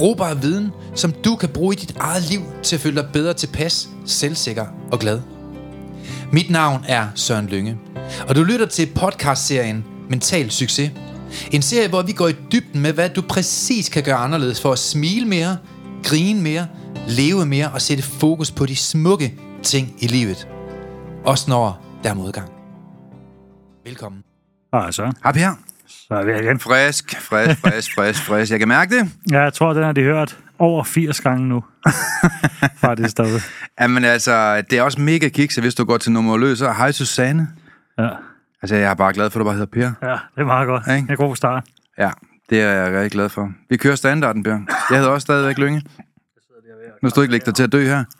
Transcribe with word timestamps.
Brugbar 0.00 0.34
viden, 0.34 0.72
som 0.94 1.12
du 1.12 1.36
kan 1.36 1.48
bruge 1.48 1.74
i 1.74 1.78
dit 1.78 1.96
eget 1.96 2.22
liv 2.30 2.40
til 2.62 2.76
at 2.76 2.80
føle 2.80 3.02
dig 3.02 3.10
bedre 3.12 3.34
tilpas, 3.34 3.88
selvsikker 4.04 4.66
og 4.92 4.98
glad. 4.98 5.20
Mit 6.32 6.50
navn 6.50 6.84
er 6.88 7.08
Søren 7.14 7.46
Lynge, 7.46 7.78
og 8.28 8.36
du 8.36 8.42
lytter 8.42 8.66
til 8.66 8.88
podcastserien 8.94 9.84
Mental 10.08 10.50
Succes. 10.50 10.90
En 11.52 11.62
serie, 11.62 11.88
hvor 11.88 12.02
vi 12.02 12.12
går 12.12 12.28
i 12.28 12.32
dybden 12.52 12.80
med, 12.80 12.92
hvad 12.92 13.08
du 13.08 13.22
præcis 13.22 13.88
kan 13.88 14.02
gøre 14.02 14.16
anderledes 14.16 14.60
for 14.60 14.72
at 14.72 14.78
smile 14.78 15.26
mere, 15.26 15.56
grine 16.04 16.42
mere, 16.42 16.66
leve 17.08 17.46
mere 17.46 17.70
og 17.70 17.82
sætte 17.82 18.02
fokus 18.02 18.50
på 18.50 18.66
de 18.66 18.76
smukke 18.76 19.34
ting 19.62 19.96
i 19.98 20.06
livet. 20.06 20.48
Også 21.24 21.44
når 21.48 21.84
der 22.04 22.10
er 22.10 22.14
modgang. 22.14 22.50
Velkommen. 23.84 24.22
Ah, 24.72 24.92
så. 24.92 25.12
Hej 25.22 25.32
Per. 25.32 25.69
Så 26.10 26.16
er 26.16 26.24
vi 26.24 26.32
igen. 26.32 26.60
Frisk, 26.60 27.20
frisk, 27.20 27.60
frisk, 27.60 27.94
frisk, 27.94 28.26
frisk. 28.26 28.50
Jeg 28.52 28.58
kan 28.58 28.68
mærke 28.68 28.98
det. 28.98 29.08
Ja, 29.30 29.40
jeg 29.42 29.52
tror, 29.52 29.72
den 29.72 29.84
har 29.84 29.92
de 29.92 30.02
hørt 30.02 30.38
over 30.58 30.84
80 30.84 31.20
gange 31.20 31.48
nu. 31.48 31.64
Faktisk 32.86 33.16
derude. 33.16 33.40
Jamen 33.80 34.04
altså, 34.04 34.62
det 34.70 34.78
er 34.78 34.82
også 34.82 35.00
mega 35.00 35.28
kikse, 35.28 35.60
hvis 35.60 35.74
du 35.74 35.84
går 35.84 35.96
til 35.96 36.12
nummer 36.12 36.36
løs. 36.36 36.62
Og 36.62 36.76
hej 36.76 36.92
Susanne. 36.92 37.48
Ja. 37.98 38.08
Altså, 38.62 38.76
jeg 38.76 38.90
er 38.90 38.94
bare 38.94 39.12
glad 39.12 39.30
for, 39.30 39.38
at 39.38 39.40
du 39.40 39.44
bare 39.44 39.54
hedder 39.54 39.66
Per. 39.66 39.92
ja, 40.08 40.12
det 40.34 40.40
er 40.40 40.44
meget 40.44 40.66
godt. 40.66 40.82
Ikke? 40.96 41.06
Det 41.06 41.12
er 41.12 41.16
god 41.16 41.36
start. 41.36 41.64
Ja, 41.98 42.10
det 42.50 42.62
er 42.62 42.70
jeg 42.70 42.92
rigtig 42.94 43.12
glad 43.12 43.28
for. 43.28 43.52
Vi 43.68 43.76
kører 43.76 43.94
standarden, 43.94 44.42
Per. 44.42 44.58
Jeg 44.90 44.98
hedder 44.98 45.12
også 45.12 45.24
stadigvæk 45.24 45.58
Lynge. 45.58 45.82
Nu 47.02 47.08
skal 47.08 47.20
du 47.20 47.22
ikke 47.22 47.32
lægge 47.32 47.46
dig 47.46 47.54
til 47.54 47.62
at 47.62 47.72
dø 47.72 47.84
her. 47.84 48.04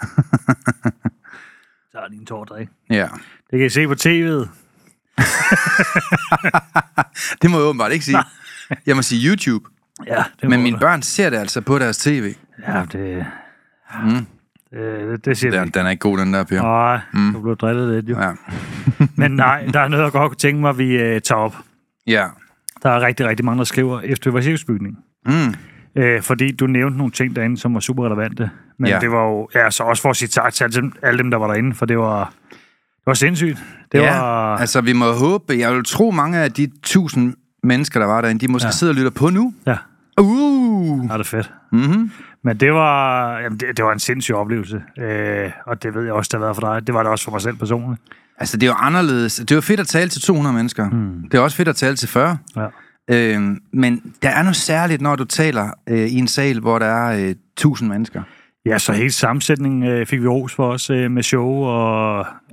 Så 1.92 1.98
er 1.98 2.08
din 2.10 2.26
tårdrik. 2.26 2.68
Ja. 2.90 3.08
Det 3.50 3.58
kan 3.58 3.66
I 3.66 3.68
se 3.68 3.86
på 3.86 3.94
tv'et. 3.94 4.48
Det 7.42 7.50
må 7.50 7.56
jeg 7.56 7.66
åbenbart 7.66 7.92
ikke 7.92 8.04
sige. 8.04 8.18
Jeg 8.86 8.96
må 8.96 9.02
sige 9.02 9.28
YouTube. 9.28 9.64
Ja, 10.06 10.24
det 10.40 10.48
Men 10.50 10.62
mine 10.62 10.76
du. 10.76 10.80
børn 10.80 11.02
ser 11.02 11.30
det 11.30 11.36
altså 11.36 11.60
på 11.60 11.78
deres 11.78 11.98
tv. 11.98 12.34
Ja, 12.68 12.82
det... 12.92 13.26
Mm. 14.04 14.26
Det, 14.72 15.24
det 15.24 15.38
siger 15.38 15.50
Den, 15.60 15.70
den 15.70 15.86
er 15.86 15.90
ikke 15.90 16.00
god, 16.00 16.18
den 16.18 16.34
der, 16.34 16.44
Per. 16.44 16.62
Nej, 16.62 17.00
mm. 17.12 17.32
du 17.32 17.40
blev 17.42 17.56
drillet 17.56 17.94
lidt 17.94 18.08
jo. 18.08 18.20
Ja. 18.22 18.32
Men 19.16 19.30
nej, 19.30 19.66
der 19.72 19.80
er 19.80 19.88
noget, 19.88 20.04
jeg 20.04 20.12
godt 20.12 20.30
kunne 20.30 20.36
tænke 20.36 20.60
mig, 20.60 20.78
vi 20.78 20.94
uh, 20.94 21.00
tager 21.20 21.34
op. 21.34 21.56
Ja. 22.06 22.26
Der 22.82 22.90
er 22.90 23.00
rigtig, 23.00 23.26
rigtig 23.26 23.44
mange, 23.44 23.58
der 23.58 23.64
skriver 23.64 24.00
efter. 24.00 24.30
Mm. 25.26 25.54
Øh, 26.02 26.22
fordi 26.22 26.52
du 26.52 26.66
nævnte 26.66 26.98
nogle 26.98 27.10
ting 27.12 27.36
derinde, 27.36 27.58
som 27.58 27.74
var 27.74 27.80
super 27.80 28.04
relevante. 28.06 28.50
Men 28.78 28.88
Ja. 28.88 28.98
det 28.98 29.10
var 29.10 29.22
jo, 29.24 29.48
ja, 29.54 29.70
så 29.70 29.82
også 29.82 30.02
for 30.02 30.10
at 30.10 30.16
sige 30.16 30.28
tak 30.28 30.52
til 30.52 30.64
alle 31.02 31.18
dem 31.18 31.30
der 31.30 31.38
var 31.38 31.46
derinde, 31.46 31.74
for 31.74 31.86
det 31.86 31.98
var, 31.98 32.32
det 33.00 33.06
var 33.06 33.14
sindssygt. 33.14 33.58
Det 33.92 33.98
ja, 33.98 34.18
var, 34.20 34.56
altså 34.56 34.80
vi 34.80 34.92
må 34.92 35.12
håbe, 35.12 35.54
jeg 35.58 35.74
vil 35.74 35.84
tro 35.84 36.10
mange 36.10 36.38
af 36.38 36.52
de 36.52 36.70
tusind 36.82 37.34
mennesker, 37.62 38.00
der 38.00 38.06
var 38.06 38.20
derinde, 38.20 38.46
de 38.46 38.52
måske 38.52 38.66
ja. 38.66 38.70
Sidder 38.72 38.92
og 38.92 38.96
lytter 38.96 39.10
på 39.10 39.30
nu. 39.30 39.54
ja, 39.66 39.76
Uh! 40.20 41.06
ja, 41.08 41.12
det 41.12 41.20
er 41.20 41.24
fedt. 41.24 41.52
Mm-hmm. 41.72 42.10
Men 42.44 42.56
det 42.56 42.72
var, 42.72 43.38
jamen 43.38 43.58
det, 43.58 43.76
det 43.76 43.84
var 43.84 43.92
en 43.92 43.98
sindssyg 43.98 44.34
oplevelse. 44.34 44.82
Øh, 44.98 45.50
og 45.66 45.82
det 45.82 45.94
ved 45.94 46.04
jeg 46.04 46.12
også, 46.12 46.28
det 46.32 46.40
har 46.40 46.46
været 46.46 46.56
for 46.56 46.74
dig. 46.74 46.86
Det 46.86 46.94
var 46.94 47.02
det 47.02 47.12
også 47.12 47.24
for 47.24 47.32
mig 47.32 47.40
selv 47.40 47.56
personligt. 47.56 48.02
Altså, 48.38 48.56
det 48.56 48.62
er 48.66 48.70
jo 48.70 48.76
anderledes. 48.78 49.36
Det 49.36 49.50
er 49.50 49.54
jo 49.54 49.60
fedt 49.60 49.80
at 49.80 49.86
tale 49.86 50.08
til 50.10 50.22
200 50.22 50.54
mennesker. 50.54 50.90
Mm. 50.90 51.14
Det 51.32 51.38
er 51.38 51.42
også 51.42 51.56
fedt 51.56 51.68
at 51.68 51.76
tale 51.76 51.96
til 51.96 52.08
40. 52.08 52.38
Ja. 52.56 52.66
Øhm, 53.10 53.58
men 53.72 54.12
der 54.22 54.28
er 54.28 54.42
noget 54.42 54.56
særligt, 54.56 55.02
når 55.02 55.16
du 55.16 55.24
taler 55.24 55.70
øh, 55.88 55.98
i 55.98 56.16
en 56.18 56.28
sal, 56.28 56.60
hvor 56.60 56.78
der 56.78 56.86
er 56.86 57.24
øh, 57.24 57.30
1000 57.30 57.88
mennesker. 57.88 58.22
Ja, 58.66 58.78
så 58.78 58.92
hele 58.92 59.10
sammensætningen 59.10 59.82
øh, 59.82 60.06
fik 60.06 60.22
vi 60.22 60.26
ros 60.26 60.54
for 60.54 60.72
os 60.72 60.90
øh, 60.90 61.10
med 61.10 61.22
show 61.22 61.48
og 61.48 62.18
øh, 62.20 62.49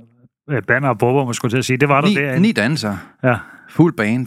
banner 0.66 0.88
og 0.88 0.98
bobber, 0.98 1.24
man 1.24 1.34
skulle 1.34 1.52
til 1.52 1.58
at 1.58 1.64
sige. 1.64 1.76
Det 1.76 1.88
var 1.88 2.00
der 2.00 2.08
Ni, 2.08 2.14
derinde. 2.14 2.40
ni 2.40 2.52
danser. 2.52 2.96
Ja. 3.24 3.34
Fuld 3.70 3.94
band. 3.96 4.26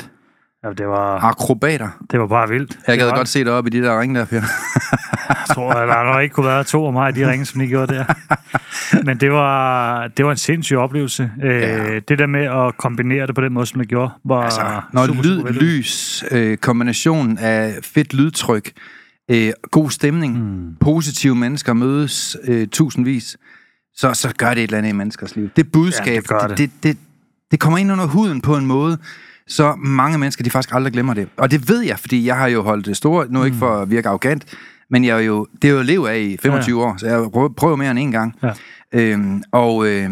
ja, 0.63 0.69
det 0.69 0.87
var, 0.87 1.23
Akrobater. 1.23 1.89
det 2.11 2.19
var 2.19 2.27
bare 2.27 2.49
vildt. 2.49 2.79
Jeg 2.87 2.97
gad 2.97 3.11
godt 3.11 3.27
se 3.27 3.43
dig 3.43 3.51
op 3.51 3.67
i 3.67 3.69
de 3.69 3.81
der 3.81 4.01
ringe 4.01 4.19
der, 4.19 4.25
Per. 4.25 4.35
Jeg 5.29 5.55
tror, 5.55 5.71
at 5.73 5.87
der 5.87 6.13
nok 6.13 6.23
ikke 6.23 6.33
kunne 6.33 6.45
være 6.45 6.63
to 6.63 6.85
af 6.87 6.93
mig 6.93 7.09
i 7.09 7.11
de 7.19 7.31
ringe, 7.31 7.45
som 7.45 7.61
de 7.61 7.67
gjorde 7.67 7.93
der. 7.93 8.05
Men 9.05 9.17
det 9.17 9.31
var, 9.31 10.07
det 10.07 10.25
var 10.25 10.31
en 10.31 10.37
sindssyg 10.37 10.77
oplevelse. 10.77 11.31
Ja. 11.41 11.47
Ja. 11.57 11.99
Det 11.99 12.19
der 12.19 12.27
med 12.27 12.45
at 12.45 12.77
kombinere 12.77 13.27
det 13.27 13.35
på 13.35 13.41
den 13.41 13.53
måde, 13.53 13.65
som 13.65 13.79
det 13.79 13.89
gjorde, 13.89 14.11
var 14.25 14.41
Altså, 14.43 14.81
når 14.93 15.05
super, 15.05 15.23
lyd, 15.23 15.37
super 15.37 15.51
lys, 15.51 16.23
øh, 16.31 16.57
kombinationen 16.57 17.37
af 17.37 17.73
fedt 17.83 18.13
lydtryk, 18.13 18.71
øh, 19.31 19.51
god 19.71 19.89
stemning, 19.89 20.37
mm. 20.39 20.75
positive 20.79 21.35
mennesker 21.35 21.73
mødes 21.73 22.37
øh, 22.43 22.67
tusindvis, 22.67 23.37
så, 23.95 24.13
så 24.13 24.33
gør 24.37 24.49
det 24.49 24.57
et 24.57 24.63
eller 24.63 24.77
andet 24.77 24.89
i 24.89 24.93
menneskers 24.93 25.35
liv. 25.35 25.49
Det 25.55 25.71
budskab, 25.71 26.23
Ja, 26.31 26.37
det 26.37 26.49
det. 26.49 26.57
det, 26.57 26.71
det, 26.83 26.97
det 27.51 27.59
kommer 27.59 27.77
ind 27.77 27.91
under 27.91 28.05
huden 28.05 28.41
på 28.41 28.57
en 28.57 28.65
måde, 28.65 28.97
så 29.47 29.75
mange 29.75 30.17
mennesker, 30.17 30.43
de 30.43 30.49
faktisk 30.49 30.75
aldrig 30.75 30.93
glemmer 30.93 31.13
det. 31.13 31.29
Og 31.37 31.51
det 31.51 31.69
ved 31.69 31.81
jeg, 31.81 31.99
fordi 31.99 32.25
jeg 32.25 32.37
har 32.37 32.47
jo 32.47 32.61
holdt 32.61 32.85
det 32.85 32.97
store, 32.97 33.27
nu 33.29 33.43
ikke 33.43 33.57
for 33.57 33.81
at 33.81 33.89
virke 33.89 34.09
arrogant, 34.09 34.45
men 34.89 35.03
jeg 35.03 35.17
er 35.17 35.21
jo, 35.21 35.47
det 35.61 35.69
er 35.69 35.73
jo 35.73 35.81
lev 35.81 36.05
af 36.09 36.19
i 36.19 36.37
25 36.37 36.79
ja. 36.79 36.85
år, 36.85 36.97
så 36.97 37.07
jeg 37.07 37.51
prøvet 37.57 37.79
mere 37.79 37.91
end 37.91 37.99
en 37.99 38.11
gang. 38.11 38.35
Ja. 38.43 38.53
Øhm, 38.93 39.43
og 39.51 39.87
øh, 39.87 40.09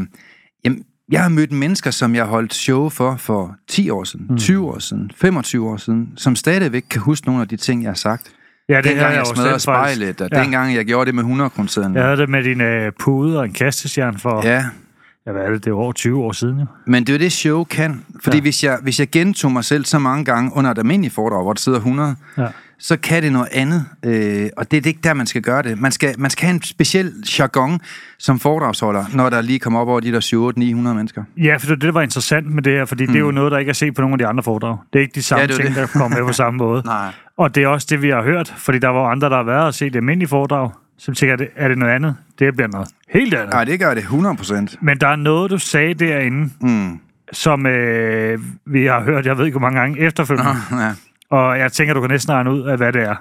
jamen, 0.66 0.84
jeg 1.12 1.22
har 1.22 1.30
mødt 1.30 1.52
mennesker, 1.52 1.92
som 1.92 2.16
jeg 2.16 2.24
har 2.24 2.30
holdt 2.30 2.54
show 2.54 2.90
for 2.90 3.16
for 3.16 3.56
10 3.68 3.90
år 3.90 4.04
siden, 4.04 4.26
mm. 4.30 4.38
20 4.38 4.68
år 4.68 4.80
siden, 4.80 5.12
25 5.16 5.70
år 5.70 5.78
siden, 5.78 6.14
som 6.16 6.36
stadigvæk 6.36 6.86
kan 6.90 7.02
huske 7.02 7.28
nogle 7.28 7.42
af 7.42 7.48
de 7.48 7.58
ting, 7.58 7.84
jeg 7.84 7.90
har 7.90 7.96
sagt. 7.96 8.32
Ja, 8.70 8.78
det 8.78 8.84
dengang 8.86 9.14
jeg 9.14 9.20
jo 9.20 9.36
smadrede 9.36 9.60
spejlet, 9.60 10.22
og 10.22 10.30
Ja. 10.32 10.42
dengang 10.42 10.76
jeg 10.76 10.86
gjorde 10.86 11.06
det 11.06 11.16
med 11.16 11.24
100 11.24 11.50
kroner 11.50 11.92
Jeg 11.96 12.04
havde 12.04 12.18
det 12.18 12.30
med 12.30 12.44
din 12.44 12.62
øh, 12.62 12.92
pude 13.00 13.40
og 13.40 13.46
en 13.46 13.54
kastestjern 13.54 14.18
for, 14.18 14.42
ja. 14.48 14.64
Ja, 15.28 15.32
hvad 15.32 15.42
er 15.42 15.50
det, 15.50 15.66
det 15.66 15.74
var 15.74 15.80
over 15.80 15.92
20 15.94 16.24
år 16.24 16.32
siden 16.32 16.60
jo. 16.60 16.66
men 16.86 17.04
det 17.04 17.16
er 17.16 17.20
det, 17.20 17.32
show 17.32 17.64
kan. 17.64 18.06
Fordi. 18.24 18.38
Ja. 18.38 18.42
hvis, 18.42 18.64
jeg, 18.64 18.78
hvis 18.82 19.00
jeg 19.00 19.10
gentog 19.10 19.52
mig 19.52 19.64
selv 19.66 19.86
så 19.86 20.00
mange 20.00 20.26
gange 20.26 20.52
under 20.56 20.72
et 20.72 20.78
almindeligt 20.78 21.14
foredrag, 21.14 21.44
hvor 21.44 21.54
der 21.54 21.60
sidder 21.60 21.78
100, 21.78 22.16
Ja. 22.38 22.46
Så 22.80 22.98
kan 22.98 23.24
det 23.24 23.32
noget 23.32 23.48
andet. 23.52 23.86
Øh, 24.06 24.50
og 24.58 24.72
det 24.72 24.84
er 24.86 24.88
ikke 24.88 25.00
der, 25.04 25.14
man 25.14 25.26
skal 25.28 25.42
gøre 25.42 25.62
det. 25.62 25.80
Man 25.82 25.92
skal, 25.92 26.16
man 26.18 26.30
skal 26.32 26.46
have 26.48 26.56
en 26.56 26.62
speciel 26.64 27.14
jargon 27.40 27.80
som 28.18 28.40
foredragsholder, 28.40 29.06
når 29.14 29.30
der 29.30 29.42
lige 29.42 29.60
kommer 29.60 29.80
op 29.80 29.88
over 29.88 30.00
de 30.00 30.12
der 30.12 30.20
700-900 30.90 30.94
mennesker. 30.94 31.24
Ja, 31.38 31.56
for 31.56 31.60
det, 31.60 31.70
var 31.70 31.76
det 31.76 31.94
var 31.94 32.02
interessant 32.02 32.48
med 32.54 32.64
det 32.64 32.74
her, 32.74 32.86
fordi 32.86 33.04
mm. 33.06 33.12
det 33.12 33.16
er 33.16 33.24
jo 33.26 33.32
noget, 33.32 33.52
der 33.52 33.58
ikke 33.58 33.70
er 33.70 33.74
set 33.74 33.96
på 33.96 34.02
nogle 34.02 34.14
af 34.14 34.18
de 34.18 34.26
andre 34.28 34.44
foredrag. 34.44 34.78
Det 34.94 35.00
er 35.00 35.04
ikke 35.04 35.16
de 35.16 35.24
samme 35.24 35.42
Ja, 35.42 35.48
det 35.48 35.56
ting, 35.56 35.68
det. 35.68 35.76
der 35.76 35.88
kommer 35.88 36.18
med 36.18 36.28
på 36.28 36.34
samme 36.34 36.58
måde. 36.66 36.82
Nej. 36.86 37.12
Og 37.38 37.56
det 37.56 37.64
er 37.64 37.68
også 37.68 37.88
det, 37.90 38.02
vi 38.02 38.10
har 38.10 38.24
hørt, 38.24 38.54
fordi 38.58 38.80
der 38.80 38.88
var 38.88 39.08
andre, 39.12 39.30
der 39.30 39.36
har 39.36 39.44
været 39.44 39.66
og 39.66 39.74
set 39.74 39.94
det 39.94 40.00
almindelige 40.00 40.30
foredrag, 40.30 40.72
som 40.98 41.14
tænker, 41.14 41.34
er 41.34 41.38
det, 41.38 41.48
er 41.56 41.68
det 41.68 41.78
noget 41.78 41.94
andet? 41.94 42.16
Det 42.40 42.56
bliver 42.56 42.68
noget 42.68 42.88
helt 43.10 43.34
andet. 43.34 43.50
Nej, 43.54 43.64
det 43.64 43.80
gør 43.80 43.94
det 43.94 44.02
100 44.02 44.36
procent. 44.36 44.76
Men 44.82 44.98
der 44.98 45.08
er 45.08 45.16
noget, 45.16 45.52
du 45.52 45.58
sagde 45.58 45.94
derinde, 45.94 46.50
Mm. 46.62 47.00
som 47.32 47.66
øh, 47.66 48.40
vi 48.66 48.86
har 48.86 49.02
hørt, 49.04 49.26
jeg 49.26 49.38
ved 49.38 49.46
ikke 49.46 49.58
hvor 49.60 49.68
mange 49.70 49.80
gange 49.80 50.00
efterfølgende. 50.00 50.52
Ja. 50.84 50.92
Og 51.32 51.60
jeg 51.60 51.72
tænker, 51.72 51.94
du 51.94 52.02
kan 52.02 52.10
næsten 52.10 52.34
regne 52.34 52.52
ud 52.54 52.62
af, 52.68 52.78
hvad 52.78 52.94
det 52.94 53.02
er. 53.04 53.16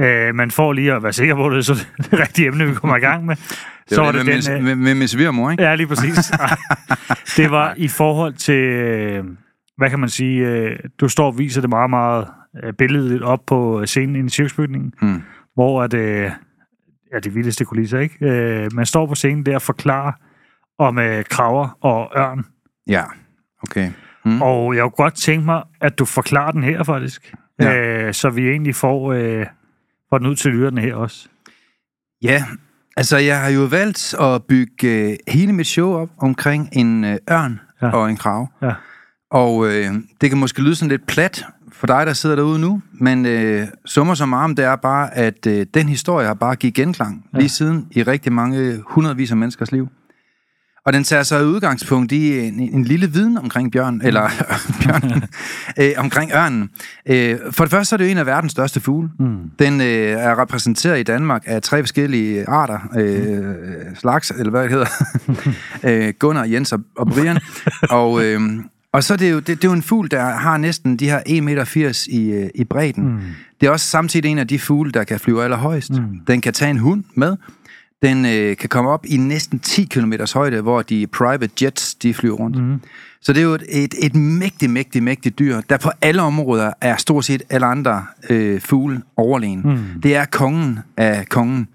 Øh, 0.00 0.34
man 0.34 0.50
får 0.50 0.72
lige 0.72 0.92
at 0.92 1.02
være 1.02 1.12
sikker 1.12 1.34
på, 1.34 1.46
at 1.46 1.52
det 1.52 1.58
er 1.58 1.62
så 1.62 1.86
det 1.96 2.20
rigtige 2.22 2.48
emne, 2.48 2.66
vi 2.66 2.74
kommer 2.74 2.96
i 2.96 3.00
gang 3.00 3.26
med. 3.26 3.36
Det 3.36 3.94
så 3.94 4.00
var 4.02 4.12
det 4.12 4.26
det 4.26 4.26
med, 4.26 4.42
den... 4.42 4.64
med, 4.64 4.72
Øh, 4.72 4.78
med, 4.78 4.84
med 4.84 4.94
Miss 4.94 5.16
Virmor, 5.18 5.50
ikke? 5.50 5.62
ja, 5.62 5.74
lige 5.74 5.86
præcis. 5.86 6.16
det 7.36 7.50
var 7.50 7.74
i 7.76 7.88
forhold 7.88 8.32
til, 8.34 8.54
øh, 8.64 9.24
hvad 9.76 9.90
kan 9.90 10.00
man 10.00 10.08
sige, 10.08 10.46
øh, 10.48 10.78
du 11.00 11.08
står 11.08 11.26
og 11.26 11.38
viser 11.38 11.60
det 11.60 11.70
meget, 11.70 11.90
meget 11.90 12.28
billedligt 12.78 13.22
op 13.22 13.40
på 13.46 13.82
scenen 13.86 14.26
i 14.26 14.28
cirkusbygningen, 14.28 14.92
Mm. 15.02 15.22
hvor 15.54 15.82
at, 15.82 15.94
ja, 15.94 17.18
de 17.24 17.30
vildeste 17.32 17.64
kulisser, 17.64 17.98
ikke? 17.98 18.68
Man 18.74 18.86
står 18.86 19.06
på 19.06 19.14
scenen 19.14 19.46
der 19.46 19.54
og 19.54 19.62
forklarer 19.62 20.12
om 20.78 20.98
kraver 21.30 21.78
og 21.80 22.12
ørn. 22.16 22.44
Ja, 22.88 23.02
okay. 23.62 23.90
Mm. 24.24 24.42
Og 24.42 24.74
jeg 24.76 24.82
kunne 24.82 24.90
godt 24.90 25.14
tænke 25.14 25.44
mig, 25.44 25.62
at 25.80 25.98
du 25.98 26.04
forklarer 26.04 26.50
den 26.50 26.62
her 26.62 26.84
faktisk. 26.84 27.34
Ja. 27.60 27.76
Øh, 27.76 28.14
så 28.14 28.30
vi 28.30 28.48
egentlig 28.48 28.74
får, 28.74 29.12
øh, 29.12 29.46
får 30.10 30.18
den 30.18 30.26
ud 30.26 30.36
til 30.36 30.50
lytterne 30.50 30.80
her 30.80 30.94
også. 30.94 31.28
Ja, 32.22 32.44
altså 32.96 33.16
jeg 33.16 33.40
har 33.40 33.48
jo 33.48 33.60
valgt 33.60 34.14
at 34.20 34.44
bygge 34.44 35.10
øh, 35.10 35.16
hele 35.28 35.52
mit 35.52 35.66
show 35.66 35.92
op 35.92 36.08
omkring 36.18 36.68
en 36.72 37.04
øh, 37.04 37.16
ørn 37.30 37.60
ja. 37.82 37.90
Og 37.90 38.10
en 38.10 38.16
krav. 38.16 38.48
Ja. 38.62 38.72
Og 39.30 39.66
øh, 39.66 39.94
det 40.20 40.30
kan 40.30 40.38
måske 40.38 40.62
lyde 40.62 40.74
sådan 40.74 40.90
lidt 40.90 41.06
plat 41.06 41.44
for 41.72 41.86
dig, 41.86 42.06
der 42.06 42.12
sidder 42.12 42.36
derude 42.36 42.58
nu, 42.58 42.82
men 42.92 43.26
øh, 43.26 43.66
summer 43.84 44.14
som 44.14 44.34
arm, 44.34 44.54
det 44.54 44.64
er 44.64 44.76
bare, 44.76 45.14
at 45.14 45.46
øh, 45.46 45.66
den 45.74 45.88
historie 45.88 46.26
har 46.26 46.34
bare 46.34 46.56
givet 46.56 46.74
genklang 46.74 47.26
ja. 47.32 47.38
lige 47.38 47.48
siden 47.48 47.88
i 47.90 48.02
rigtig 48.02 48.32
mange 48.32 48.82
hundredvis 48.86 49.30
af 49.30 49.36
menneskers 49.36 49.72
liv. 49.72 49.88
Og 50.88 50.94
den 50.94 51.04
tager 51.04 51.22
så 51.22 51.42
udgangspunkt 51.42 52.12
i 52.12 52.38
en, 52.38 52.60
en 52.60 52.84
lille 52.84 53.12
viden 53.12 53.38
omkring 53.38 53.72
bjørn, 53.72 54.00
eller 54.04 54.28
bjørn, 54.82 55.22
øh, 55.80 55.92
omkring 55.96 56.32
ørnen. 56.34 56.70
Øh, 57.06 57.38
for 57.50 57.64
det 57.64 57.70
første 57.70 57.84
så 57.84 57.94
er 57.94 57.96
det 57.96 58.04
jo 58.04 58.10
en 58.10 58.18
af 58.18 58.26
verdens 58.26 58.52
største 58.52 58.80
fugle. 58.80 59.08
Mm. 59.18 59.36
Den 59.58 59.80
øh, 59.80 59.86
er 60.10 60.40
repræsenteret 60.40 61.00
i 61.00 61.02
Danmark 61.02 61.42
af 61.46 61.62
tre 61.62 61.82
forskellige 61.82 62.48
arter, 62.48 62.78
øh, 62.98 63.54
slags, 63.96 64.30
eller 64.30 64.50
hvad 64.50 64.62
det 64.62 64.70
hedder, 64.70 64.86
øh, 66.08 66.14
Gunnar, 66.18 66.44
Jens 66.44 66.72
og, 66.72 66.80
og 66.96 67.06
Brian. 67.06 67.38
og, 67.90 68.24
øh, 68.24 68.40
og 68.92 69.04
så 69.04 69.12
er 69.12 69.16
det 69.16 69.32
jo, 69.32 69.36
det, 69.36 69.46
det 69.46 69.64
er 69.64 69.68
jo 69.68 69.72
en 69.72 69.82
fugl, 69.82 70.10
der 70.10 70.24
har 70.24 70.56
næsten 70.56 70.96
de 70.96 71.06
her 71.06 71.18
1,80 71.28 71.40
meter 71.40 72.06
i, 72.10 72.30
øh, 72.30 72.50
i 72.54 72.64
bredden. 72.64 73.04
Mm. 73.04 73.20
Det 73.60 73.66
er 73.66 73.70
også 73.70 73.86
samtidig 73.86 74.30
en 74.30 74.38
af 74.38 74.48
de 74.48 74.58
fugle, 74.58 74.92
der 74.92 75.04
kan 75.04 75.20
flyve 75.20 75.44
allerhøjst. 75.44 75.90
Mm. 75.90 76.20
Den 76.26 76.40
kan 76.40 76.52
tage 76.52 76.70
en 76.70 76.78
hund 76.78 77.04
med, 77.14 77.36
den 78.02 78.26
øh, 78.26 78.56
kan 78.56 78.68
komme 78.68 78.90
op 78.90 79.06
i 79.06 79.16
næsten 79.16 79.58
10 79.58 79.84
km 79.84 80.12
højde, 80.34 80.60
hvor 80.60 80.82
de 80.82 81.06
private 81.06 81.64
jets, 81.64 81.94
de 81.94 82.14
flyver 82.14 82.36
rundt. 82.36 82.62
Mm. 82.62 82.80
Så 83.20 83.32
det 83.32 83.40
er 83.40 83.44
jo 83.44 83.54
et, 83.54 83.64
et, 83.68 83.94
et 84.02 84.14
mægtigt, 84.14 84.72
mægtigt, 84.72 85.04
mægtigt 85.04 85.38
dyr, 85.38 85.60
der 85.60 85.76
på 85.76 85.90
alle 86.02 86.22
områder 86.22 86.72
er 86.80 86.96
stort 86.96 87.24
set 87.24 87.42
alle 87.50 87.66
andre 87.66 88.06
øh, 88.30 88.60
fugle 88.60 89.02
overlegen. 89.16 89.60
Mm. 89.64 90.00
Det 90.02 90.16
er 90.16 90.24
kongen 90.24 90.78
af 90.96 91.28
kongen. 91.28 91.68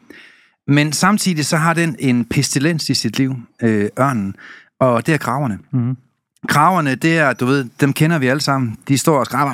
Men 0.67 0.93
samtidig 0.93 1.45
så 1.45 1.57
har 1.57 1.73
den 1.73 1.95
en 1.99 2.25
pestilens 2.25 2.89
i 2.89 2.93
sit 2.93 3.17
liv, 3.17 3.35
øh, 3.61 3.89
ørnen, 3.99 4.35
og 4.79 5.05
det 5.05 5.13
er 5.13 5.17
graverne. 5.17 5.59
Mm. 5.71 5.97
Kraverne, 6.47 6.95
det 6.95 7.17
er, 7.17 7.33
du 7.33 7.45
ved, 7.45 7.65
dem 7.81 7.93
kender 7.93 8.19
vi 8.19 8.27
alle 8.27 8.41
sammen. 8.41 8.77
De 8.87 8.97
står 8.97 9.19
og 9.19 9.25
skraber. 9.25 9.51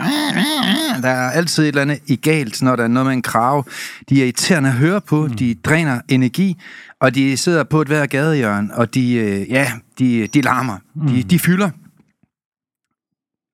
Der 1.02 1.10
er 1.10 1.32
altid 1.32 1.64
et 1.64 1.68
eller 1.68 1.82
andet 1.82 2.00
i 2.08 2.16
galt, 2.16 2.62
når 2.62 2.76
der 2.76 2.84
er 2.84 2.88
noget 2.88 3.06
med 3.06 3.14
en 3.14 3.22
krav. 3.22 3.66
De 4.10 4.20
er 4.20 4.24
irriterende 4.24 4.70
at 4.70 4.76
høre 4.76 5.02
på, 5.02 5.28
mm. 5.28 5.34
de 5.34 5.56
dræner 5.56 6.02
energi, 6.08 6.58
og 7.02 7.16
de 7.16 7.38
sidder 7.38 7.64
på 7.64 7.82
et 7.82 7.88
hver 7.88 8.06
gadehjørn, 8.06 8.72
og 8.74 8.94
de, 8.94 9.14
øh, 9.14 9.50
ja, 9.50 9.72
de, 10.00 10.28
de 10.28 10.42
larmer. 10.42 10.78
Mm. 10.96 11.08
De, 11.08 11.24
de 11.24 11.40
fylder. 11.40 11.70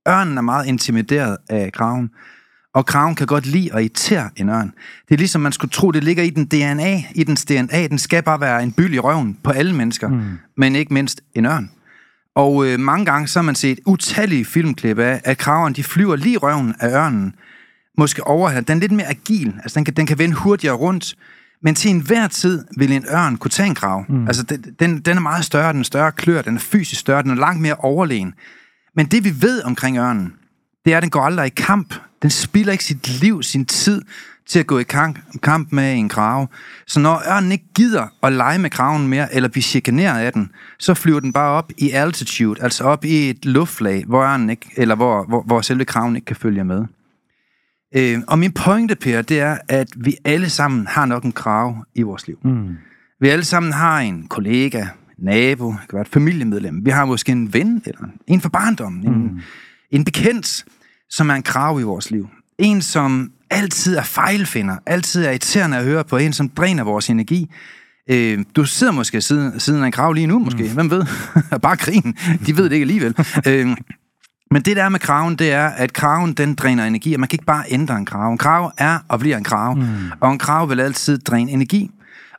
Ørnen 0.08 0.38
er 0.38 0.42
meget 0.42 0.66
intimideret 0.66 1.38
af 1.50 1.72
kraven, 1.74 2.10
og 2.74 2.86
kraven 2.86 3.16
kan 3.16 3.28
godt 3.28 3.46
lide 3.46 3.74
at 3.74 3.82
irritere 3.82 4.30
en 4.36 4.50
ørn. 4.50 4.74
Det 5.08 5.14
er 5.14 5.18
ligesom 5.18 5.42
man 5.42 5.52
skulle 5.52 5.72
tro, 5.72 5.92
det 5.92 6.04
ligger 6.04 6.24
i 6.24 6.30
den 6.30 6.46
DNA, 6.46 7.04
i 7.16 7.24
dens 7.24 7.46
DNA. 7.46 7.88
Den 7.88 7.98
skal 7.98 8.24
bare 8.24 8.42
være 8.42 8.64
en 8.64 8.72
byld 8.72 8.94
i 8.94 9.00
røven 9.00 9.38
på 9.44 9.52
alle 9.52 9.74
mennesker, 9.74 10.08
mm. 10.10 10.24
men 10.58 10.76
ikke 10.76 10.94
mindst 10.94 11.22
en 11.36 11.46
ørn. 11.46 11.72
Og 12.36 12.68
øh, 12.68 12.80
mange 12.80 13.06
gange 13.06 13.28
så 13.28 13.40
har 13.40 13.44
man 13.44 13.56
set 13.56 13.80
utallige 13.86 14.46
filmklip 14.46 15.00
af, 15.00 15.22
at 15.24 15.38
kraveren 15.38 15.74
de 15.74 15.84
flyver 15.84 16.16
lige 16.16 16.38
røven 16.38 16.76
af 16.80 16.90
ørnen. 16.90 17.36
Måske 17.98 18.28
overhælder. 18.28 18.66
Den 18.66 18.78
er 18.78 18.82
lidt 18.82 18.92
mere 18.92 19.08
agil. 19.08 19.54
Altså, 19.64 19.76
den 19.76 19.86
kan, 19.86 19.94
den 19.94 20.06
kan 20.06 20.20
vende 20.20 20.36
hurtigere 20.36 20.76
rundt. 20.76 21.16
Men 21.62 21.76
til 21.76 21.92
enhver 21.92 22.28
tid 22.28 22.66
vil 22.78 22.92
en 22.92 23.06
ørn 23.12 23.38
kunne 23.38 23.52
tage 23.52 23.68
en 23.68 23.76
krav. 23.76 24.06
Mm. 24.10 24.28
Altså, 24.28 24.44
den, 24.44 24.76
den, 24.80 25.02
den 25.02 25.18
er 25.18 25.22
meget 25.22 25.46
større, 25.46 25.74
den 25.74 25.80
er 25.80 25.84
større 25.84 26.12
klør, 26.12 26.42
den 26.42 26.56
er 26.56 26.60
fysisk 26.60 27.02
større, 27.02 27.24
den 27.24 27.32
er 27.32 27.36
langt 27.36 27.62
mere 27.62 27.76
overlegen. 27.76 28.34
Men 28.96 29.06
det 29.06 29.24
vi 29.24 29.42
ved 29.42 29.64
omkring 29.64 29.98
ørnen, 29.98 30.34
det 30.86 30.94
er, 30.94 30.98
at 30.98 31.04
den 31.04 31.10
går 31.10 31.22
aldrig 31.22 31.46
i 31.46 31.50
kamp. 31.50 31.94
Den 32.22 32.30
spilder 32.30 32.72
ikke 32.72 32.84
sit 32.84 33.22
liv, 33.22 33.44
sin 33.44 33.66
tid 33.66 34.02
til 34.48 34.60
at 34.60 34.68
gå 34.68 34.80
i 34.80 34.84
kamp, 34.84 35.20
kamp 35.44 35.72
med 35.72 35.94
en 35.94 36.10
krave. 36.10 36.48
Så 36.88 37.00
når 37.00 37.22
ørnen 37.32 37.52
ikke 37.52 37.66
gider 37.76 38.08
at 38.24 38.34
lege 38.34 38.60
med 38.60 38.70
kraven 38.70 39.08
mere, 39.08 39.36
eller 39.36 39.50
blive 39.50 39.64
chikaneret 39.64 40.20
af 40.20 40.34
den, 40.34 40.52
så 40.80 40.94
flyver 40.94 41.20
den 41.20 41.34
bare 41.34 41.52
op 41.52 41.72
i 41.78 41.92
altitude, 41.92 42.64
altså 42.64 42.84
op 42.84 43.06
i 43.06 43.30
et 43.30 43.46
luftlag, 43.46 44.04
hvor, 44.08 44.22
ørnen 44.22 44.50
ikke, 44.50 44.70
eller 44.78 44.96
hvor, 44.96 45.26
hvor, 45.28 45.42
hvor 45.42 45.62
selve 45.62 45.86
kraven 45.86 46.16
ikke 46.16 46.26
kan 46.26 46.36
følge 46.36 46.64
med. 46.64 46.86
Øh, 47.96 48.22
og 48.28 48.40
min 48.40 48.52
pointe, 48.52 48.96
Per, 48.96 49.22
det 49.22 49.40
er, 49.40 49.58
at 49.68 49.88
vi 49.96 50.16
alle 50.26 50.50
sammen 50.50 50.88
har 50.88 51.06
nok 51.06 51.24
en 51.24 51.32
krave 51.32 51.86
i 51.96 52.02
vores 52.02 52.28
liv. 52.28 52.38
Mm. 52.44 52.78
Vi 53.20 53.28
alle 53.28 53.46
sammen 53.46 53.74
har 53.74 54.00
en 54.00 54.28
kollega, 54.28 54.86
nabo, 55.18 55.72
det 55.72 55.80
kan 55.90 55.94
være 55.94 56.02
et 56.02 56.08
familiemedlem. 56.08 56.86
Vi 56.86 56.90
har 56.90 57.06
måske 57.06 57.32
en 57.32 57.54
ven, 57.54 57.82
eller 57.86 58.08
en 58.28 58.42
for 58.42 58.50
barndommen, 58.50 59.02
mm. 59.02 59.14
en, 59.14 59.44
en 59.92 60.06
bekendt, 60.06 60.66
som 61.10 61.30
er 61.30 61.34
en 61.34 61.44
krav 61.44 61.80
i 61.80 61.84
vores 61.84 62.12
liv. 62.12 62.30
En, 62.60 62.82
som 62.82 63.32
altid 63.50 63.96
er 63.96 64.04
fejlfinder, 64.04 64.76
altid 64.86 65.26
er 65.26 65.30
irriterende 65.30 65.78
at 65.78 65.84
høre 65.84 66.04
på, 66.04 66.18
en, 66.18 66.34
som 66.34 66.50
dræner 66.50 66.84
vores 66.84 67.10
energi. 67.10 67.52
Øh, 68.10 68.46
du 68.56 68.66
sidder 68.66 68.94
måske 68.94 69.22
siden, 69.22 69.60
siden 69.60 69.82
af 69.82 69.86
en 69.86 69.92
krav 69.92 70.14
lige 70.14 70.28
nu, 70.28 70.40
måske. 70.40 70.64
Mm. 70.64 70.74
Hvem 70.74 70.92
ved? 70.92 71.06
Bare 71.62 71.78
krigen. 71.78 72.18
De 72.46 72.58
ved 72.58 72.64
det 72.64 72.72
ikke 72.72 72.84
alligevel. 72.84 73.16
øh, 73.48 73.68
men 74.52 74.62
det 74.62 74.76
der 74.76 74.90
med 74.90 75.00
kraven, 75.00 75.36
det 75.36 75.52
er, 75.52 75.68
at 75.68 75.94
kraven, 75.94 76.34
den 76.34 76.56
dræner 76.56 76.86
energi, 76.86 77.14
og 77.14 77.20
man 77.20 77.30
kan 77.30 77.36
ikke 77.36 77.46
bare 77.46 77.64
ændre 77.70 77.98
en 77.98 78.06
krav. 78.06 78.32
En 78.32 78.38
krav 78.38 78.72
er 78.78 79.00
og 79.08 79.20
bliver 79.20 79.38
en 79.38 79.44
krav, 79.44 79.76
mm. 79.76 79.86
og 80.20 80.32
en 80.32 80.38
krav 80.38 80.70
vil 80.70 80.80
altid 80.80 81.18
dræne 81.18 81.52
energi. 81.52 81.92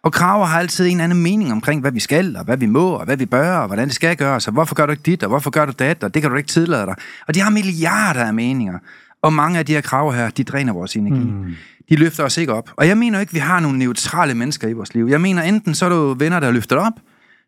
Og 0.07 0.13
kraver 0.13 0.47
har 0.47 0.59
altid 0.59 0.87
en 0.87 0.91
eller 0.91 1.05
anden 1.05 1.23
mening 1.23 1.53
omkring, 1.53 1.81
hvad 1.81 1.93
vi 1.93 2.01
skal, 2.01 2.37
og 2.37 2.45
hvad 2.45 2.57
vi 2.57 2.67
må, 2.67 2.91
og 2.91 3.05
hvad 3.05 3.17
vi 3.17 3.27
bør, 3.27 3.57
og 3.57 3.67
hvordan 3.67 3.89
det 3.89 3.95
skal 3.95 4.17
gøres, 4.17 4.47
og 4.47 4.53
hvorfor 4.53 4.75
gør 4.75 4.87
du 4.87 4.93
ikke 4.93 5.03
dit, 5.03 5.23
og 5.23 5.29
hvorfor 5.29 5.51
gør 5.51 5.67
du 5.67 5.73
det, 5.79 6.05
og 6.05 6.15
det 6.15 6.23
kan 6.23 6.31
du 6.31 6.37
ikke 6.37 6.49
tillade 6.49 6.87
dig. 6.87 6.95
Og 7.29 7.35
de 7.35 7.41
har 7.41 7.51
milliarder 7.51 8.25
af 8.25 8.35
meninger. 8.35 8.79
Og 9.27 9.33
mange 9.33 9.59
af 9.59 9.67
de 9.67 9.73
her 9.73 9.81
kraver 9.81 10.13
her, 10.13 10.31
de 10.31 10.45
dræner 10.45 10.73
vores 10.73 10.97
energi. 10.97 11.25
Mm. 11.25 11.55
De 11.89 11.97
løfter 11.97 12.25
os 12.25 12.37
ikke 12.37 12.53
op. 12.53 12.71
Og 12.77 12.89
jeg 12.89 12.99
mener 12.99 13.21
ikke, 13.21 13.33
vi 13.33 13.39
har 13.39 13.61
nogle 13.61 13.79
neutrale 13.79 14.35
mennesker 14.35 14.69
i 14.69 14.73
vores 14.73 14.95
liv. 14.95 15.07
Jeg 15.07 15.21
mener, 15.21 15.43
enten 15.43 15.75
så 15.75 15.85
er 15.85 15.89
du 15.89 16.15
venner, 16.19 16.41
der 16.41 16.51
løfter 16.51 16.77
op, 16.77 16.93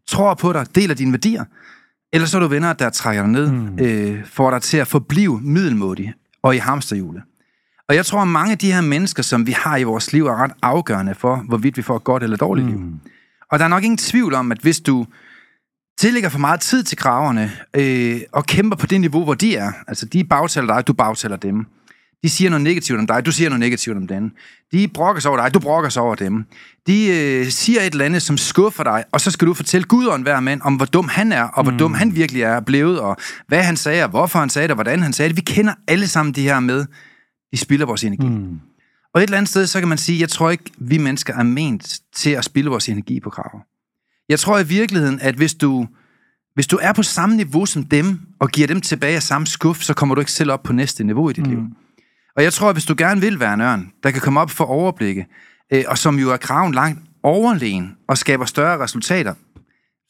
tror 0.08 0.34
på 0.34 0.52
dig, 0.52 0.66
deler 0.74 0.94
dine 0.94 1.12
værdier, 1.12 1.44
eller 2.12 2.26
så 2.26 2.36
er 2.36 2.40
du 2.40 2.46
venner, 2.46 2.72
der 2.72 2.90
trækker 2.90 3.22
dig 3.22 3.32
ned, 3.32 3.50
mm. 3.52 3.78
øh, 3.80 4.24
får 4.26 4.50
dig 4.50 4.62
til 4.62 4.76
at 4.76 4.86
forblive 4.86 5.40
middelmådig 5.40 6.14
og 6.42 6.54
i 6.54 6.58
hamsterhjulet. 6.58 7.22
Og 7.88 7.94
jeg 7.94 8.06
tror, 8.06 8.20
at 8.20 8.28
mange 8.28 8.52
af 8.52 8.58
de 8.58 8.72
her 8.72 8.80
mennesker, 8.80 9.22
som 9.22 9.46
vi 9.46 9.52
har 9.52 9.76
i 9.76 9.82
vores 9.82 10.12
liv, 10.12 10.26
er 10.26 10.42
ret 10.42 10.52
afgørende 10.62 11.14
for, 11.14 11.36
hvorvidt 11.48 11.76
vi 11.76 11.82
får 11.82 11.96
et 11.96 12.04
godt 12.04 12.22
eller 12.22 12.36
dårligt 12.36 12.66
mm. 12.66 12.72
liv. 12.72 12.82
Og 13.50 13.58
der 13.58 13.64
er 13.64 13.68
nok 13.68 13.84
ingen 13.84 13.98
tvivl 13.98 14.34
om, 14.34 14.52
at 14.52 14.58
hvis 14.58 14.80
du 14.80 15.06
tillægger 15.98 16.28
for 16.28 16.38
meget 16.38 16.60
tid 16.60 16.82
til 16.82 16.98
kraverne, 16.98 17.52
øh, 17.74 18.20
og 18.32 18.46
kæmper 18.46 18.76
på 18.76 18.86
det 18.86 19.00
niveau, 19.00 19.24
hvor 19.24 19.34
de 19.34 19.56
er. 19.56 19.72
Altså, 19.88 20.06
de 20.06 20.24
bagtaler 20.24 20.74
dig, 20.74 20.86
du 20.86 20.92
bagtaler 20.92 21.36
dem. 21.36 21.66
De 22.22 22.28
siger 22.28 22.50
noget 22.50 22.64
negativt 22.64 22.98
om 22.98 23.06
dig, 23.06 23.26
du 23.26 23.32
siger 23.32 23.48
noget 23.48 23.60
negativt 23.60 23.96
om 23.96 24.06
dem. 24.06 24.30
De 24.72 24.88
brokker 24.88 25.20
sig 25.20 25.30
over 25.30 25.40
dig, 25.42 25.54
du 25.54 25.58
brokker 25.58 25.90
sig 25.90 26.02
over 26.02 26.14
dem. 26.14 26.44
De 26.86 27.08
øh, 27.08 27.46
siger 27.46 27.80
et 27.80 27.92
eller 27.92 28.04
andet, 28.04 28.22
som 28.22 28.36
skuffer 28.36 28.84
dig, 28.84 29.04
og 29.12 29.20
så 29.20 29.30
skal 29.30 29.48
du 29.48 29.54
fortælle 29.54 29.84
Gud 29.84 30.06
og 30.06 30.16
enhver 30.16 30.40
mand 30.40 30.60
om, 30.64 30.76
hvor 30.76 30.86
dum 30.86 31.08
han 31.08 31.32
er, 31.32 31.42
og 31.42 31.62
hvor 31.62 31.72
mm. 31.72 31.78
dum 31.78 31.94
han 31.94 32.14
virkelig 32.14 32.42
er 32.42 32.60
blevet, 32.60 33.00
og 33.00 33.16
hvad 33.46 33.62
han 33.62 33.76
sagde, 33.76 34.02
og 34.02 34.10
hvorfor 34.10 34.38
han 34.38 34.50
sagde 34.50 34.68
det, 34.68 34.70
og 34.70 34.76
hvordan 34.76 35.02
han 35.02 35.12
sagde 35.12 35.28
det. 35.28 35.36
Vi 35.36 35.40
kender 35.40 35.74
alle 35.88 36.08
sammen 36.08 36.34
de 36.34 36.42
her 36.42 36.60
med, 36.60 36.86
de 37.52 37.56
spilder 37.56 37.86
vores 37.86 38.04
energi. 38.04 38.28
Mm. 38.28 38.60
Og 39.14 39.20
et 39.20 39.24
eller 39.24 39.36
andet 39.36 39.50
sted, 39.50 39.66
så 39.66 39.78
kan 39.78 39.88
man 39.88 39.98
sige, 39.98 40.20
jeg 40.20 40.28
tror 40.28 40.50
ikke, 40.50 40.64
vi 40.78 40.98
mennesker 40.98 41.34
er 41.34 41.42
ment 41.42 42.00
til 42.14 42.30
at 42.30 42.44
spille 42.44 42.70
vores 42.70 42.88
energi 42.88 43.20
på 43.20 43.30
krav. 43.30 43.60
Jeg 44.28 44.38
tror 44.38 44.58
i 44.58 44.66
virkeligheden, 44.66 45.20
at 45.20 45.34
hvis 45.34 45.54
du, 45.54 45.86
hvis 46.54 46.66
du 46.66 46.78
er 46.82 46.92
på 46.92 47.02
samme 47.02 47.36
niveau 47.36 47.66
som 47.66 47.84
dem, 47.84 48.20
og 48.38 48.48
giver 48.48 48.66
dem 48.66 48.80
tilbage 48.80 49.16
af 49.16 49.22
samme 49.22 49.46
skuff, 49.46 49.82
så 49.82 49.94
kommer 49.94 50.14
du 50.14 50.20
ikke 50.20 50.32
selv 50.32 50.52
op 50.52 50.62
på 50.62 50.72
næste 50.72 51.04
niveau 51.04 51.30
i 51.30 51.32
dit 51.32 51.46
mm. 51.46 51.50
liv. 51.50 51.62
Og 52.36 52.42
jeg 52.42 52.52
tror, 52.52 52.68
at 52.68 52.74
hvis 52.74 52.84
du 52.84 52.94
gerne 52.98 53.20
vil 53.20 53.40
være 53.40 53.54
en 53.54 53.60
ørn, 53.60 53.92
der 54.02 54.10
kan 54.10 54.20
komme 54.20 54.40
op 54.40 54.50
for 54.50 54.64
overblikke, 54.64 55.26
øh, 55.72 55.84
og 55.88 55.98
som 55.98 56.18
jo 56.18 56.32
er 56.32 56.36
kraven 56.36 56.74
langt 56.74 57.00
overlegen 57.22 57.96
og 58.08 58.18
skaber 58.18 58.44
større 58.44 58.78
resultater, 58.78 59.34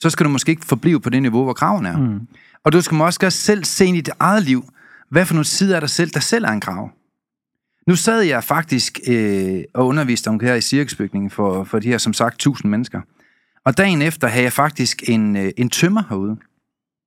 så 0.01 0.11
skal 0.11 0.25
du 0.25 0.31
måske 0.31 0.51
ikke 0.51 0.67
forblive 0.67 1.01
på 1.01 1.11
det 1.11 1.23
niveau, 1.23 1.45
hvor 1.45 1.53
kraven 1.53 1.87
er. 1.87 1.97
Mm. 1.97 2.21
Og 2.65 2.73
du 2.73 2.81
skal 2.81 2.95
måske 2.95 3.27
også 3.27 3.39
selv 3.39 3.65
se 3.65 3.85
ind 3.85 3.97
i 3.97 4.01
dit 4.01 4.15
eget 4.19 4.43
liv, 4.43 4.65
hvad 5.11 5.27
for 5.27 5.35
nogle 5.35 5.45
sider 5.45 5.77
er 5.77 5.81
der 5.81 5.87
selv, 5.87 6.11
der 6.11 6.21
selv 6.21 6.45
er 6.45 6.49
en 6.49 6.61
krav. 6.61 6.91
Nu 7.87 7.97
sad 7.97 8.21
jeg 8.21 8.45
faktisk 8.45 8.99
øh, 9.09 9.61
og 9.75 9.87
underviste 9.87 10.29
om 10.29 10.39
det 10.39 10.49
her 10.49 10.55
i 10.55 10.61
cirkusbygningen 10.61 11.31
for, 11.31 11.65
for 11.65 11.79
de 11.79 11.89
her, 11.89 11.99
som 11.99 12.13
sagt, 12.13 12.39
tusind 12.39 12.71
mennesker. 12.71 13.01
Og 13.69 13.79
dagen 13.79 14.03
efter 14.03 14.29
havde 14.29 14.45
jeg 14.45 14.53
faktisk 14.53 15.03
en, 15.09 15.37
øh, 15.37 15.51
en 15.57 15.71
tømmer 15.71 16.03
herude, 16.09 16.37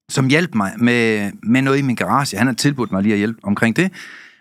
som 0.09 0.27
hjalp 0.27 0.55
mig 0.55 0.73
med, 0.77 1.31
med 1.43 1.61
noget 1.61 1.79
i 1.79 1.81
min 1.81 1.95
garage. 1.95 2.37
Han 2.37 2.47
har 2.47 2.53
tilbudt 2.53 2.91
mig 2.91 3.03
lige 3.03 3.13
at 3.13 3.17
hjælpe 3.17 3.39
omkring 3.43 3.75
det. 3.75 3.91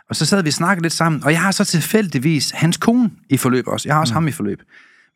Og 0.08 0.16
så 0.16 0.26
sad 0.26 0.42
vi 0.42 0.48
og 0.48 0.52
snakkede 0.52 0.82
lidt 0.82 0.92
sammen, 0.92 1.24
og 1.24 1.32
jeg 1.32 1.40
har 1.40 1.50
så 1.50 1.64
tilfældigvis 1.64 2.50
hans 2.50 2.76
kone 2.76 3.10
i 3.30 3.36
forløb 3.36 3.68
også. 3.68 3.88
Jeg 3.88 3.94
har 3.94 4.00
også 4.00 4.12
mm. 4.12 4.16
ham 4.16 4.28
i 4.28 4.32
forløb. 4.32 4.62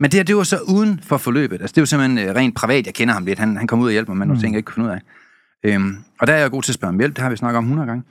Men 0.01 0.11
det 0.11 0.19
her, 0.19 0.25
det 0.25 0.37
var 0.37 0.43
så 0.43 0.59
uden 0.59 1.01
for 1.03 1.17
forløbet. 1.17 1.61
Altså, 1.61 1.75
det 1.75 1.81
var 1.81 1.87
simpelthen 1.87 2.29
øh, 2.29 2.35
rent 2.35 2.55
privat. 2.55 2.87
Jeg 2.87 2.95
kender 2.95 3.15
ham 3.15 3.25
lidt. 3.25 3.39
Han, 3.39 3.57
han 3.57 3.67
kom 3.67 3.81
ud 3.81 3.87
og 3.87 3.93
hjælper 3.93 4.13
mig 4.13 4.19
med 4.19 4.27
nogle 4.27 4.39
mm. 4.39 4.41
ting, 4.41 4.53
jeg 4.53 4.59
ikke 4.59 4.67
kunne 4.67 4.75
finde 4.75 4.89
ud 4.89 4.95
af. 4.95 5.01
Øhm, 5.65 5.99
og 6.21 6.27
der 6.27 6.33
er 6.33 6.39
jeg 6.39 6.51
god 6.51 6.63
til 6.63 6.71
at 6.73 6.75
spørge 6.75 6.93
om 6.93 6.99
hjælp. 6.99 7.17
Det 7.17 7.23
har 7.23 7.31
vi 7.31 7.37
snakket 7.37 7.59
om 7.59 7.65
100 7.65 7.87
gange. 7.87 8.03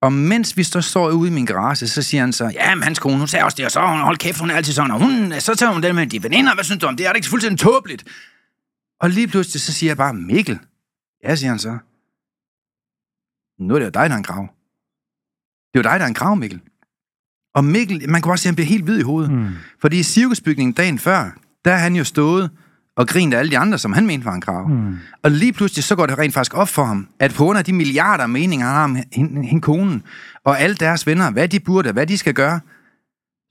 Og 0.00 0.12
mens 0.12 0.56
vi 0.56 0.62
så 0.62 0.80
står 0.80 1.10
ude 1.10 1.30
i 1.30 1.32
min 1.32 1.46
garage, 1.46 1.86
så 1.86 2.02
siger 2.02 2.20
han 2.20 2.32
så, 2.32 2.44
ja, 2.44 2.74
men 2.74 2.82
hans 2.82 2.98
kone, 2.98 3.18
hun 3.18 3.28
sagde 3.28 3.44
også 3.44 3.56
det, 3.56 3.64
og 3.64 3.70
så 3.70 3.80
hold 3.80 4.16
kæft, 4.16 4.40
hun 4.40 4.50
er 4.50 4.54
altid 4.54 4.72
sådan, 4.72 4.90
og 4.90 5.00
hun, 5.00 5.32
så 5.40 5.54
tager 5.54 5.72
hun 5.72 5.82
den 5.82 5.94
med 5.94 6.06
de 6.06 6.22
veninder, 6.22 6.54
hvad 6.54 6.64
synes 6.64 6.80
du 6.80 6.86
om 6.86 6.96
det? 6.96 7.06
Er 7.06 7.10
det 7.10 7.16
ikke 7.16 7.28
fuldstændig 7.28 7.60
tåbeligt? 7.60 8.04
Og 9.00 9.10
lige 9.10 9.28
pludselig, 9.28 9.60
så 9.60 9.72
siger 9.72 9.90
jeg 9.90 9.96
bare, 9.96 10.14
Mikkel. 10.14 10.58
Ja, 11.24 11.36
siger 11.36 11.50
han 11.50 11.58
så. 11.58 11.78
Nu 13.58 13.74
er 13.74 13.78
det 13.78 13.86
jo 13.86 13.90
dig, 13.90 14.10
der 14.10 14.14
er 14.14 14.18
en 14.18 14.22
grav. 14.22 14.48
Det 15.72 15.78
er 15.78 15.78
jo 15.78 15.92
dig, 15.92 16.00
der 16.00 16.04
er 16.04 16.08
en 16.08 16.14
grav, 16.14 16.36
Mikkel. 16.36 16.60
Og 17.54 17.64
Mikkel, 17.64 18.10
man 18.10 18.22
kan 18.22 18.32
også 18.32 18.42
se, 18.42 18.46
at 18.46 18.50
han 18.50 18.54
bliver 18.54 18.68
helt 18.68 18.84
hvid 18.84 18.98
i 18.98 19.02
hovedet. 19.02 19.32
Mm. 19.32 19.48
Fordi 19.80 19.98
i 19.98 20.02
cirkusbygningen 20.02 20.72
dagen 20.72 20.98
før, 20.98 21.30
der 21.64 21.72
er 21.72 21.78
han 21.78 21.96
jo 21.96 22.04
stået 22.04 22.50
og 22.98 23.08
grint 23.08 23.34
af 23.34 23.38
alle 23.38 23.50
de 23.50 23.58
andre, 23.58 23.78
som 23.78 23.92
han 23.92 24.06
mente 24.06 24.24
var 24.24 24.32
en 24.32 24.40
krav. 24.40 24.68
Mm. 24.68 24.96
Og 25.22 25.30
lige 25.30 25.52
pludselig 25.52 25.84
så 25.84 25.96
går 25.96 26.06
det 26.06 26.18
rent 26.18 26.34
faktisk 26.34 26.54
op 26.54 26.68
for 26.68 26.84
ham, 26.84 27.08
at 27.20 27.34
på 27.34 27.44
grund 27.44 27.58
af 27.58 27.64
de 27.64 27.72
milliarder 27.72 28.26
meninger, 28.26 28.66
han 28.66 28.74
har 28.74 28.84
om 28.84 28.96
hende, 29.12 29.46
hende 29.46 29.60
konen, 29.60 30.02
og 30.44 30.60
alle 30.60 30.76
deres 30.76 31.06
venner, 31.06 31.30
hvad 31.30 31.48
de 31.48 31.60
burde, 31.60 31.92
hvad 31.92 32.06
de 32.06 32.18
skal 32.18 32.34
gøre, 32.34 32.60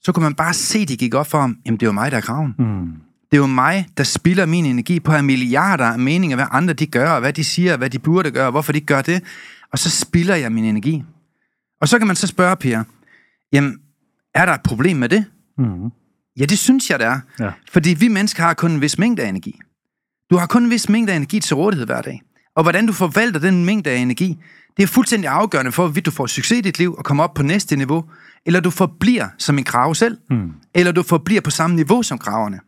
så 0.02 0.12
kunne 0.12 0.24
man 0.24 0.34
bare 0.34 0.54
se, 0.54 0.86
det 0.86 1.00
gik 1.00 1.14
op 1.14 1.28
for 1.28 1.42
ham, 1.42 1.58
jamen 1.66 1.80
det 1.80 1.88
var 1.88 1.92
mig, 1.92 2.12
der 2.12 2.18
er 2.18 2.22
kraven. 2.22 2.56
Mm. 2.60 2.88
Det 3.32 3.38
er 3.38 3.42
jo 3.42 3.48
mig, 3.48 3.88
der 3.98 4.04
spilder 4.04 4.46
min 4.46 4.66
energi 4.66 5.00
på 5.00 5.12
at 5.12 5.18
have 5.18 5.26
milliarder 5.26 5.86
af 5.86 6.00
meninger, 6.00 6.38
hvad 6.38 6.46
andre 6.52 6.74
de 6.74 6.86
gør, 6.86 7.10
og 7.10 7.20
hvad 7.20 7.34
de 7.34 7.44
siger, 7.44 7.78
hvad 7.78 7.90
de 7.90 8.00
burde 8.00 8.32
gøre, 8.32 8.46
og 8.46 8.52
hvorfor 8.52 8.72
de 8.72 8.82
gør 8.82 9.02
det. 9.02 9.24
Og 9.72 9.80
så 9.80 9.90
spilder 9.90 10.36
jeg 10.36 10.52
min 10.52 10.66
energi. 10.66 11.04
Og 11.82 11.88
så 11.88 11.98
kan 11.98 12.08
man 12.08 12.16
så 12.16 12.28
spørge, 12.28 12.56
Per, 12.56 12.84
jamen, 13.54 13.80
er 14.36 14.46
der 14.46 14.54
et 14.54 14.62
problem 14.64 14.98
med 14.98 15.10
det? 15.10 15.26
Mm. 15.58 15.92
Ja, 16.40 16.46
det 16.46 16.58
synes 16.58 16.90
jeg, 16.90 17.00
det 17.00 17.08
er. 17.08 17.20
Ja. 17.40 17.50
Fordi 17.72 17.94
vi 17.94 18.08
mennesker 18.08 18.44
har 18.44 18.54
kun 18.54 18.72
en 18.72 18.82
vis 18.82 18.98
mængde 18.98 19.24
af 19.24 19.30
energi. 19.30 19.60
Du 20.30 20.38
har 20.38 20.46
kun 20.46 20.64
en 20.64 20.70
vis 20.70 20.90
mængde 20.90 21.14
af 21.14 21.16
energi 21.16 21.40
til 21.40 21.56
rådighed 21.56 21.86
hver 21.86 22.02
dag. 22.02 22.22
Og 22.56 22.64
hvordan 22.64 22.88
du 22.88 22.94
forvalter 22.94 23.40
den 23.40 23.66
mængde 23.66 23.90
af 23.90 23.96
energi, 23.96 24.38
det 24.78 24.84
er 24.84 24.88
fuldstændig 24.88 25.30
afgørende 25.30 25.72
for, 25.72 25.84
hvorvidt 25.84 26.06
du 26.06 26.12
får 26.12 26.28
succes 26.28 26.58
i 26.58 26.62
dit 26.62 26.80
liv 26.80 26.96
og 26.96 27.06
kommer 27.06 27.24
op 27.24 27.34
på 27.34 27.44
næste 27.44 27.76
niveau, 27.76 28.06
eller 28.46 28.60
du 28.60 28.70
forbliver 28.70 29.28
som 29.38 29.58
en 29.58 29.64
krave 29.64 29.96
selv, 29.96 30.18
mm. 30.30 30.52
eller 30.76 30.92
du 30.92 31.04
forbliver 31.04 31.42
på 31.42 31.50
samme 31.50 31.76
niveau 31.76 32.04
som 32.04 32.18
kraverne. 32.18 32.60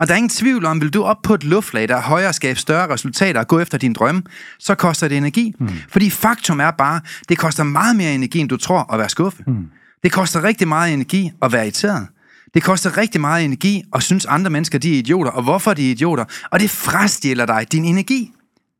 Og 0.00 0.06
der 0.06 0.12
er 0.12 0.16
ingen 0.16 0.30
tvivl 0.30 0.64
om, 0.64 0.80
vil 0.80 0.90
du 0.90 1.02
op 1.02 1.16
på 1.22 1.34
et 1.34 1.44
luftlag, 1.44 1.88
der 1.88 1.96
er 1.96 2.00
højere, 2.00 2.32
skabe 2.32 2.58
større 2.58 2.92
resultater 2.92 3.40
og 3.40 3.48
gå 3.48 3.60
efter 3.60 3.78
din 3.78 3.92
drømme, 3.92 4.22
så 4.58 4.74
koster 4.74 5.08
det 5.08 5.16
energi. 5.16 5.54
Mm. 5.58 5.68
Fordi 5.88 6.10
faktum 6.10 6.60
er 6.60 6.70
bare, 6.70 7.00
det 7.28 7.38
koster 7.38 7.62
meget 7.62 7.96
mere 7.96 8.14
energi, 8.14 8.38
end 8.38 8.48
du 8.48 8.56
tror 8.56 8.92
at 8.92 8.98
være 8.98 9.08
skuffet. 9.08 9.46
Mm. 9.46 9.66
Det 10.02 10.12
koster 10.12 10.44
rigtig 10.44 10.68
meget 10.68 10.94
energi 10.94 11.30
at 11.42 11.52
være 11.52 11.62
irriteret. 11.64 12.06
Det 12.54 12.62
koster 12.62 12.96
rigtig 12.96 13.20
meget 13.20 13.44
energi 13.44 13.82
at 13.94 14.02
synes 14.02 14.26
andre 14.26 14.50
mennesker, 14.50 14.78
de 14.78 14.94
er 14.94 14.98
idioter. 14.98 15.30
Og 15.30 15.42
hvorfor 15.42 15.74
de 15.74 15.86
er 15.86 15.90
idioter? 15.90 16.24
Og 16.50 16.60
det 16.60 16.70
frastjæler 16.70 17.46
dig 17.46 17.66
din 17.72 17.84
energi, 17.84 18.32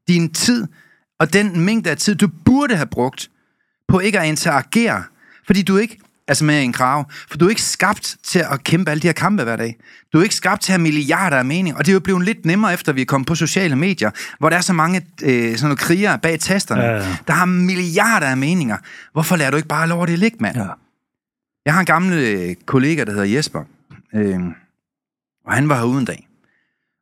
din 0.08 0.32
tid 0.32 0.66
og 1.20 1.32
den 1.32 1.60
mængde 1.60 1.90
af 1.90 1.96
tid, 1.96 2.14
du 2.14 2.28
burde 2.44 2.76
have 2.76 2.86
brugt 2.86 3.30
på 3.88 4.00
ikke 4.00 4.20
at 4.20 4.28
interagere. 4.28 5.02
Fordi 5.46 5.62
du 5.62 5.76
ikke 5.76 5.98
altså 6.28 6.44
med 6.44 6.62
en 6.62 6.72
krav. 6.72 7.10
For 7.30 7.38
du 7.38 7.44
er 7.44 7.48
ikke 7.48 7.62
skabt 7.62 8.16
til 8.24 8.38
at 8.38 8.64
kæmpe 8.64 8.90
alle 8.90 9.00
de 9.00 9.06
her 9.08 9.12
kampe 9.12 9.44
hver 9.44 9.56
dag. 9.56 9.76
Du 10.12 10.18
er 10.18 10.22
ikke 10.22 10.34
skabt 10.34 10.62
til 10.62 10.72
at 10.72 10.74
have 10.74 10.82
milliarder 10.82 11.36
af 11.36 11.44
mening. 11.44 11.76
Og 11.76 11.86
det 11.86 11.92
er 11.92 11.94
jo 11.94 12.00
blevet 12.00 12.24
lidt 12.24 12.46
nemmere, 12.46 12.72
efter 12.74 12.92
vi 12.92 13.00
er 13.00 13.04
kommet 13.04 13.26
på 13.26 13.34
sociale 13.34 13.76
medier, 13.76 14.10
hvor 14.38 14.50
der 14.50 14.56
er 14.56 14.60
så 14.60 14.72
mange 14.72 15.06
øh, 15.22 15.50
sådan 15.56 15.62
nogle 15.62 15.76
krigere 15.76 16.18
bag 16.18 16.40
tasterne, 16.40 16.82
Ja, 16.82 16.96
ja. 16.96 17.16
der 17.26 17.32
har 17.32 17.44
milliarder 17.44 18.26
af 18.26 18.36
meninger. 18.36 18.76
Hvorfor 19.12 19.36
lader 19.36 19.50
du 19.50 19.56
ikke 19.56 19.68
bare 19.68 19.88
lov 19.88 20.02
at 20.02 20.08
det 20.08 20.18
ligge, 20.18 20.36
mand? 20.40 20.56
Ja. 20.56 20.66
Jeg 21.68 21.74
har 21.74 21.80
en 21.80 21.86
gammel 21.86 22.12
øh, 22.18 22.54
kollega, 22.66 23.04
der 23.04 23.12
hedder 23.12 23.24
Jesper, 23.24 23.64
øh, 24.14 24.40
og 25.44 25.52
han 25.52 25.68
var 25.68 25.76
herude 25.76 25.98
en 25.98 26.04
dag. 26.04 26.28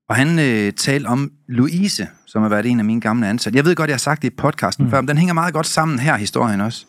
Og 0.09 0.17
han 0.17 0.39
øh, 0.39 0.73
talte 0.73 1.07
om 1.07 1.33
Louise, 1.49 2.09
som 2.27 2.43
har 2.43 2.49
været 2.49 2.67
en 2.67 2.79
af 2.79 2.85
mine 2.85 3.01
gamle 3.01 3.29
ansatte. 3.29 3.57
Jeg 3.57 3.65
ved 3.65 3.75
godt, 3.77 3.89
jeg 3.91 3.95
har 3.95 3.99
sagt 3.99 4.23
det 4.23 4.33
i 4.33 4.37
podcasten 4.37 4.85
mm. 4.85 4.91
før, 4.91 5.01
men 5.01 5.09
den 5.09 5.19
hænger 5.19 5.35
meget 5.35 5.55
godt 5.55 5.67
sammen 5.67 5.99
her, 5.99 6.17
historien 6.17 6.61
også. 6.61 6.87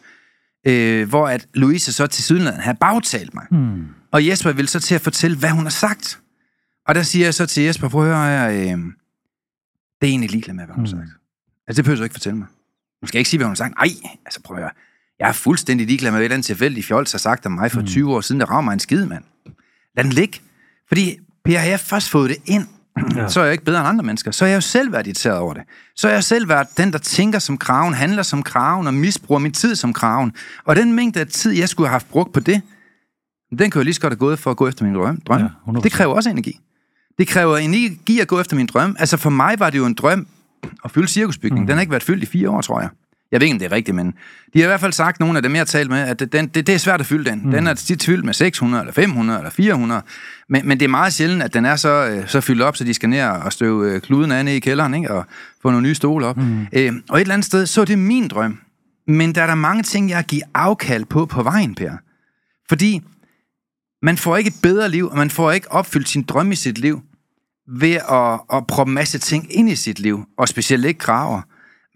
Øh, 0.68 1.10
hvor 1.10 1.28
at 1.28 1.48
Louise 1.54 1.94
så 1.94 2.08
til 2.08 2.24
sydenlandet 2.24 2.62
havde 2.62 2.78
bagtalt 2.80 3.34
mig. 3.34 3.46
Mm. 3.52 3.86
Og 4.12 4.28
Jesper 4.28 4.52
vil 4.52 4.68
så 4.68 4.80
til 4.80 4.96
at 4.96 5.02
fortælle, 5.02 5.38
hvad 5.38 5.50
hun 5.50 5.64
har 5.64 5.70
sagt. 5.70 6.20
Og 6.88 6.96
der 6.96 7.04
siger 7.04 7.26
jeg 7.26 7.34
så 7.34 7.46
til 7.46 7.64
Jesper, 7.64 7.90
prøv 7.90 8.02
at 8.02 8.08
høre 8.08 8.26
her, 8.26 8.50
øh, 8.50 8.78
det 10.02 10.02
er 10.02 10.06
egentlig 10.06 10.32
ligeglad 10.32 10.56
med, 10.56 10.66
hvad 10.66 10.76
hun 10.76 10.86
har 10.86 10.96
Mm. 10.96 11.02
sagt. 11.02 11.10
Altså, 11.68 11.78
det 11.82 11.86
behøver 11.86 11.98
du 11.98 12.04
ikke 12.04 12.14
fortælle 12.14 12.38
mig. 12.38 12.48
Du 13.02 13.08
skal 13.08 13.18
ikke 13.20 13.30
sige, 13.30 13.38
hvad 13.38 13.46
hun 13.46 13.52
har 13.52 13.56
sagt. 13.56 13.76
Nej, 13.76 13.90
altså 14.26 14.42
prøv 14.42 14.58
at 14.58 14.64
høre. 14.64 14.72
Jeg 15.20 15.28
er 15.30 15.34
fuldstændig 15.34 15.88
ligeglad 15.88 16.12
med, 16.12 16.20
hvad 16.20 16.32
andet 16.32 16.46
tilfældigt 16.46 16.86
fjols 16.86 17.12
har 17.12 17.20
sagt 17.20 17.46
om 17.46 17.52
mig 17.52 17.72
for 17.72 17.82
20 17.82 18.16
år 18.16 18.22
siden, 18.22 18.42
der 18.42 18.46
mig 18.62 18.74
en 18.74 18.80
skid, 18.80 19.06
mand. 19.06 19.24
Lad 19.96 20.04
den 20.04 20.14
ligge. 20.14 20.40
Fordi, 20.88 21.20
Per, 21.46 21.58
har 21.60 21.68
jeg 21.68 21.80
først 21.80 22.10
fået 22.10 22.30
det 22.30 22.38
ind, 22.46 22.66
Ja. 23.16 23.28
så 23.28 23.40
er 23.40 23.44
jeg 23.44 23.52
ikke 23.52 23.64
bedre 23.66 23.80
end 23.80 23.88
andre 23.88 24.04
mennesker. 24.04 24.32
Så 24.32 24.46
er 24.46 24.50
jeg 24.50 24.56
jo 24.56 24.62
selv 24.62 24.92
været 24.92 25.08
irriteret 25.08 25.38
over 25.38 25.54
det. 25.54 25.64
Så 25.96 26.08
er 26.08 26.12
jeg 26.12 26.24
selv 26.24 26.50
været 26.50 26.68
den, 26.78 26.92
der 26.94 26.98
tænker 26.98 27.40
som 27.40 27.58
kraven, 27.58 27.94
handler 27.94 28.24
som 28.24 28.44
kraven 28.44 28.88
og 28.88 28.94
misbruger 28.94 29.40
min 29.40 29.52
tid 29.52 29.76
som 29.76 29.94
kraven. 29.94 30.32
Og 30.66 30.76
den 30.76 30.94
mængde 30.94 31.20
af 31.20 31.28
tid, 31.28 31.52
jeg 31.52 31.70
skulle 31.70 31.88
have 31.88 31.92
haft 31.92 32.10
brugt 32.10 32.34
på 32.34 32.40
det, 32.40 32.62
den 33.60 33.72
kunne 33.72 33.80
jeg 33.80 33.86
lige 33.86 33.94
så 33.94 34.02
godt 34.02 34.12
have 34.14 34.18
gået 34.20 34.40
for 34.40 34.52
at 34.52 34.58
gå 34.58 34.68
efter 34.68 34.86
min 34.86 34.96
drøm. 34.96 35.22
drøm. 35.22 35.42
Ja, 35.42 35.48
100%. 35.68 35.82
det 35.84 35.92
kræver 35.92 36.14
også 36.16 36.30
energi. 36.30 36.60
Det 37.18 37.28
kræver 37.28 37.58
energi 37.58 38.20
at 38.20 38.28
gå 38.28 38.40
efter 38.40 38.56
min 38.56 38.66
drøm. 38.66 38.96
Altså 39.00 39.18
for 39.18 39.30
mig 39.30 39.60
var 39.60 39.70
det 39.70 39.78
jo 39.78 39.86
en 39.86 39.94
drøm 39.94 40.28
at 40.86 40.92
fylde 40.92 41.08
cirkusbygningen. 41.08 41.64
Mm. 41.64 41.68
Den 41.68 41.76
har 41.76 41.82
ikke 41.82 41.92
været 41.92 42.04
fyldt 42.04 42.24
i 42.24 42.26
fire 42.26 42.50
år, 42.50 42.62
tror 42.62 42.82
jeg. 42.82 42.90
Jeg 43.32 43.40
ved 43.40 43.46
ikke, 43.48 43.56
om 43.56 43.60
det 43.60 43.66
er 43.66 43.72
rigtigt, 43.72 43.96
men 43.96 44.14
de 44.54 44.60
har 44.60 44.64
i 44.64 44.68
hvert 44.68 44.80
fald 44.80 44.94
sagt, 44.94 45.20
nogle 45.20 45.38
af 45.38 45.44
dem, 45.44 45.54
jeg 45.54 45.60
har 45.60 45.66
talt 45.66 45.90
med, 45.90 46.00
at 46.00 46.20
den, 46.32 46.48
det, 46.48 46.68
det 46.68 46.76
er 46.76 46.78
svært 46.78 47.00
at 47.00 47.06
fylde 47.06 47.30
den. 47.32 47.42
Mm. 47.44 47.52
Den 47.52 47.68
er 47.68 47.74
tit 47.74 48.04
fyldt 48.04 48.26
med 48.26 48.34
600, 48.34 48.82
eller 48.82 48.94
500, 48.94 49.40
eller 49.40 49.50
400. 49.50 50.02
Men, 50.50 50.68
men 50.68 50.80
det 50.80 50.86
er 50.86 50.90
meget 50.90 51.14
sjældent, 51.14 51.44
at 51.44 51.54
den 51.54 51.66
er 51.66 51.76
så, 51.76 52.08
øh, 52.10 52.28
så 52.28 52.42
fyldt 52.42 52.62
op, 52.62 52.78
så 52.78 52.84
de 52.84 52.94
skal 52.94 53.10
ned 53.10 53.24
og 53.24 53.54
støve 53.54 53.92
øh, 53.92 54.02
kluden 54.02 54.32
af 54.32 54.46
ned 54.46 54.54
i 54.54 54.60
kælderen, 54.60 54.94
ikke? 54.94 55.12
og 55.12 55.26
få 55.62 55.70
nogle 55.72 55.88
nye 55.88 55.96
stole 55.96 56.26
op. 56.26 56.38
Mm. 56.38 56.68
Øh, 56.74 56.94
og 57.10 57.18
et 57.18 57.22
eller 57.22 57.34
andet 57.34 57.46
sted, 57.46 57.66
så 57.66 57.82
er 57.82 57.86
det 57.86 58.00
min 58.00 58.28
drøm. 58.28 58.60
Men 59.08 59.36
der 59.36 59.42
er 59.42 59.48
der 59.48 59.56
mange 59.56 59.84
ting, 59.84 60.10
jeg 60.10 60.18
har 60.18 60.24
givet 60.24 60.44
afkald 60.54 61.06
på 61.06 61.26
på 61.26 61.44
vejen, 61.44 61.76
Per. 61.76 61.92
Fordi 62.70 63.02
man 64.02 64.18
får 64.18 64.38
ikke 64.38 64.48
et 64.48 64.62
bedre 64.64 64.90
liv, 64.90 65.08
og 65.10 65.18
man 65.18 65.30
får 65.30 65.52
ikke 65.52 65.72
opfyldt 65.72 66.10
sin 66.10 66.24
drøm 66.24 66.52
i 66.52 66.56
sit 66.56 66.78
liv, 66.78 67.02
ved 67.68 67.96
at, 68.10 68.58
at 68.58 68.68
proppe 68.68 68.94
masse 68.94 69.20
ting 69.20 69.56
ind 69.56 69.70
i 69.70 69.76
sit 69.76 70.00
liv, 70.00 70.26
og 70.38 70.48
specielt 70.48 70.86
ikke 70.86 70.98
kraver. 70.98 71.42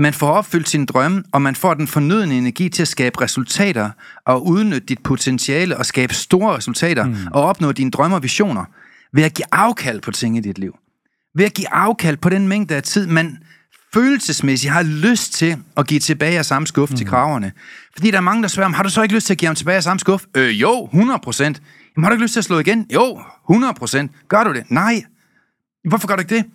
Man 0.01 0.13
får 0.13 0.29
opfyldt 0.29 0.69
sin 0.69 0.85
drømme, 0.85 1.23
og 1.31 1.41
man 1.41 1.55
får 1.55 1.73
den 1.73 1.87
fornødne 1.87 2.37
energi 2.37 2.69
til 2.69 2.81
at 2.81 2.87
skabe 2.87 3.21
resultater, 3.21 3.89
og 4.25 4.47
udnytte 4.47 4.87
dit 4.87 5.03
potentiale, 5.03 5.77
og 5.77 5.85
skabe 5.85 6.13
store 6.13 6.57
resultater, 6.57 7.05
mm. 7.05 7.15
og 7.33 7.43
opnå 7.43 7.71
dine 7.71 7.91
drømme 7.91 8.15
og 8.15 8.23
visioner, 8.23 8.65
ved 9.13 9.23
at 9.23 9.33
give 9.33 9.45
afkald 9.51 10.01
på 10.01 10.11
ting 10.11 10.37
i 10.37 10.39
dit 10.39 10.57
liv. 10.57 10.75
Ved 11.35 11.45
at 11.45 11.53
give 11.53 11.73
afkald 11.73 12.17
på 12.17 12.29
den 12.29 12.47
mængde 12.47 12.75
af 12.75 12.83
tid, 12.83 13.07
man 13.07 13.37
følelsesmæssigt 13.93 14.73
har 14.73 14.83
lyst 14.83 15.33
til 15.33 15.57
at 15.77 15.87
give 15.87 15.99
tilbage 15.99 16.37
af 16.37 16.45
samme 16.45 16.67
skuffe 16.67 16.93
mm. 16.93 16.97
til 16.97 17.07
kraverne. 17.07 17.51
Fordi 17.93 18.11
der 18.11 18.17
er 18.17 18.21
mange, 18.21 18.41
der 18.41 18.47
spørger, 18.47 18.69
har 18.69 18.83
du 18.83 18.89
så 18.89 19.01
ikke 19.01 19.15
lyst 19.15 19.25
til 19.25 19.33
at 19.33 19.37
give 19.37 19.47
ham 19.47 19.55
tilbage 19.55 19.77
af 19.77 19.83
samme 19.83 19.99
skuffe? 19.99 20.27
Øh, 20.35 20.61
jo, 20.61 20.85
100 20.85 21.19
procent. 21.23 21.61
Jamen, 21.95 22.03
har 22.03 22.09
du 22.09 22.13
ikke 22.13 22.23
lyst 22.23 22.33
til 22.33 22.39
at 22.39 22.45
slå 22.45 22.59
igen? 22.59 22.85
Jo, 22.93 23.21
100 23.49 23.73
procent. 23.73 24.11
Gør 24.27 24.43
du 24.43 24.53
det? 24.53 24.71
Nej. 24.71 25.03
Hvorfor 25.89 26.07
gør 26.07 26.15
du 26.15 26.21
ikke 26.21 26.35
det? 26.35 26.45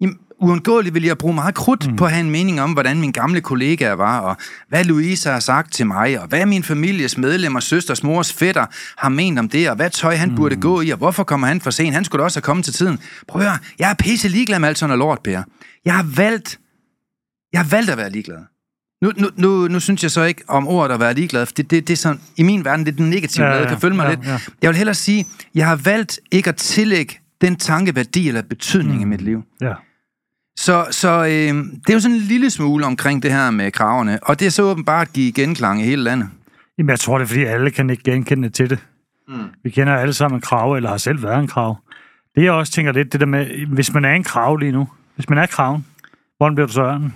Jamen, 0.00 0.18
uundgåeligt 0.42 0.94
vil 0.94 1.04
jeg 1.04 1.18
bruge 1.18 1.34
meget 1.34 1.54
krudt 1.54 1.90
mm. 1.90 1.96
på 1.96 2.04
at 2.04 2.10
have 2.10 2.20
en 2.20 2.30
mening 2.30 2.60
om, 2.60 2.72
hvordan 2.72 3.00
mine 3.00 3.12
gamle 3.12 3.40
kollegaer 3.40 3.92
var, 3.92 4.20
og 4.20 4.36
hvad 4.68 4.84
Louise 4.84 5.30
har 5.30 5.40
sagt 5.40 5.72
til 5.72 5.86
mig, 5.86 6.20
og 6.20 6.26
hvad 6.26 6.46
min 6.46 6.62
families 6.62 7.18
medlemmer, 7.18 7.60
søsters, 7.60 8.02
mors, 8.02 8.32
fætter 8.32 8.66
har 8.96 9.08
ment 9.08 9.38
om 9.38 9.48
det, 9.48 9.70
og 9.70 9.76
hvad 9.76 9.90
tøj 9.90 10.14
han 10.16 10.28
mm. 10.28 10.36
burde 10.36 10.56
gå 10.56 10.80
i, 10.80 10.90
og 10.90 10.98
hvorfor 10.98 11.24
kommer 11.24 11.46
han 11.46 11.60
for 11.60 11.70
sent? 11.70 11.94
Han 11.94 12.04
skulle 12.04 12.24
også 12.24 12.36
have 12.36 12.42
kommet 12.42 12.64
til 12.64 12.74
tiden. 12.74 12.98
Prøv 13.28 13.42
at 13.42 13.48
høre, 13.48 13.58
jeg 13.78 13.90
er 13.90 13.94
pisse 13.94 14.28
ligeglad 14.28 14.58
med 14.58 14.68
alt 14.68 14.78
sådan 14.78 14.98
noget 14.98 14.98
lort, 14.98 15.18
Per. 15.24 15.42
Jeg 15.84 15.94
har 15.94 16.06
valgt, 16.16 16.58
jeg 17.52 17.60
har 17.60 17.68
valgt 17.68 17.90
at 17.90 17.98
være 17.98 18.10
ligeglad. 18.10 18.38
Nu, 19.02 19.12
nu, 19.16 19.28
nu, 19.36 19.68
nu 19.68 19.80
synes 19.80 20.02
jeg 20.02 20.10
så 20.10 20.22
ikke 20.22 20.42
om 20.48 20.68
ordet 20.68 20.94
at 20.94 21.00
være 21.00 21.14
ligeglad, 21.14 21.46
for 21.46 21.52
det, 21.52 21.70
det, 21.70 21.88
det 21.88 21.92
er 21.92 21.96
sådan, 21.96 22.20
i 22.36 22.42
min 22.42 22.64
verden, 22.64 22.86
det 22.86 22.92
er 22.92 22.96
den 22.96 23.10
negative 23.10 23.46
Ja, 23.46 23.60
ja, 23.62 23.68
kan 23.68 23.80
følge 23.80 23.96
mig 23.96 24.04
ja, 24.04 24.10
lidt. 24.10 24.26
ja. 24.26 24.38
Jeg 24.62 24.68
vil 24.70 24.76
hellere 24.76 24.94
sige, 24.94 25.26
jeg 25.54 25.66
har 25.66 25.76
valgt 25.76 26.20
ikke 26.30 26.48
at 26.48 26.56
tillægge 26.56 27.18
den 27.40 27.56
tanke 27.56 27.94
værdi 27.94 28.28
eller 28.28 28.42
betydning 28.42 28.96
mm. 28.96 29.02
i 29.02 29.04
mit 29.04 29.20
liv. 29.20 29.42
Ja. 29.60 29.72
Så, 30.62 30.86
så 30.90 31.24
øh, 31.24 31.54
det 31.64 31.88
er 31.88 31.94
jo 31.94 32.00
sådan 32.00 32.16
en 32.16 32.22
lille 32.22 32.50
smule 32.50 32.86
omkring 32.86 33.22
det 33.22 33.32
her 33.32 33.50
med 33.50 33.70
kravene, 33.70 34.18
og 34.22 34.40
det 34.40 34.46
er 34.46 34.50
så 34.50 34.62
åbenbart 34.62 35.06
at 35.06 35.12
give 35.12 35.32
genklang 35.32 35.80
i 35.80 35.84
hele 35.84 36.02
landet. 36.02 36.28
Jamen, 36.78 36.90
jeg 36.90 37.00
tror, 37.00 37.18
det 37.18 37.24
er, 37.24 37.28
fordi 37.28 37.44
alle 37.44 37.70
kan 37.70 37.90
ikke 37.90 38.02
genkende 38.02 38.48
til 38.48 38.70
det. 38.70 38.78
Mm. 39.28 39.34
Vi 39.64 39.70
kender 39.70 39.96
alle 39.96 40.14
sammen 40.14 40.38
en 40.38 40.40
krav, 40.40 40.74
eller 40.74 40.88
har 40.88 40.96
selv 40.96 41.22
været 41.22 41.38
en 41.38 41.46
krav. 41.46 41.76
Det, 42.34 42.44
jeg 42.44 42.52
også 42.52 42.72
tænker 42.72 42.92
lidt, 42.92 43.12
det 43.12 43.20
der 43.20 43.26
med, 43.26 43.66
hvis 43.66 43.94
man 43.94 44.04
er 44.04 44.12
en 44.12 44.24
krav 44.24 44.56
lige 44.56 44.72
nu, 44.72 44.88
hvis 45.14 45.28
man 45.28 45.38
er 45.38 45.46
kraven, 45.46 45.86
hvordan 46.36 46.54
bliver 46.54 46.66
du 46.66 46.72
så 46.72 46.82
ørnen? 46.82 47.14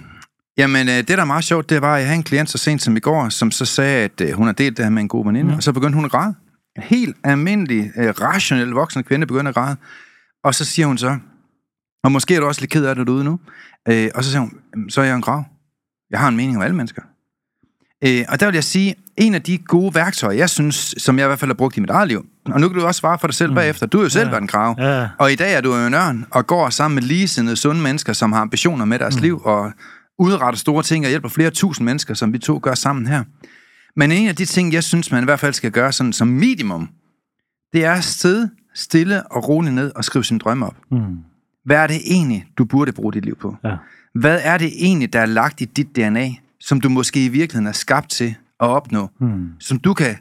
Jamen, 0.58 0.88
øh, 0.88 0.94
det 0.94 1.08
der 1.08 1.20
er 1.20 1.24
meget 1.24 1.44
sjovt, 1.44 1.70
det 1.70 1.82
var, 1.82 1.94
at 1.94 1.98
jeg 1.98 2.08
havde 2.08 2.18
en 2.18 2.24
klient 2.24 2.50
så 2.50 2.58
sent 2.58 2.82
som 2.82 2.96
i 2.96 3.00
går, 3.00 3.28
som 3.28 3.50
så 3.50 3.64
sagde, 3.64 4.04
at 4.04 4.20
øh, 4.20 4.32
hun 4.32 4.46
har 4.46 4.52
delt 4.52 4.76
det 4.76 4.84
her 4.84 4.90
med 4.90 5.02
en 5.02 5.08
god 5.08 5.26
veninde, 5.26 5.50
mm. 5.50 5.56
og 5.56 5.62
så 5.62 5.72
begyndte 5.72 5.94
hun 5.94 6.04
at 6.04 6.10
græde. 6.10 6.34
En 6.76 6.82
helt 6.82 7.16
almindelig, 7.24 7.90
øh, 7.96 8.08
rationel 8.08 8.68
voksen 8.68 9.04
kvinde 9.04 9.26
begynder 9.26 9.48
at 9.48 9.54
græde. 9.54 9.76
Og 10.44 10.54
så 10.54 10.64
siger 10.64 10.86
hun 10.86 10.98
så, 10.98 11.18
og 12.06 12.12
måske 12.12 12.34
er 12.34 12.40
du 12.40 12.46
også 12.46 12.60
lidt 12.60 12.70
ked 12.70 12.84
af 12.84 12.94
det 12.94 13.06
derude 13.06 13.24
nu, 13.24 13.38
øh, 13.88 14.08
og 14.14 14.24
så 14.24 14.30
siger 14.30 14.40
hun, 14.40 14.52
"Jamen, 14.74 14.90
så 14.90 15.00
er 15.00 15.04
jeg 15.04 15.16
en 15.16 15.22
grav. 15.22 15.44
Jeg 16.10 16.20
har 16.20 16.28
en 16.28 16.36
mening 16.36 16.56
om 16.56 16.62
alle 16.62 16.76
mennesker. 16.76 17.02
Øh, 18.04 18.24
og 18.28 18.40
der 18.40 18.46
vil 18.46 18.54
jeg 18.54 18.64
sige, 18.64 18.94
en 19.16 19.34
af 19.34 19.42
de 19.42 19.58
gode 19.58 19.94
værktøjer, 19.94 20.36
jeg 20.36 20.50
synes, 20.50 20.94
som 20.98 21.18
jeg 21.18 21.26
i 21.26 21.28
hvert 21.28 21.38
fald 21.38 21.48
har 21.48 21.54
brugt 21.54 21.76
i 21.76 21.80
mit 21.80 21.90
eget 21.90 22.08
liv, 22.08 22.26
og 22.46 22.60
nu 22.60 22.68
kan 22.68 22.78
du 22.80 22.86
også 22.86 22.98
svare 22.98 23.18
for 23.18 23.26
dig 23.26 23.34
selv 23.34 23.50
mm. 23.50 23.54
bagefter, 23.54 23.86
du 23.86 23.98
har 23.98 24.04
jo 24.04 24.08
selv 24.08 24.24
Ja. 24.24 24.30
været 24.30 24.40
en 24.42 24.48
krav, 24.48 24.74
Ja. 24.78 25.08
og 25.18 25.32
i 25.32 25.34
dag 25.34 25.54
er 25.54 25.60
du 25.60 25.74
jo 25.76 25.86
en 25.86 25.94
ørn, 25.94 26.26
og 26.30 26.46
går 26.46 26.70
sammen 26.70 26.94
med 26.94 27.02
ligesindede 27.02 27.56
sunde 27.56 27.80
mennesker, 27.82 28.12
som 28.12 28.32
har 28.32 28.40
ambitioner 28.40 28.84
med 28.84 28.98
deres 28.98 29.16
mm. 29.16 29.22
liv, 29.22 29.40
og 29.44 29.72
udretter 30.18 30.58
store 30.58 30.82
ting, 30.82 31.04
og 31.04 31.08
hjælper 31.08 31.28
flere 31.28 31.50
tusind 31.50 31.84
mennesker, 31.84 32.14
som 32.14 32.32
vi 32.32 32.38
to 32.38 32.60
gør 32.62 32.74
sammen 32.74 33.06
her. 33.06 33.24
Men 33.96 34.12
en 34.12 34.28
af 34.28 34.36
de 34.36 34.44
ting, 34.44 34.72
jeg 34.72 34.84
synes, 34.84 35.12
man 35.12 35.22
i 35.22 35.24
hvert 35.24 35.40
fald 35.40 35.52
skal 35.52 35.70
gøre 35.70 35.92
sådan 35.92 36.12
som 36.12 36.28
minimum, 36.28 36.88
det 37.72 37.84
er 37.84 37.92
at 37.92 38.04
sidde 38.04 38.50
stille 38.74 39.26
og 39.26 39.48
roligt 39.48 39.74
ned 39.74 39.92
og 39.94 40.04
skrive 40.04 40.24
sin 40.24 40.38
drømme 40.38 40.66
op. 40.66 40.76
Mm. 40.90 40.98
Hvad 41.66 41.76
er 41.76 41.86
det 41.86 42.00
egentlig, 42.04 42.46
du 42.58 42.64
burde 42.64 42.92
bruge 42.92 43.12
dit 43.12 43.24
liv 43.24 43.36
på? 43.36 43.56
Ja. 43.64 43.76
Hvad 44.14 44.40
er 44.42 44.58
det 44.58 44.72
egentlig, 44.76 45.12
der 45.12 45.20
er 45.20 45.26
lagt 45.26 45.60
i 45.60 45.64
dit 45.64 45.96
DNA, 45.96 46.30
som 46.60 46.80
du 46.80 46.88
måske 46.88 47.24
i 47.24 47.28
virkeligheden 47.28 47.66
er 47.66 47.72
skabt 47.72 48.10
til 48.10 48.34
at 48.60 48.66
opnå? 48.66 49.10
Mm. 49.20 49.48
Som 49.60 49.78
du 49.78 49.94
kan 49.94 50.16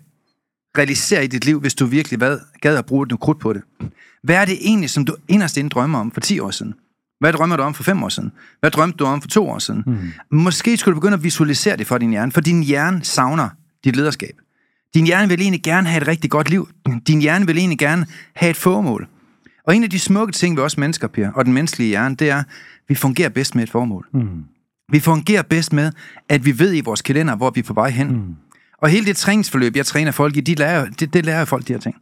realisere 0.77 1.23
i 1.23 1.27
dit 1.27 1.45
liv, 1.45 1.59
hvis 1.59 1.73
du 1.73 1.85
virkelig 1.85 2.17
hvad, 2.17 2.39
gad 2.61 2.77
at 2.77 2.85
bruge 2.85 3.07
noget 3.07 3.19
krudt 3.19 3.39
på 3.39 3.53
det? 3.53 3.61
Hvad 4.23 4.35
er 4.35 4.45
det 4.45 4.57
egentlig, 4.61 4.89
som 4.89 5.05
du 5.05 5.15
inderst 5.27 5.57
inde 5.57 5.69
drømmer 5.69 5.99
om 5.99 6.11
for 6.11 6.21
10 6.21 6.39
år 6.39 6.51
siden? 6.51 6.73
Hvad 7.19 7.33
drømmer 7.33 7.55
du 7.55 7.63
om 7.63 7.73
for 7.73 7.83
5 7.83 8.03
år 8.03 8.09
siden? 8.09 8.31
Hvad 8.59 8.71
drømte 8.71 8.97
du 8.97 9.05
om 9.05 9.21
for 9.21 9.27
2 9.27 9.49
år 9.49 9.59
siden? 9.59 9.83
Mm. 9.85 10.37
Måske 10.37 10.77
skulle 10.77 10.95
du 10.95 10.99
begynde 10.99 11.17
at 11.17 11.23
visualisere 11.23 11.77
det 11.77 11.87
for 11.87 11.97
din 11.97 12.09
hjerne, 12.09 12.31
for 12.31 12.41
din 12.41 12.63
hjerne 12.63 13.03
savner 13.03 13.49
dit 13.83 13.95
lederskab. 13.95 14.35
Din 14.93 15.05
hjerne 15.05 15.29
vil 15.29 15.41
egentlig 15.41 15.63
gerne 15.63 15.87
have 15.87 16.01
et 16.01 16.07
rigtig 16.07 16.29
godt 16.29 16.49
liv. 16.49 16.69
Din 17.07 17.21
hjerne 17.21 17.47
vil 17.47 17.57
egentlig 17.57 17.79
gerne 17.79 18.05
have 18.35 18.49
et 18.49 18.57
formål. 18.57 19.07
Og 19.67 19.75
en 19.75 19.83
af 19.83 19.89
de 19.89 19.99
smukke 19.99 20.33
ting 20.33 20.57
ved 20.57 20.63
os 20.63 20.77
mennesker, 20.77 21.07
Per, 21.07 21.31
og 21.31 21.45
den 21.45 21.53
menneskelige 21.53 21.87
hjerne, 21.87 22.15
det 22.15 22.29
er, 22.29 22.37
at 22.37 22.45
vi 22.87 22.95
fungerer 22.95 23.29
bedst 23.29 23.55
med 23.55 23.63
et 23.63 23.69
formål. 23.69 24.07
Mm. 24.13 24.43
Vi 24.91 24.99
fungerer 24.99 25.41
bedst 25.41 25.73
med, 25.73 25.91
at 26.29 26.45
vi 26.45 26.59
ved 26.59 26.75
i 26.75 26.81
vores 26.81 27.01
kalender, 27.01 27.35
hvor 27.35 27.49
vi 27.49 27.59
er 27.59 27.63
på 27.63 27.73
vej 27.73 27.89
hen. 27.89 28.07
Mm. 28.11 28.35
Og 28.77 28.89
hele 28.89 29.05
det 29.05 29.17
træningsforløb, 29.17 29.75
jeg 29.75 29.85
træner 29.85 30.11
folk 30.11 30.37
i, 30.37 30.41
de 30.41 30.55
lærer, 30.55 30.85
det, 30.85 31.13
det 31.13 31.25
lærer 31.25 31.45
folk 31.45 31.67
de 31.67 31.73
her 31.73 31.79
ting. 31.79 31.95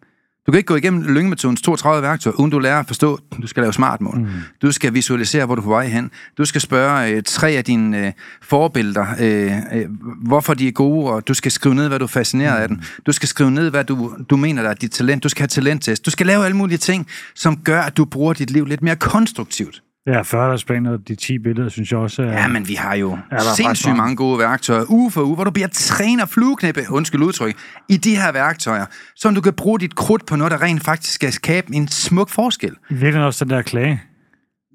Du 0.46 0.52
kan 0.52 0.58
ikke 0.58 0.68
gå 0.68 0.76
igennem 0.76 1.02
lyngemetodens 1.02 1.62
32 1.62 2.02
værktøjer, 2.02 2.36
uden 2.36 2.52
du 2.52 2.60
lærer 2.60 2.80
at 2.80 2.88
forstå, 2.88 3.20
du 3.42 3.48
skal 3.48 3.64
lave 3.64 3.74
smartmål. 3.74 4.20
Mm. 4.20 4.28
Du 4.62 4.72
skal 4.72 4.94
visualisere, 4.94 5.46
hvor 5.46 5.56
du 5.56 5.62
er 5.62 5.64
på 5.64 5.70
vej 5.70 5.88
hen. 5.88 6.12
Du 6.38 6.46
skal 6.46 6.62
spørge 6.62 7.10
øh, 7.12 7.24
tre 7.24 7.50
af 7.50 7.64
dine 7.64 8.08
øh, 8.08 8.14
forbilleder, 8.42 9.06
øh, 9.20 9.52
øh, 9.74 9.86
hvorfor 10.26 10.54
de 10.54 10.68
er 10.68 10.72
gode, 10.72 11.12
og 11.12 11.28
du 11.28 11.34
skal 11.34 11.52
skrive 11.52 11.76
ned, 11.76 11.88
hvad 11.88 12.00
du 12.00 12.06
er 12.06 12.08
fascineret 12.08 12.56
mm. 12.58 12.62
af 12.62 12.68
dem. 12.68 12.82
Du 13.06 13.12
skal 13.12 13.30
skrive 13.30 13.52
ned, 13.52 13.70
hvad 13.70 13.84
du, 13.84 14.12
du 14.30 14.38
mener, 14.38 14.62
der 14.62 14.70
er 14.70 14.74
dit 14.74 14.92
talent. 14.92 15.24
Du 15.24 15.30
skal 15.30 15.42
have 15.42 15.48
talenttest. 15.48 16.06
Du 16.06 16.12
skal 16.12 16.26
lave 16.26 16.46
alle 16.46 16.58
mulige 16.58 16.78
ting, 16.78 17.08
som 17.36 17.58
gør, 17.58 17.82
at 17.82 17.98
du 17.98 18.06
bruger 18.06 18.34
dit 18.34 18.52
liv 18.52 18.66
lidt 18.66 18.82
mere 18.82 18.96
konstruktivt. 18.96 19.82
Ja, 20.08 20.22
40 20.22 20.94
og 20.94 21.08
de 21.08 21.16
10 21.16 21.40
billeder, 21.40 21.70
synes 21.70 21.92
jeg 21.92 22.00
også 22.00 22.24
er... 22.24 22.32
Ja, 22.32 22.48
men 22.48 22.68
vi 22.68 22.74
har 22.74 22.96
jo 22.96 23.18
sindssygt 23.56 23.96
mange. 23.98 24.16
gode 24.16 24.40
værktøjer, 24.40 24.86
uge 24.90 25.12
for 25.12 25.24
uge, 25.24 25.36
hvor 25.36 25.44
du 25.44 25.52
bliver 25.52 25.68
træner 25.68 26.26
flueknæppe, 26.26 26.82
undskyld 26.90 27.22
udtryk, 27.22 27.56
i 27.90 27.98
de 27.98 28.16
her 28.16 28.32
værktøjer, 28.32 28.86
så 29.16 29.30
du 29.30 29.42
kan 29.42 29.54
bruge 29.54 29.80
dit 29.80 29.96
krudt 29.96 30.26
på 30.26 30.36
noget, 30.36 30.52
der 30.52 30.62
rent 30.62 30.84
faktisk 30.84 31.14
skal 31.14 31.34
skabe 31.34 31.76
en 31.76 31.88
smuk 31.88 32.30
forskel. 32.30 32.72
I 32.72 32.74
virkeligheden 32.90 33.26
også 33.26 33.46
den 33.46 33.54
der 33.54 33.62
klage. 33.62 34.02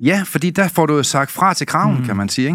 Ja, 0.04 0.22
fordi 0.26 0.50
der 0.50 0.68
får 0.68 0.86
du 0.86 0.96
jo 0.96 1.02
sagt 1.02 1.30
fra 1.30 1.54
til 1.54 1.66
kraven, 1.66 1.98
mm. 1.98 2.04
kan 2.04 2.16
man 2.16 2.28
sige. 2.28 2.46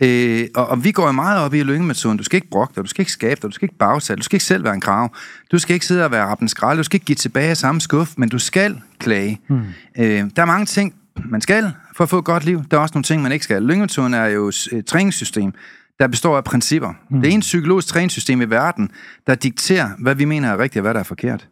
Ikke? 0.00 0.42
Øh, 0.42 0.48
og, 0.54 0.66
og 0.68 0.84
vi 0.84 0.92
går 0.92 1.06
jo 1.06 1.12
meget 1.12 1.40
op 1.40 1.54
i 1.54 1.62
lyngemetoden. 1.62 2.18
Du 2.18 2.24
skal 2.24 2.36
ikke 2.36 2.50
brokke 2.50 2.72
dig, 2.76 2.84
du 2.84 2.88
skal 2.88 3.02
ikke 3.02 3.12
skabe 3.12 3.40
dig, 3.42 3.42
du 3.42 3.54
skal 3.54 3.66
ikke 3.66 3.78
bagsætte, 3.78 4.20
du 4.20 4.24
skal 4.24 4.36
ikke 4.36 4.44
selv 4.44 4.64
være 4.64 4.74
en 4.74 4.80
krav. 4.80 5.16
Du 5.52 5.58
skal 5.58 5.74
ikke 5.74 5.86
sidde 5.86 6.04
og 6.04 6.10
være 6.10 6.24
rappen 6.24 6.48
skrald, 6.48 6.78
du 6.78 6.82
skal 6.82 6.96
ikke 6.96 7.06
give 7.06 7.16
tilbage 7.16 7.54
samme 7.54 7.80
skuff, 7.80 8.10
men 8.16 8.28
du 8.28 8.38
skal 8.38 8.80
klage. 8.98 9.40
Mm. 9.48 9.60
Øh, 9.98 10.24
der 10.36 10.42
er 10.42 10.44
mange 10.44 10.66
ting, 10.66 10.94
man 11.24 11.40
skal 11.40 11.72
for 11.96 12.04
at 12.04 12.10
få 12.10 12.18
et 12.18 12.24
godt 12.24 12.44
liv. 12.44 12.62
Der 12.70 12.76
er 12.76 12.80
også 12.80 12.94
nogle 12.94 13.04
ting, 13.04 13.22
man 13.22 13.32
ikke 13.32 13.44
skal. 13.44 13.62
Lyngemetoden 13.62 14.14
er 14.14 14.26
jo 14.26 14.48
et 14.48 14.84
træningssystem, 14.86 15.52
der 15.98 16.06
består 16.06 16.36
af 16.36 16.44
principper. 16.44 16.92
Mm. 17.10 17.20
Det 17.20 17.30
er 17.30 17.34
en 17.34 17.40
psykologisk 17.40 17.88
træningssystem 17.88 18.40
i 18.40 18.44
verden, 18.44 18.90
der 19.26 19.34
dikterer, 19.34 19.90
hvad 19.98 20.14
vi 20.14 20.24
mener 20.24 20.48
er 20.48 20.58
rigtigt 20.58 20.80
og 20.80 20.82
hvad 20.82 20.94
der 20.94 21.00
er 21.00 21.04
forkert. 21.04 21.48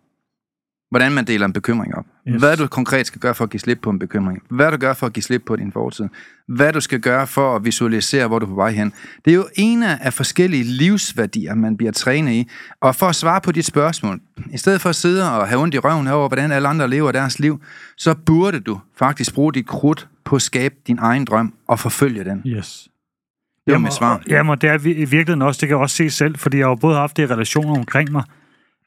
Hvordan 0.92 1.12
man 1.12 1.24
deler 1.24 1.46
en 1.46 1.52
bekymring 1.52 1.94
op. 1.94 2.04
Yes. 2.28 2.40
Hvad 2.40 2.56
du 2.56 2.66
konkret 2.66 3.06
skal 3.06 3.20
gøre 3.20 3.34
for 3.34 3.44
at 3.44 3.50
give 3.50 3.60
slip 3.60 3.78
på 3.82 3.90
en 3.90 3.98
bekymring. 3.98 4.42
Hvad 4.50 4.70
du 4.70 4.76
gør 4.76 4.94
for 4.94 5.06
at 5.06 5.12
give 5.12 5.22
slip 5.22 5.42
på 5.46 5.56
din 5.56 5.72
fortid. 5.72 6.08
Hvad 6.48 6.72
du 6.72 6.80
skal 6.80 7.00
gøre 7.00 7.26
for 7.26 7.56
at 7.56 7.64
visualisere, 7.64 8.26
hvor 8.26 8.38
du 8.38 8.46
er 8.46 8.50
på 8.50 8.54
vej 8.54 8.70
hen. 8.70 8.92
Det 9.24 9.30
er 9.30 9.34
jo 9.34 9.46
en 9.54 9.82
af 9.82 10.12
forskellige 10.12 10.64
livsværdier, 10.64 11.54
man 11.54 11.76
bliver 11.76 11.92
trænet 11.92 12.32
i. 12.32 12.48
Og 12.80 12.94
for 12.94 13.06
at 13.06 13.14
svare 13.14 13.40
på 13.40 13.52
dit 13.52 13.64
spørgsmål, 13.64 14.20
i 14.50 14.58
stedet 14.58 14.80
for 14.80 14.88
at 14.88 14.96
sidde 14.96 15.32
og 15.32 15.48
have 15.48 15.60
ondt 15.60 15.74
i 15.74 15.78
røven 15.78 16.08
over, 16.08 16.28
hvordan 16.28 16.52
alle 16.52 16.68
andre 16.68 16.88
lever 16.88 17.12
deres 17.12 17.38
liv, 17.38 17.60
så 17.96 18.14
burde 18.14 18.60
du 18.60 18.80
faktisk 18.98 19.34
bruge 19.34 19.52
dit 19.52 19.66
krudt 19.66 20.08
på 20.24 20.36
at 20.36 20.42
skabe 20.42 20.74
din 20.86 20.98
egen 20.98 21.24
drøm 21.24 21.54
og 21.68 21.78
forfølge 21.78 22.24
den. 22.24 22.42
Yes. 22.46 22.88
Det 23.66 23.72
var 23.72 23.78
mit 23.78 23.92
svar. 23.92 24.22
Jamen, 24.28 24.50
og 24.50 24.62
det 24.62 24.70
er 24.70 24.74
i 24.74 25.04
virkeligheden 25.04 25.42
også, 25.42 25.58
det 25.60 25.68
kan 25.68 25.76
jeg 25.76 25.82
også 25.82 25.96
se 25.96 26.10
selv, 26.10 26.38
fordi 26.38 26.56
jeg 26.56 26.66
har 26.66 26.70
jo 26.70 26.74
både 26.74 26.96
haft 26.96 27.16
det 27.16 27.22
i 27.22 27.26
relationer 27.26 27.78
omkring 27.78 28.12
mig. 28.12 28.24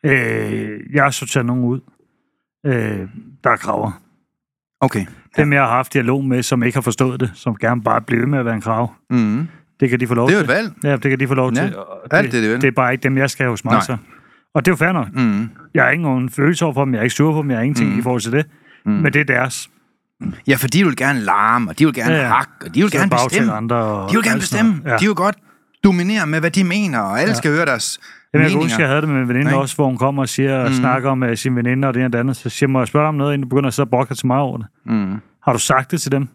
Øh, 0.05 0.79
jeg 0.93 1.03
har 1.03 1.09
sorteret 1.09 1.45
nogen 1.45 1.63
ud, 1.63 1.79
øh, 2.65 2.99
der 3.43 3.49
er 3.49 3.55
kraver. 3.57 3.91
Okay. 4.81 5.05
Dem, 5.37 5.53
jeg 5.53 5.61
har 5.61 5.69
haft 5.69 5.93
dialog 5.93 6.25
med, 6.25 6.43
som 6.43 6.63
ikke 6.63 6.75
har 6.75 6.81
forstået 6.81 7.19
det, 7.19 7.31
som 7.33 7.55
gerne 7.55 7.81
bare 7.83 8.01
bliver 8.01 8.25
med 8.25 8.39
at 8.39 8.45
være 8.45 8.55
en 8.55 8.61
krav. 8.61 8.93
Mm. 9.09 9.47
Det 9.79 9.89
kan 9.89 9.99
de 9.99 10.07
få 10.07 10.13
lov 10.13 10.27
Det 10.27 10.33
er 10.35 10.39
jo 10.39 10.45
til. 10.45 10.51
et 10.51 10.57
valg. 10.57 10.73
Ja, 10.83 10.91
det 10.91 11.01
kan 11.09 11.19
de 11.19 11.27
få 11.27 11.33
lov 11.33 11.51
Ja, 11.55 11.61
til. 11.67 11.75
Og 11.77 12.07
alt 12.11 12.31
det, 12.31 12.43
de 12.43 12.49
vil. 12.49 12.61
det 12.61 12.67
er 12.67 12.71
bare 12.71 12.91
ikke 12.93 13.03
dem, 13.03 13.17
jeg 13.17 13.29
skal 13.29 13.43
have 13.43 13.51
hos 13.51 13.65
mig. 13.65 13.71
Nej. 13.71 13.81
Så. 13.81 13.97
Og 14.53 14.65
det 14.65 14.71
er 14.71 14.73
jo 14.73 14.75
fair 14.75 14.91
nok. 14.91 15.07
Mm. 15.13 15.49
Jeg 15.73 15.83
har 15.83 15.89
ikke 15.91 16.03
nogen 16.03 16.29
følelse 16.29 16.65
over 16.65 16.73
for 16.73 16.85
dem, 16.85 16.93
jeg 16.93 16.99
er 16.99 17.03
ikke 17.03 17.15
sur 17.15 17.33
på 17.33 17.41
dem, 17.41 17.49
jeg 17.49 17.57
har 17.57 17.63
ingenting 17.63 17.93
mm. 17.93 17.99
i 17.99 18.01
forhold 18.01 18.21
til 18.21 18.31
det. 18.31 18.45
Mm. 18.85 18.91
Men 18.91 19.13
det 19.13 19.19
er 19.21 19.23
deres. 19.23 19.69
Ja, 20.47 20.55
for 20.55 20.67
de 20.67 20.83
vil 20.85 20.95
gerne 20.95 21.19
larme, 21.19 21.69
og 21.69 21.79
de 21.79 21.85
vil 21.85 21.93
gerne 21.93 22.11
Ja, 22.13 22.17
ja, 22.17 22.21
ja. 22.21 22.27
ja. 22.29 22.35
hakke, 22.35 22.51
og 22.65 22.75
de 22.75 22.81
vil 22.81 22.91
Så 22.91 22.97
gerne 22.97 23.09
bestemme. 23.09 23.53
andre 23.53 23.75
og 23.75 24.09
de 24.11 24.15
vil 24.15 24.23
gerne 24.23 24.39
bestemme. 24.39 24.81
Ja. 24.85 24.97
De 24.97 25.05
vil 25.05 25.15
godt 25.15 25.35
dominere 25.85 26.27
med, 26.27 26.39
hvad 26.39 26.51
de 26.51 26.63
mener, 26.63 26.99
og 26.99 27.19
alle 27.19 27.31
ja. 27.31 27.41
skal 27.41 27.51
høre 27.51 27.65
deres 27.65 27.99
Jamen, 28.33 28.43
jeg 28.43 28.51
kan 28.51 28.61
huske, 28.61 28.81
jeg 28.81 28.89
havde 28.89 29.01
det 29.01 29.09
med 29.09 29.21
en 29.21 29.27
veninde 29.27 29.51
Ikke? 29.51 29.57
også, 29.57 29.75
hvor 29.75 29.85
hun 29.85 29.97
kommer 29.97 30.21
og 30.21 30.29
siger 30.29 30.57
og 30.57 30.69
mm. 30.69 30.73
snakker 30.73 31.09
om 31.09 31.23
uh, 31.23 31.33
sin 31.33 31.55
veninde 31.55 31.87
og 31.87 31.93
det 31.93 31.99
ene 31.99 32.07
og 32.07 32.13
det 32.13 32.19
andet. 32.19 32.35
Så 32.35 32.49
siger 32.49 32.67
må 32.69 32.79
jeg 32.79 32.87
spørge 32.87 33.07
om 33.07 33.15
noget, 33.15 33.33
inden 33.33 33.43
du 33.43 33.49
begynder 33.49 33.67
at 33.67 33.73
sidde 33.73 33.85
og 33.85 33.89
brokke 33.89 34.15
til 34.15 34.27
mig 34.27 34.37
over 34.37 34.57
det? 34.57 34.67
Mm. 34.85 35.21
Har 35.43 35.53
du 35.53 35.59
sagt 35.59 35.91
det 35.91 36.01
til 36.01 36.11
dem? 36.11 36.27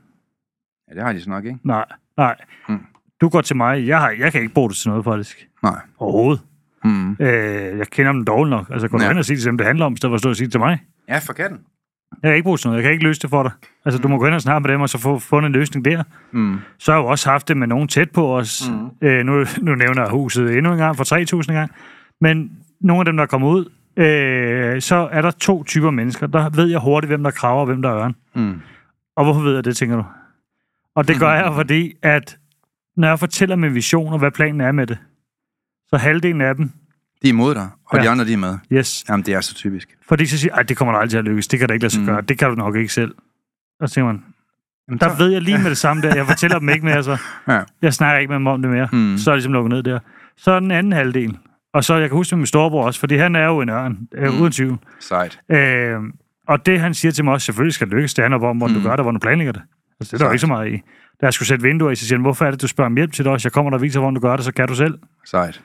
Ja, 0.89 0.95
det 0.95 1.03
har 1.03 1.13
de 1.13 1.23
så 1.23 1.31
nok, 1.31 1.45
ikke? 1.45 1.59
Nej, 1.65 1.85
nej. 2.17 2.37
Mm. 2.69 2.79
Du 3.21 3.29
går 3.29 3.41
til 3.41 3.57
mig. 3.57 3.87
Jeg, 3.87 4.01
har, 4.01 4.11
jeg 4.11 4.33
kan 4.33 4.41
ikke 4.41 4.55
bruge 4.55 4.69
det 4.69 4.77
til 4.77 4.89
noget, 4.89 5.05
faktisk. 5.05 5.49
Nej. 5.63 5.81
Overhovedet. 5.99 6.41
Mm. 6.85 7.17
Øh, 7.21 7.79
jeg 7.79 7.87
kender 7.87 8.13
dem 8.13 8.25
dårligt 8.25 8.51
nok. 8.51 8.67
Altså, 8.71 8.89
gå 8.89 9.01
ja. 9.01 9.09
Hen 9.09 9.19
og 9.19 9.25
sige 9.25 9.35
det 9.35 9.43
til 9.43 9.49
dem, 9.49 9.59
det 9.59 9.67
handler 9.67 9.87
om, 9.87 9.93
i 9.93 9.97
stedet 9.97 10.11
for 10.11 10.15
at 10.15 10.21
stå 10.21 10.29
og 10.29 10.37
sige 10.37 10.45
det 10.45 10.53
til 10.53 10.61
mig. 10.61 10.79
Ja, 11.09 11.19
for 11.19 11.33
katten. 11.33 11.59
Jeg 12.23 12.29
kan 12.29 12.35
ikke 12.35 12.45
bruge 12.45 12.59
til 12.59 12.69
noget. 12.69 12.77
Jeg 12.77 12.83
kan 12.83 12.93
ikke 12.93 13.05
løse 13.05 13.21
det 13.21 13.31
for 13.31 13.43
dig. 13.43 13.53
Altså, 13.85 14.01
du 14.01 14.09
må 14.09 14.19
gå 14.19 14.25
hen 14.25 14.35
og 14.35 14.41
snakke 14.43 14.61
med 14.61 14.75
dem, 14.75 14.81
og 14.81 14.89
så 14.89 14.99
få 14.99 15.19
fundet 15.19 15.47
en 15.47 15.53
løsning 15.53 15.85
der. 15.85 16.03
Mm. 16.33 16.59
Så 16.79 16.93
har 16.93 16.99
jeg 16.99 17.05
jo 17.05 17.09
også 17.09 17.31
haft 17.31 17.49
det 17.49 17.57
med 17.57 17.67
nogen 17.67 17.89
tæt 17.89 18.11
på 18.11 18.37
os. 18.37 18.71
Mm. 18.71 19.09
Øh, 19.09 19.25
nu, 19.25 19.45
nu 19.61 19.75
nævner 19.75 20.03
jeg 20.03 20.11
huset 20.11 20.57
endnu 20.57 20.73
en 20.73 20.79
gang 20.79 20.97
for 20.97 21.43
3.000 21.43 21.53
gang. 21.53 21.71
Men 22.21 22.51
nogle 22.81 23.01
af 23.01 23.05
dem, 23.05 23.17
der 23.17 23.27
kommer 23.27 23.49
ud, 23.49 23.65
øh, 23.97 24.81
så 24.81 25.09
er 25.13 25.23
der 25.23 25.31
to 25.31 25.65
typer 25.65 25.91
mennesker. 25.91 26.27
Der 26.27 26.51
ved 26.51 26.67
jeg 26.67 26.81
hurtigt, 26.81 27.11
hvem 27.11 27.23
der 27.23 27.31
kraver 27.31 27.61
og 27.61 27.67
hvem 27.67 27.83
der 27.83 27.89
er 27.91 27.97
ørn. 27.97 28.15
Mm. 28.35 28.61
Og 29.17 29.25
hvorfor 29.25 29.41
ved 29.41 29.55
jeg 29.55 29.65
det, 29.65 29.77
tænker 29.77 29.97
du? 29.97 30.05
Og 30.95 31.09
det 31.09 31.19
gør 31.19 31.33
jeg, 31.43 31.53
fordi 31.55 31.93
at 32.03 32.39
når 32.97 33.09
jeg 33.09 33.19
fortæller 33.19 33.57
min 33.57 33.75
vision 33.75 34.13
og 34.13 34.19
hvad 34.19 34.31
planen 34.31 34.61
er 34.61 34.73
med 34.73 34.87
det, 34.87 34.99
så 35.89 35.97
halvdelen 35.97 36.41
af 36.41 36.55
dem, 36.57 36.71
De 37.23 37.29
er 37.29 37.33
imod 37.33 37.55
dig, 37.55 37.69
og 37.87 37.99
Ja. 37.99 38.03
de 38.03 38.09
andre, 38.11 38.25
de 38.25 38.33
er 38.33 38.37
med. 38.37 38.59
yes, 38.73 39.05
Jamen, 39.09 39.27
det 39.27 39.35
er 39.35 39.41
så 39.41 39.55
typisk. 39.55 39.89
fordi 40.09 40.27
så 40.27 40.39
siger 40.39 40.63
det 40.63 40.77
kommer 40.77 40.95
aldrig 40.95 41.11
til 41.11 41.19
at 41.19 41.25
lykkes, 41.25 41.49
det 41.49 41.59
kan 41.59 41.69
da 41.69 41.75
ikke 41.75 41.85
lade 41.85 41.93
sig 41.95 42.01
Mm. 42.03 42.07
gøre, 42.07 42.21
det 42.21 42.39
kan 42.39 42.49
du 42.49 42.55
nok 42.55 42.77
ikke 42.77 42.93
selv. 42.93 43.15
Og 43.81 43.89
så 43.89 43.95
tænker 43.95 44.07
man, 44.07 44.23
Jamen, 44.89 44.99
der 45.01 45.09
så- 45.09 45.17
ved 45.23 45.29
jeg 45.33 45.43
lige 45.43 45.59
med 45.59 45.71
det 45.71 45.79
samme 45.79 46.03
der, 46.03 46.15
jeg 46.15 46.27
fortæller 46.27 46.59
dem 46.59 46.69
ikke 46.69 46.85
mere, 46.85 47.03
så 47.03 47.17
Ja. 47.49 47.61
jeg 47.83 47.95
snakker 47.95 48.19
ikke 48.21 48.29
med 48.29 48.37
dem 48.39 48.47
om 48.47 48.63
det 48.63 48.71
mere, 48.71 48.89
Mm. 48.93 49.19
så 49.19 49.31
er 49.31 49.35
det 49.35 49.39
ligesom 49.39 49.53
lukket 49.53 49.71
ned 49.71 49.83
der. 49.83 49.99
Så 50.37 50.51
er 50.53 50.61
den 50.61 50.71
anden 50.71 50.93
halvdel, 50.93 51.39
og 51.75 51.85
så 51.85 51.95
jeg 51.95 52.09
kan 52.09 52.17
huske 52.17 52.35
med 52.37 52.39
min 52.39 52.47
storebror 52.47 52.85
også, 52.87 53.01
fordi 53.01 53.17
han 53.17 53.37
er 53.37 53.45
jo 53.47 53.61
en 53.61 53.69
ørn, 53.69 53.99
øh, 54.15 54.33
Mm. 54.33 54.41
uden 54.41 54.53
tvivl. 54.53 54.79
Sejt. 55.01 55.41
Øh, 55.53 55.97
og 56.49 56.67
det 56.67 56.81
han 56.81 56.95
siger 56.95 57.13
til 57.13 57.25
mig 57.25 57.33
også, 57.35 57.45
selvfølgelig 57.45 57.75
skal 57.75 57.87
det 57.87 57.95
lykkes, 57.95 58.15
det 58.15 58.25
handler 58.25 58.49
om, 58.49 58.57
hvordan 58.59 58.75
du 58.75 58.81
Mm. 58.81 58.87
gør 58.87 58.97
det, 58.97 59.05
hvordan 59.05 59.15
du 59.15 59.21
planlægger 59.21 59.53
det. 59.53 59.63
Altså, 60.01 60.17
det 60.17 60.23
er 60.23 60.25
der 60.25 60.31
jo 60.31 60.33
ikke 60.33 60.41
så 60.41 60.47
meget 60.47 60.69
i. 60.73 60.77
Da 61.21 61.27
jeg 61.27 61.33
skulle 61.33 61.49
sætte 61.49 61.63
vinduer 61.63 61.91
i, 61.91 61.95
så 61.95 62.07
siger 62.07 62.17
han, 62.19 62.23
hvorfor 62.23 62.45
er 62.45 62.51
det, 62.51 62.63
du 62.63 62.69
spørger 62.69 62.87
om 62.91 62.97
hjælp 62.97 63.13
til 63.13 63.25
det 63.25 63.33
også? 63.33 63.47
Jeg 63.47 63.53
kommer 63.53 63.71
der 63.71 63.79
og 63.79 63.83
viser, 63.83 64.01
hvordan 64.01 64.15
du 64.15 64.21
gør 64.21 64.37
det, 64.37 64.45
så 64.45 64.53
kan 64.53 64.69
du 64.69 64.75
selv. 64.75 64.99
Sejt. 65.27 65.63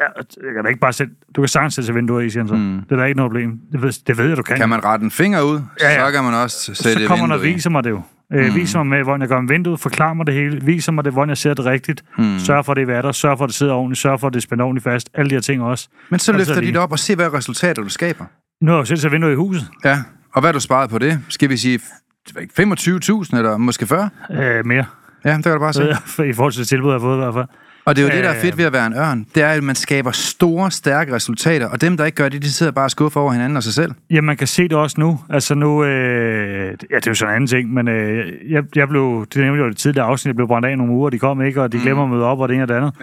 Ja, 0.00 0.04
jeg 0.46 0.54
kan 0.54 0.64
da 0.64 0.68
ikke 0.68 0.80
bare 0.80 0.92
sætte, 0.92 1.12
du 1.36 1.40
kan 1.42 1.48
sagtens 1.48 1.74
sætte 1.74 1.94
vinduer 1.94 2.20
i, 2.20 2.30
siger 2.30 2.42
han 2.42 2.48
så. 2.48 2.54
Mm. 2.54 2.80
Det 2.88 2.92
er 2.92 2.96
da 2.96 3.04
ikke 3.04 3.16
noget 3.16 3.30
problem. 3.30 3.58
Det 3.72 3.82
ved, 3.82 3.92
det 4.06 4.18
ved 4.18 4.28
jeg, 4.28 4.36
du 4.36 4.42
kan. 4.42 4.56
Kan 4.56 4.68
man 4.68 4.84
rette 4.84 5.04
en 5.04 5.10
finger 5.10 5.42
ud, 5.42 5.60
Ja, 5.80 5.90
ja. 5.92 6.06
så 6.06 6.12
kan 6.12 6.24
man 6.24 6.34
også 6.34 6.74
sætte 6.74 7.00
så 7.02 7.06
kommer 7.08 7.24
han 7.26 7.32
og 7.32 7.38
vinduet 7.38 7.50
i. 7.50 7.54
viser 7.54 7.70
mig 7.70 7.84
det 7.84 7.90
jo. 7.90 8.02
Øh, 8.32 8.48
Mm. 8.48 8.54
Viser 8.54 8.78
mig 8.78 8.86
med, 8.86 9.02
hvordan 9.04 9.20
jeg 9.20 9.28
gør 9.28 9.40
med 9.40 9.48
vinduet, 9.48 9.80
forklarer 9.80 10.14
mig 10.14 10.26
det 10.26 10.34
hele, 10.34 10.60
viser 10.62 10.92
mig 10.92 11.04
det, 11.04 11.12
hvordan 11.12 11.28
jeg 11.28 11.36
ser 11.38 11.54
det 11.54 11.64
rigtigt, 11.64 12.04
Mm. 12.18 12.38
sørger 12.38 12.62
for, 12.62 12.72
at 12.72 12.76
det 12.76 12.82
er 12.82 12.86
vatter, 12.86 13.12
sørger 13.12 13.36
for, 13.36 13.44
at 13.44 13.48
det 13.48 13.54
sidder 13.54 13.74
ordentligt, 13.74 14.00
sørger 14.00 14.16
for, 14.16 14.26
at 14.26 14.32
det 14.32 14.38
er 14.38 14.42
spændt 14.42 14.62
ordentligt 14.62 14.84
fast, 14.84 15.08
alle 15.14 15.30
de 15.30 15.34
her 15.34 15.40
ting 15.40 15.62
også. 15.62 15.88
Men 16.10 16.18
så 16.20 16.32
Og 16.32 16.38
løfter 16.38 16.54
de 16.60 16.66
det 16.66 16.76
op 16.76 16.92
og 16.92 16.98
se, 16.98 17.14
hvad 17.16 17.32
resultater 17.34 17.82
du 17.82 17.88
skaber. 17.88 18.24
Nu 18.62 18.70
har 18.70 18.76
jeg 18.78 18.80
jo 18.80 18.84
selv 18.84 18.98
sat 18.98 19.12
vinduer 19.12 19.30
i 19.30 19.34
huset, 19.34 19.68
Ja, 19.84 19.98
og 20.34 20.40
hvad 20.40 20.48
har 20.48 20.52
du 20.52 20.60
sparet 20.60 20.90
på 20.90 20.98
det? 20.98 21.20
Skal 21.28 21.48
vi 21.50 21.56
sige 21.56 21.80
jeg 22.26 22.34
ved 22.34 22.42
ikke, 22.42 22.54
25.000 22.54 23.36
eller 23.36 23.56
måske 23.56 23.86
40? 23.86 24.10
øh, 24.30 24.66
mere, 24.66 24.84
Ja, 25.24 25.32
det 25.36 25.42
kan 25.44 25.52
du 25.52 25.58
bare 25.58 25.72
se. 25.72 25.90
i 26.28 26.32
forhold 26.32 26.52
til 26.52 26.60
det 26.60 26.68
tilbud, 26.68 26.88
jeg 26.90 26.94
har 26.94 27.00
fået 27.00 27.16
i 27.16 27.20
hvert 27.20 27.34
fald. 27.34 27.46
Og 27.88 27.96
det 27.96 28.02
er 28.02 28.06
jo 28.06 28.14
det, 28.16 28.24
der 28.24 28.30
er 28.30 28.40
fedt 28.40 28.58
ved 28.58 28.64
at 28.64 28.72
være 28.72 28.86
en 28.86 28.94
ørn. 28.94 29.26
Det 29.34 29.42
er, 29.42 29.48
at 29.48 29.62
man 29.62 29.74
skaber 29.74 30.10
store, 30.10 30.70
stærke 30.70 31.14
resultater, 31.14 31.68
og 31.68 31.80
dem, 31.80 31.96
der 31.96 32.04
ikke 32.04 32.16
gør 32.16 32.28
det, 32.28 32.42
de 32.42 32.52
sidder 32.52 32.72
bare 32.72 32.84
og 32.84 32.90
skuffer 32.90 33.20
over 33.20 33.32
hinanden 33.32 33.56
og 33.56 33.62
sig 33.62 33.74
selv. 33.74 33.92
Ja, 34.10 34.20
man 34.20 34.36
kan 34.36 34.46
se 34.46 34.62
det 34.62 34.72
også 34.72 34.96
nu. 35.00 35.20
Altså 35.30 35.54
nu, 35.54 35.84
øh, 35.84 36.66
ja, 36.90 36.96
det 36.96 37.06
er 37.06 37.10
jo 37.10 37.14
sådan 37.14 37.32
en 37.32 37.36
anden 37.36 37.46
ting, 37.48 37.72
men 37.74 37.88
øh, 37.88 38.26
jeg, 38.52 38.62
jeg 38.76 38.88
blev, 38.88 39.26
det 39.34 39.42
nævnte 39.42 39.62
jo 39.62 39.68
det 39.68 39.76
tidligere 39.76 40.06
afsnit, 40.06 40.26
jeg 40.26 40.36
blev 40.36 40.48
brændt 40.48 40.66
af 40.68 40.78
nogle 40.78 40.92
uger, 40.92 41.10
de 41.10 41.18
kom 41.18 41.42
ikke, 41.42 41.62
og 41.62 41.72
de 41.72 41.78
glemmer 41.78 42.04
at 42.04 42.10
møde 42.10 42.24
op, 42.24 42.40
og 42.40 42.48
det 42.48 42.54
ene 42.54 42.64
og 42.64 42.68
det 42.68 42.74
andet. 42.74 42.94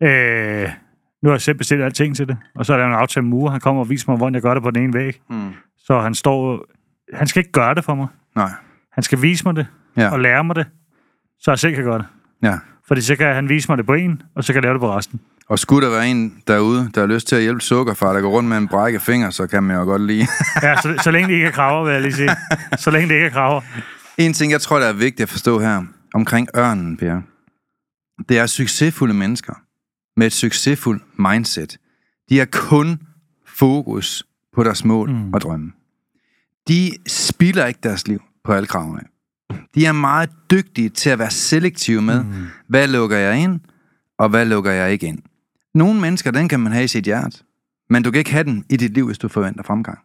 Ja. 0.00 0.62
Øh, 0.62 0.70
nu 1.22 1.28
har 1.28 1.34
jeg 1.34 1.40
selv 1.40 1.58
bestilt 1.58 1.82
alting 1.82 2.16
til 2.16 2.28
det, 2.28 2.36
og 2.54 2.66
så 2.66 2.72
er 2.72 2.76
der 2.78 2.86
en 2.86 2.92
aftale 2.92 3.26
med 3.26 3.50
han 3.50 3.60
kommer 3.60 3.82
og 3.82 3.90
viser 3.90 4.04
mig, 4.10 4.16
hvordan 4.16 4.34
jeg 4.34 4.42
gør 4.42 4.54
det 4.54 4.62
på 4.62 4.70
den 4.70 4.82
ene 4.84 4.94
væg. 4.94 5.20
Mm. 5.30 5.48
Så 5.78 6.00
han 6.00 6.14
står, 6.14 6.64
han 7.14 7.26
skal 7.26 7.40
ikke 7.40 7.52
gøre 7.52 7.74
det 7.74 7.84
for 7.84 7.94
mig. 7.94 8.06
Nej. 8.36 8.50
Han 8.92 9.02
skal 9.02 9.22
vise 9.22 9.44
mig 9.44 9.56
det, 9.56 9.66
Ja. 9.96 10.12
og 10.12 10.20
lære 10.20 10.44
mig 10.44 10.56
det, 10.56 10.66
så 11.40 11.50
jeg 11.50 11.58
selv 11.58 11.74
kan 11.74 11.84
gøre 11.84 11.98
det. 11.98 12.06
Ja. 12.42 12.54
Fordi 12.88 13.00
så 13.00 13.16
kan 13.16 13.34
han 13.34 13.48
vise 13.48 13.68
mig 13.68 13.78
det 13.78 13.86
på 13.86 13.92
en, 13.92 14.22
og 14.36 14.44
så 14.44 14.52
kan 14.52 14.54
jeg 14.54 14.62
lave 14.62 14.74
det 14.74 14.80
på 14.80 14.96
resten. 14.96 15.20
Og 15.48 15.58
skulle 15.58 15.86
der 15.86 15.92
være 15.92 16.08
en 16.08 16.42
derude, 16.48 16.90
der 16.94 17.00
har 17.00 17.06
lyst 17.06 17.26
til 17.28 17.36
at 17.36 17.42
hjælpe 17.42 17.60
sukkerfar, 17.60 18.12
der 18.12 18.20
går 18.20 18.30
rundt 18.30 18.48
med 18.48 18.56
en 18.56 18.68
brække 18.68 19.00
finger, 19.00 19.30
så 19.30 19.46
kan 19.46 19.62
man 19.62 19.76
jo 19.76 19.82
godt 19.82 20.02
lide. 20.02 20.26
Ja, 20.62 20.76
så, 20.76 21.00
så 21.02 21.10
længe 21.10 21.28
det 21.28 21.34
ikke 21.34 21.46
er 21.46 21.50
kraver, 21.50 21.84
vil 21.84 21.92
jeg 21.92 22.02
lige 22.02 22.12
sige. 22.12 22.30
Så 22.78 22.90
længe 22.90 23.08
det 23.08 23.14
ikke 23.14 23.26
er 23.26 23.30
kraver. 23.30 23.60
en 24.18 24.32
ting, 24.32 24.52
jeg 24.52 24.60
tror, 24.60 24.78
der 24.78 24.86
er 24.86 24.92
vigtigt 24.92 25.20
at 25.20 25.28
forstå 25.28 25.58
her, 25.58 25.82
omkring 26.14 26.48
ørnen, 26.56 26.96
Per, 26.96 27.20
det 28.28 28.38
er 28.38 28.46
succesfulde 28.46 29.14
mennesker 29.14 29.54
med 30.16 30.26
et 30.26 30.32
succesfuldt 30.32 31.02
mindset. 31.18 31.76
De 32.28 32.38
har 32.38 32.48
kun 32.52 32.98
fokus 33.46 34.24
på 34.54 34.64
deres 34.64 34.84
mål 34.84 35.10
mm. 35.10 35.32
og 35.32 35.40
drømme. 35.40 35.72
De 36.68 36.90
spilder 37.06 37.66
ikke 37.66 37.80
deres 37.82 38.08
liv 38.08 38.22
på 38.44 38.52
alle 38.52 38.66
kravene. 38.66 39.00
De 39.74 39.86
er 39.86 39.92
meget 39.92 40.30
dygtige 40.50 40.88
til 40.88 41.10
at 41.10 41.18
være 41.18 41.30
selektive 41.30 42.02
med, 42.02 42.24
mm. 42.24 42.46
hvad 42.68 42.88
lukker 42.88 43.16
jeg 43.16 43.38
ind, 43.38 43.60
og 44.18 44.28
hvad 44.28 44.46
lukker 44.46 44.70
jeg 44.70 44.92
ikke 44.92 45.06
ind. 45.06 45.18
Nogle 45.74 46.00
mennesker, 46.00 46.30
den 46.30 46.48
kan 46.48 46.60
man 46.60 46.72
have 46.72 46.84
i 46.84 46.88
sit 46.88 47.04
hjerte, 47.04 47.38
men 47.90 48.02
du 48.02 48.10
kan 48.10 48.18
ikke 48.18 48.32
have 48.32 48.44
den 48.44 48.64
i 48.70 48.76
dit 48.76 48.94
liv, 48.94 49.06
hvis 49.06 49.18
du 49.18 49.28
forventer 49.28 49.62
fremgang. 49.62 49.98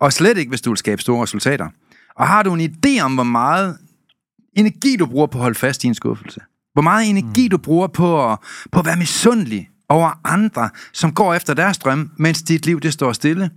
Og 0.00 0.12
slet 0.12 0.38
ikke, 0.38 0.48
hvis 0.48 0.60
du 0.60 0.70
vil 0.70 0.76
skabe 0.76 1.02
store 1.02 1.22
resultater. 1.22 1.68
Og 2.16 2.26
har 2.26 2.42
du 2.42 2.54
en 2.54 2.60
idé 2.60 3.00
om, 3.00 3.14
hvor 3.14 3.24
meget 3.24 3.78
energi 4.56 4.96
du 4.96 5.06
bruger 5.06 5.26
på 5.26 5.38
at 5.38 5.42
holde 5.42 5.58
fast 5.58 5.84
i 5.84 5.86
en 5.86 5.94
skuffelse? 5.94 6.40
Hvor 6.72 6.82
meget 6.82 7.10
energi 7.10 7.46
mm. 7.46 7.50
du 7.50 7.58
bruger 7.58 7.86
på 7.86 8.32
at, 8.32 8.38
på 8.72 8.78
at 8.78 8.86
være 8.86 8.96
misundelig 8.96 9.70
over 9.88 10.20
andre, 10.24 10.70
som 10.92 11.14
går 11.14 11.34
efter 11.34 11.54
deres 11.54 11.78
drøm, 11.78 12.10
mens 12.16 12.42
dit 12.42 12.66
liv 12.66 12.80
det 12.80 12.92
står 12.92 13.12
stille? 13.12 13.50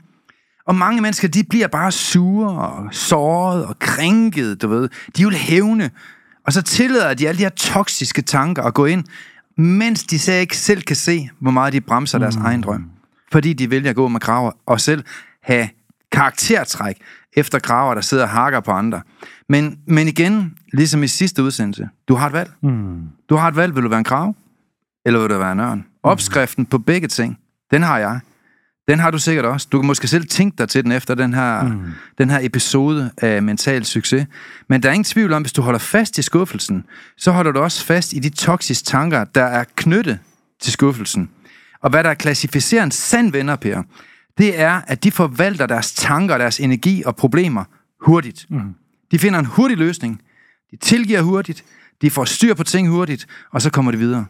Og 0.65 0.75
mange 0.75 1.01
mennesker, 1.01 1.27
de 1.27 1.43
bliver 1.43 1.67
bare 1.67 1.91
sure 1.91 2.67
og 2.67 2.93
såret 2.93 3.65
og 3.65 3.79
krænket, 3.79 4.61
du 4.61 4.67
ved. 4.67 4.89
De 5.17 5.25
vil 5.25 5.35
hævne. 5.35 5.91
Og 6.45 6.53
så 6.53 6.61
tillader 6.61 7.13
de 7.13 7.27
alle 7.27 7.37
de 7.37 7.43
her 7.43 7.49
toksiske 7.49 8.21
tanker 8.21 8.63
at 8.63 8.73
gå 8.73 8.85
ind, 8.85 9.03
mens 9.57 10.03
de 10.03 10.19
så 10.19 10.31
ikke 10.31 10.57
selv 10.57 10.81
kan 10.81 10.95
se, 10.95 11.29
hvor 11.39 11.51
meget 11.51 11.73
de 11.73 11.81
bremser 11.81 12.19
deres 12.19 12.37
mm. 12.37 12.45
egen 12.45 12.61
drøm. 12.61 12.89
Fordi 13.31 13.53
de 13.53 13.69
vælger 13.69 13.89
at 13.89 13.95
gå 13.95 14.07
med 14.07 14.19
kraver 14.19 14.51
og 14.65 14.81
selv 14.81 15.03
have 15.43 15.69
karaktertræk 16.11 16.95
efter 17.33 17.59
kraver, 17.59 17.93
der 17.93 18.01
sidder 18.01 18.23
og 18.23 18.29
hakker 18.29 18.59
på 18.59 18.71
andre. 18.71 19.01
Men, 19.49 19.79
men 19.87 20.07
igen, 20.07 20.57
ligesom 20.73 21.03
i 21.03 21.07
sidste 21.07 21.43
udsendelse, 21.43 21.89
du 22.07 22.15
har 22.15 22.27
et 22.27 22.33
valg. 22.33 22.51
Mm. 22.63 23.01
Du 23.29 23.35
har 23.35 23.47
et 23.47 23.55
valg, 23.55 23.75
vil 23.75 23.83
du 23.83 23.89
være 23.89 23.99
en 23.99 24.03
krav, 24.03 24.35
eller 25.05 25.19
vil 25.19 25.29
du 25.29 25.37
være 25.37 25.51
en 25.51 25.59
ørn? 25.59 25.85
Opskriften 26.03 26.65
på 26.65 26.77
begge 26.77 27.07
ting, 27.07 27.37
den 27.71 27.83
har 27.83 27.97
jeg. 27.97 28.19
Den 28.91 28.99
har 28.99 29.11
du 29.11 29.19
sikkert 29.19 29.45
også. 29.45 29.67
Du 29.71 29.79
kan 29.79 29.87
måske 29.87 30.07
selv 30.07 30.27
tænke 30.27 30.57
dig 30.57 30.69
til 30.69 30.83
den 30.83 30.91
efter 30.91 31.15
den 31.15 31.33
her, 31.33 31.63
mm. 31.63 31.81
den 32.17 32.29
her 32.29 32.39
episode 32.41 33.11
af 33.17 33.41
mental 33.41 33.85
succes. 33.85 34.27
Men 34.69 34.83
der 34.83 34.89
er 34.89 34.93
ingen 34.93 35.03
tvivl 35.03 35.33
om, 35.33 35.41
hvis 35.41 35.53
du 35.53 35.61
holder 35.61 35.79
fast 35.79 36.17
i 36.17 36.21
skuffelsen, 36.21 36.83
så 37.17 37.31
holder 37.31 37.51
du 37.51 37.59
også 37.59 37.85
fast 37.85 38.13
i 38.13 38.19
de 38.19 38.29
toksiske 38.29 38.85
tanker, 38.85 39.23
der 39.23 39.43
er 39.43 39.63
knyttet 39.75 40.19
til 40.61 40.73
skuffelsen. 40.73 41.29
Og 41.81 41.89
hvad 41.89 42.03
der 42.03 42.13
klassificerer 42.13 42.83
en 42.83 42.91
sand 42.91 43.31
venner, 43.31 43.55
Per, 43.55 43.83
det 44.37 44.59
er, 44.59 44.81
at 44.87 45.03
de 45.03 45.11
forvalter 45.11 45.65
deres 45.65 45.93
tanker, 45.93 46.37
deres 46.37 46.59
energi 46.59 47.03
og 47.05 47.15
problemer 47.15 47.63
hurtigt. 48.01 48.45
Mm. 48.49 48.61
De 49.11 49.19
finder 49.19 49.39
en 49.39 49.45
hurtig 49.45 49.77
løsning. 49.77 50.21
De 50.71 50.75
tilgiver 50.75 51.21
hurtigt. 51.21 51.63
De 52.01 52.09
får 52.09 52.25
styr 52.25 52.53
på 52.53 52.63
ting 52.63 52.89
hurtigt, 52.89 53.27
og 53.51 53.61
så 53.61 53.69
kommer 53.69 53.91
de 53.91 53.97
videre. 53.97 54.25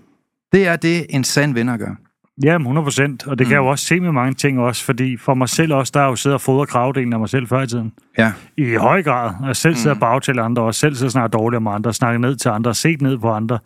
Det 0.51 0.67
er 0.67 0.75
det, 0.75 1.05
en 1.09 1.23
sand 1.23 1.53
venner 1.53 1.77
gør. 1.77 1.95
Ja, 2.43 2.55
100 2.55 2.83
procent. 2.83 3.27
Og 3.27 3.39
det 3.39 3.47
kan 3.47 3.51
mm. 3.51 3.53
jeg 3.53 3.57
jo 3.57 3.67
også 3.67 3.85
se 3.85 3.99
med 3.99 4.11
mange 4.11 4.33
ting 4.33 4.59
også, 4.59 4.85
fordi 4.85 5.17
for 5.17 5.33
mig 5.33 5.49
selv 5.49 5.73
også, 5.73 5.91
der 5.93 6.01
er 6.01 6.07
jo 6.07 6.15
siddet 6.15 6.33
og 6.35 6.41
fodret 6.41 6.69
kravdelen 6.69 7.13
af 7.13 7.19
mig 7.19 7.29
selv 7.29 7.47
før 7.47 7.61
i 7.61 7.67
tiden. 7.67 7.93
Ja. 8.17 8.31
I 8.57 8.75
høj 8.75 9.03
grad. 9.03 9.33
Jeg 9.45 9.55
selv 9.55 9.75
sidder 9.75 9.93
mm. 9.93 9.99
bag 9.99 10.21
til 10.21 10.39
andre, 10.39 10.63
og 10.63 10.75
selv 10.75 10.95
sidder 10.95 11.11
snart 11.11 11.33
dårligt 11.33 11.57
om 11.57 11.67
andre, 11.67 11.93
snakket 11.93 12.21
ned 12.21 12.35
til 12.35 12.49
andre, 12.49 12.73
set 12.73 13.01
ned 13.01 13.17
på 13.17 13.29
andre, 13.29 13.59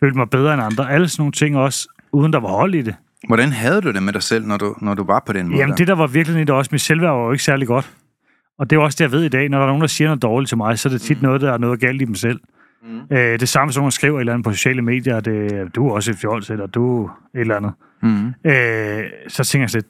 følt 0.00 0.16
mig 0.16 0.30
bedre 0.30 0.54
end 0.54 0.62
andre. 0.62 0.92
Alle 0.92 1.08
sådan 1.08 1.22
nogle 1.22 1.32
ting 1.32 1.56
også, 1.56 1.88
uden 2.12 2.32
der 2.32 2.40
var 2.40 2.48
hold 2.48 2.74
i 2.74 2.82
det. 2.82 2.94
Hvordan 3.26 3.52
havde 3.52 3.80
du 3.80 3.92
det 3.92 4.02
med 4.02 4.12
dig 4.12 4.22
selv, 4.22 4.46
når 4.46 4.56
du, 4.56 4.74
når 4.80 4.94
du 4.94 5.04
var 5.04 5.22
på 5.26 5.32
den 5.32 5.48
måde? 5.48 5.60
Jamen, 5.60 5.76
det 5.76 5.86
der 5.86 5.94
var 5.94 6.06
virkelig 6.06 6.46
det 6.46 6.54
også, 6.54 6.68
mit 6.72 6.80
selvværd 6.80 7.10
var 7.10 7.24
jo 7.24 7.32
ikke 7.32 7.44
særlig 7.44 7.68
godt. 7.68 7.90
Og 8.58 8.70
det 8.70 8.76
er 8.76 8.80
også 8.80 8.96
det, 8.96 9.04
jeg 9.04 9.12
ved 9.12 9.24
i 9.24 9.28
dag. 9.28 9.48
Når 9.48 9.58
der 9.58 9.64
er 9.64 9.68
nogen, 9.68 9.80
der 9.80 9.86
siger 9.86 10.08
noget 10.08 10.22
dårligt 10.22 10.48
til 10.48 10.56
mig, 10.56 10.78
så 10.78 10.88
er 10.88 10.90
det 10.90 11.00
tit 11.00 11.16
mm. 11.16 11.26
noget, 11.26 11.40
der 11.40 11.52
er 11.52 11.58
noget 11.58 11.80
galt 11.80 12.02
i 12.02 12.04
dem 12.04 12.14
selv. 12.14 12.40
Mm. 12.82 13.16
Øh, 13.16 13.40
det 13.40 13.48
samme 13.48 13.72
som 13.72 13.80
nogen 13.80 13.90
skriver 13.90 14.16
et 14.16 14.20
eller 14.20 14.32
andet 14.32 14.44
på 14.44 14.52
sociale 14.52 14.82
medier, 14.82 15.16
at 15.16 15.74
du 15.74 15.88
er 15.88 15.92
også 15.92 16.10
et 16.10 16.16
fjols, 16.16 16.50
eller 16.50 16.66
du 16.66 17.04
et 17.04 17.40
eller 17.40 17.56
andet. 17.56 17.72
Mm. 18.02 18.26
Øh, 18.50 19.04
så 19.28 19.44
tænker 19.44 19.62
jeg 19.62 19.74
lidt, 19.74 19.86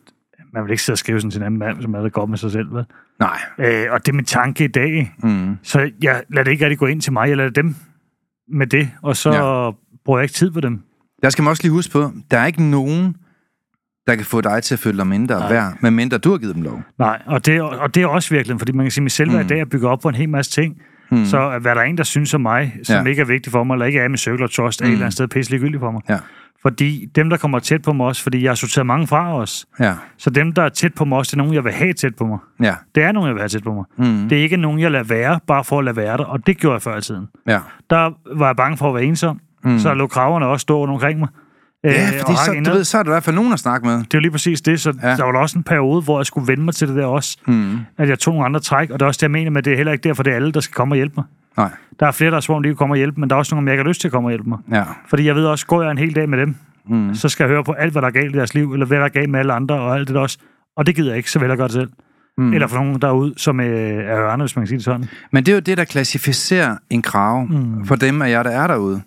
man 0.53 0.65
vil 0.65 0.71
ikke 0.71 0.83
sidde 0.83 0.95
og 0.95 0.99
skrive 0.99 1.21
sådan 1.21 1.31
til 1.31 1.39
en 1.39 1.47
anden 1.47 1.59
mand, 1.59 1.83
som 1.83 1.95
er 1.95 2.01
det 2.01 2.13
godt 2.13 2.31
med 2.31 2.39
sig 2.39 2.51
selv, 2.51 2.75
vel? 2.75 2.85
Nej. 3.21 3.39
Øh, 3.59 3.87
og 3.91 4.07
det 4.07 4.13
er 4.13 4.17
min 4.17 4.25
tanke 4.25 4.65
i 4.65 4.69
dag. 4.69 5.15
Mm. 5.23 5.57
Så 5.63 5.91
jeg 6.03 6.23
lader 6.29 6.45
det 6.45 6.51
ikke 6.51 6.65
rigtig 6.65 6.79
gå 6.79 6.87
ind 6.87 7.01
til 7.01 7.13
mig, 7.13 7.29
jeg 7.29 7.37
lader 7.37 7.51
dem 7.51 7.75
med 8.49 8.67
det, 8.67 8.91
og 9.03 9.17
så 9.17 9.33
ja. 9.33 9.71
bruger 10.05 10.19
jeg 10.19 10.25
ikke 10.25 10.35
tid 10.35 10.51
på 10.51 10.61
dem. 10.61 10.81
Der 11.23 11.31
skal 11.31 11.43
man 11.43 11.51
også 11.51 11.63
lige 11.63 11.73
huske 11.73 11.93
på, 11.93 12.13
der 12.31 12.39
er 12.39 12.47
ikke 12.47 12.63
nogen, 12.63 13.17
der 14.07 14.15
kan 14.15 14.25
få 14.25 14.41
dig 14.41 14.63
til 14.63 14.75
at 14.75 14.79
føle 14.79 14.99
dig 14.99 15.07
mindre 15.07 15.39
Nej. 15.39 15.53
værd, 15.53 15.77
medmindre 15.81 16.19
du 16.19 16.31
har 16.31 16.39
givet 16.39 16.55
dem 16.55 16.63
lov. 16.63 16.83
Nej, 16.99 17.23
og 17.27 17.47
det, 17.47 17.63
og 17.63 17.95
det 17.95 18.03
er 18.03 18.07
også 18.07 18.35
virkelig, 18.35 18.59
fordi 18.59 18.73
man 18.73 18.85
kan 18.85 18.91
sige, 18.91 19.05
at 19.05 19.13
selve 19.13 19.33
mm. 19.33 19.41
i 19.41 19.47
dag 19.47 19.61
er 19.61 19.65
bygget 19.65 19.91
op 19.91 20.01
på 20.01 20.09
en 20.09 20.15
hel 20.15 20.29
masse 20.29 20.51
ting, 20.51 20.83
mm. 21.13 21.25
så 21.25 21.51
at 21.51 21.63
hvad 21.63 21.75
der 21.75 21.81
er 21.81 21.85
en, 21.85 21.99
der 21.99 22.05
synes 22.05 22.35
om 22.35 22.41
mig, 22.41 22.77
som 22.83 23.07
ja. 23.07 23.11
ikke 23.11 23.23
er 23.23 23.27
vigtig 23.27 23.53
for 23.53 23.65
mig, 23.65 23.75
eller 23.75 23.87
ikke 23.87 23.99
er 23.99 24.09
med 24.09 24.19
cirkel 24.19 24.43
og 24.43 24.51
trust, 24.51 24.81
mm. 24.81 24.85
er 24.85 24.89
et 24.89 24.93
eller 24.93 25.05
andet 25.05 25.15
sted 25.15 25.29
pisse 25.29 25.51
ligegyldigt 25.51 25.81
for 25.81 25.91
mig. 25.91 26.03
Ja. 26.09 26.19
Fordi 26.63 27.09
dem, 27.15 27.31
der 27.31 27.37
kommer 27.37 27.59
tæt 27.59 27.83
på 27.83 27.93
mig 27.93 28.07
også, 28.07 28.23
fordi 28.23 28.43
jeg 28.43 28.51
har 28.51 28.55
sorteret 28.55 28.87
mange 28.87 29.07
fra 29.07 29.37
os. 29.37 29.67
Ja. 29.81 29.95
Så 30.19 30.31
dem, 30.31 30.53
der 30.53 30.63
er 30.63 30.69
tæt 30.69 30.95
på 30.95 31.05
mig 31.05 31.19
også, 31.19 31.31
det 31.31 31.35
er 31.35 31.39
nogen, 31.39 31.55
jeg 31.55 31.65
vil 31.65 31.73
have 31.73 31.93
tæt 31.93 32.15
på 32.15 32.27
mig. 32.27 32.39
Ja. 32.63 32.75
Det 32.95 33.03
er 33.03 33.13
nogen, 33.13 33.27
jeg 33.27 33.35
vil 33.35 33.41
have 33.41 33.49
tæt 33.49 33.63
på 33.63 33.75
mig. 33.75 33.85
Mm. 33.99 34.29
Det 34.29 34.39
er 34.39 34.43
ikke 34.43 34.57
nogen, 34.57 34.81
jeg 34.81 34.91
lader 34.91 35.05
være, 35.05 35.41
bare 35.47 35.65
for 35.65 35.79
at 35.79 35.85
lade 35.85 35.97
være 35.97 36.17
der. 36.17 36.25
Og 36.25 36.47
det 36.47 36.59
gjorde 36.59 36.75
jeg 36.75 36.83
før 36.83 36.99
i 36.99 37.01
tiden. 37.01 37.29
Ja. 37.47 37.59
Der 37.91 38.13
var 38.37 38.47
jeg 38.47 38.57
bange 38.57 38.77
for 38.77 38.89
at 38.89 38.95
være 38.95 39.05
ensom. 39.05 39.41
Mm. 39.65 39.79
Så 39.79 39.95
lå 39.95 40.07
kraverne 40.07 40.47
også 40.47 40.63
stå 40.63 40.83
omkring 40.83 41.19
mig. 41.19 41.29
Ja, 41.85 41.91
øh, 41.91 42.21
fordi 42.21 42.37
så, 42.37 42.63
du 42.65 42.71
ved, 42.71 42.85
så 42.85 42.99
er 42.99 43.03
der 43.03 43.11
i 43.11 43.13
hvert 43.13 43.23
fald 43.25 43.37
nogen 43.37 43.53
at 43.53 43.59
snakke 43.59 43.87
med. 43.87 43.99
Det 43.99 44.15
er 44.15 44.21
lige 44.21 44.31
præcis 44.31 44.61
det, 44.61 44.81
så 44.81 44.95
ja. 45.03 45.17
der 45.17 45.25
var 45.25 45.39
også 45.39 45.59
en 45.59 45.65
periode, 45.65 46.03
hvor 46.03 46.19
jeg 46.19 46.27
skulle 46.27 46.49
vende 46.49 46.65
mig 46.65 46.75
til 46.75 46.89
det 46.89 46.97
der 46.97 47.07
også. 47.07 47.39
Mm. 47.47 47.79
At 47.99 48.09
jeg 48.09 48.19
tog 48.19 48.35
nogle 48.35 48.47
andre 48.47 48.61
træk, 48.61 48.91
og 48.91 49.01
det 49.01 49.05
er 49.05 49.07
også 49.07 49.19
det, 49.19 49.23
jeg 49.23 49.31
mener 49.31 49.51
med, 49.51 49.63
det 49.63 49.73
er 49.73 49.77
heller 49.77 49.93
ikke 49.93 50.09
derfor, 50.09 50.23
det 50.23 50.31
er 50.31 50.37
alle, 50.37 50.53
der 50.53 50.61
skal 50.61 50.75
komme 50.75 50.93
og 50.93 50.97
hjælpe 50.97 51.15
mig. 51.17 51.25
Nej. 51.57 51.71
Der 52.01 52.07
er 52.07 52.11
flere, 52.11 52.31
der 52.31 52.37
er 52.37 52.41
svunget, 52.41 52.71
de 52.71 52.75
kommer 52.75 52.95
og 52.95 52.97
hjælpe, 52.97 53.21
men 53.21 53.31
der 53.31 53.37
er 53.37 53.39
også 53.39 53.55
nogle, 53.55 53.71
jeg 53.71 53.75
ikke 53.75 53.83
har 53.83 53.89
lyst 53.89 54.01
til 54.01 54.09
at 54.09 54.13
komme 54.13 54.29
og 54.29 54.31
hjælpe 54.31 54.49
mig. 54.49 54.59
Ja. 54.71 54.83
Fordi 55.09 55.27
jeg 55.27 55.35
ved 55.35 55.45
også, 55.45 55.67
går 55.67 55.83
jeg 55.83 55.91
en 55.91 55.99
hel 55.99 56.15
dag 56.15 56.29
med 56.29 56.39
dem, 56.39 56.55
mm. 56.89 57.15
så 57.15 57.29
skal 57.29 57.45
jeg 57.45 57.51
høre 57.51 57.65
på 57.65 57.73
alt, 57.73 57.93
hvad 57.93 58.03
der 58.03 58.09
er 58.09 58.13
galt 58.13 58.35
i 58.35 58.39
deres 58.39 58.55
liv, 58.55 58.73
eller 58.73 58.87
hvad 58.87 58.99
der 58.99 59.05
er 59.05 59.09
galt 59.09 59.31
med 59.31 59.41
alle 59.41 59.53
andre, 59.53 59.75
og 59.75 59.95
alt 59.95 60.09
det 60.09 60.15
der 60.15 60.21
også. 60.21 60.39
Og 60.77 60.87
det 60.87 60.97
gider 60.97 61.09
jeg 61.09 61.17
ikke, 61.17 61.31
så 61.31 61.39
vil 61.39 61.49
jeg 61.49 61.57
gøre 61.57 61.69
det 61.69 61.75
selv. 61.75 61.91
Mm. 62.39 62.53
Eller 62.53 62.67
for 62.67 62.77
nogen 62.77 63.01
derude, 63.01 63.35
som 63.37 63.61
øh, 63.61 63.67
er 64.05 64.19
ørne, 64.19 64.43
hvis 64.43 64.57
man 64.57 64.63
kan 64.63 64.69
sige 64.69 64.77
det 64.77 64.85
sådan. 64.85 65.09
Men 65.33 65.47
det 65.47 65.53
er 65.53 65.57
jo 65.57 65.61
det, 65.61 65.79
der 65.79 65.85
klassificerer 65.85 66.77
en 66.91 67.03
krav 67.03 67.45
mm. 67.45 67.87
for 67.87 67.97
dem 67.97 68.23
af 68.23 68.31
jer, 68.31 68.43
der 68.43 68.51
er 68.51 68.67
derude. 68.67 69.03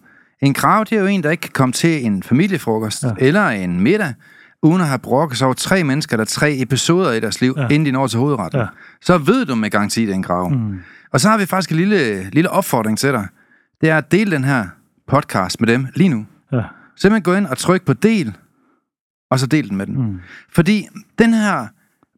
En 0.46 0.54
krav, 0.54 0.86
det 0.90 0.98
er 0.98 1.02
jo 1.02 1.08
en, 1.08 1.24
der 1.24 1.32
ikke 1.32 1.42
kan 1.42 1.52
komme 1.52 1.74
til 1.74 2.06
en 2.06 2.24
familiefrokost 2.24 3.04
ja. 3.04 3.10
eller 3.18 3.48
en 3.48 3.80
middag, 3.82 4.14
uden 4.62 4.82
at 4.82 4.88
have 4.88 5.00
brokket 5.00 5.38
sig 5.38 5.46
over 5.46 5.54
tre 5.54 5.84
mennesker, 5.84 6.18
der 6.18 6.26
tre 6.26 6.56
episoder 6.62 7.12
i 7.12 7.20
deres 7.20 7.42
liv, 7.42 7.54
ja. 7.58 7.64
inden 7.64 7.86
de 7.86 7.92
når 7.92 8.08
til 8.08 8.20
hovedretten. 8.20 8.60
Ja. 8.60 8.68
Så 9.02 9.18
ved 9.18 9.46
du 9.46 9.56
med 9.56 9.70
garanti, 9.70 10.02
det 10.02 10.10
er 10.10 10.16
en 10.16 10.24
krav. 10.24 10.50
Mm. 10.50 10.80
Og 11.12 11.20
så 11.20 11.30
har 11.30 11.38
vi 11.38 11.46
faktisk 11.46 11.72
en 11.72 11.78
lille, 11.78 12.30
lille 12.30 12.50
opfordring 12.50 12.98
til 12.98 13.12
dig. 13.12 13.28
Det 13.82 13.90
er 13.90 13.98
at 13.98 14.12
dele 14.12 14.32
den 14.32 14.44
her 14.44 14.66
podcast 15.08 15.60
med 15.62 15.68
dem 15.68 15.88
lige 15.96 16.10
nu. 16.10 16.26
Ja. 16.52 16.62
Simpelthen 16.96 17.24
gå 17.24 17.34
ind 17.34 17.46
og 17.46 17.58
tryk 17.58 17.86
på 17.86 17.94
del, 17.94 18.38
og 19.32 19.40
så 19.40 19.48
del 19.48 19.70
den 19.70 19.78
med 19.78 19.86
dem. 19.86 19.96
Mm. 19.96 20.20
Fordi 20.52 20.88
den 21.20 21.34
her 21.34 21.68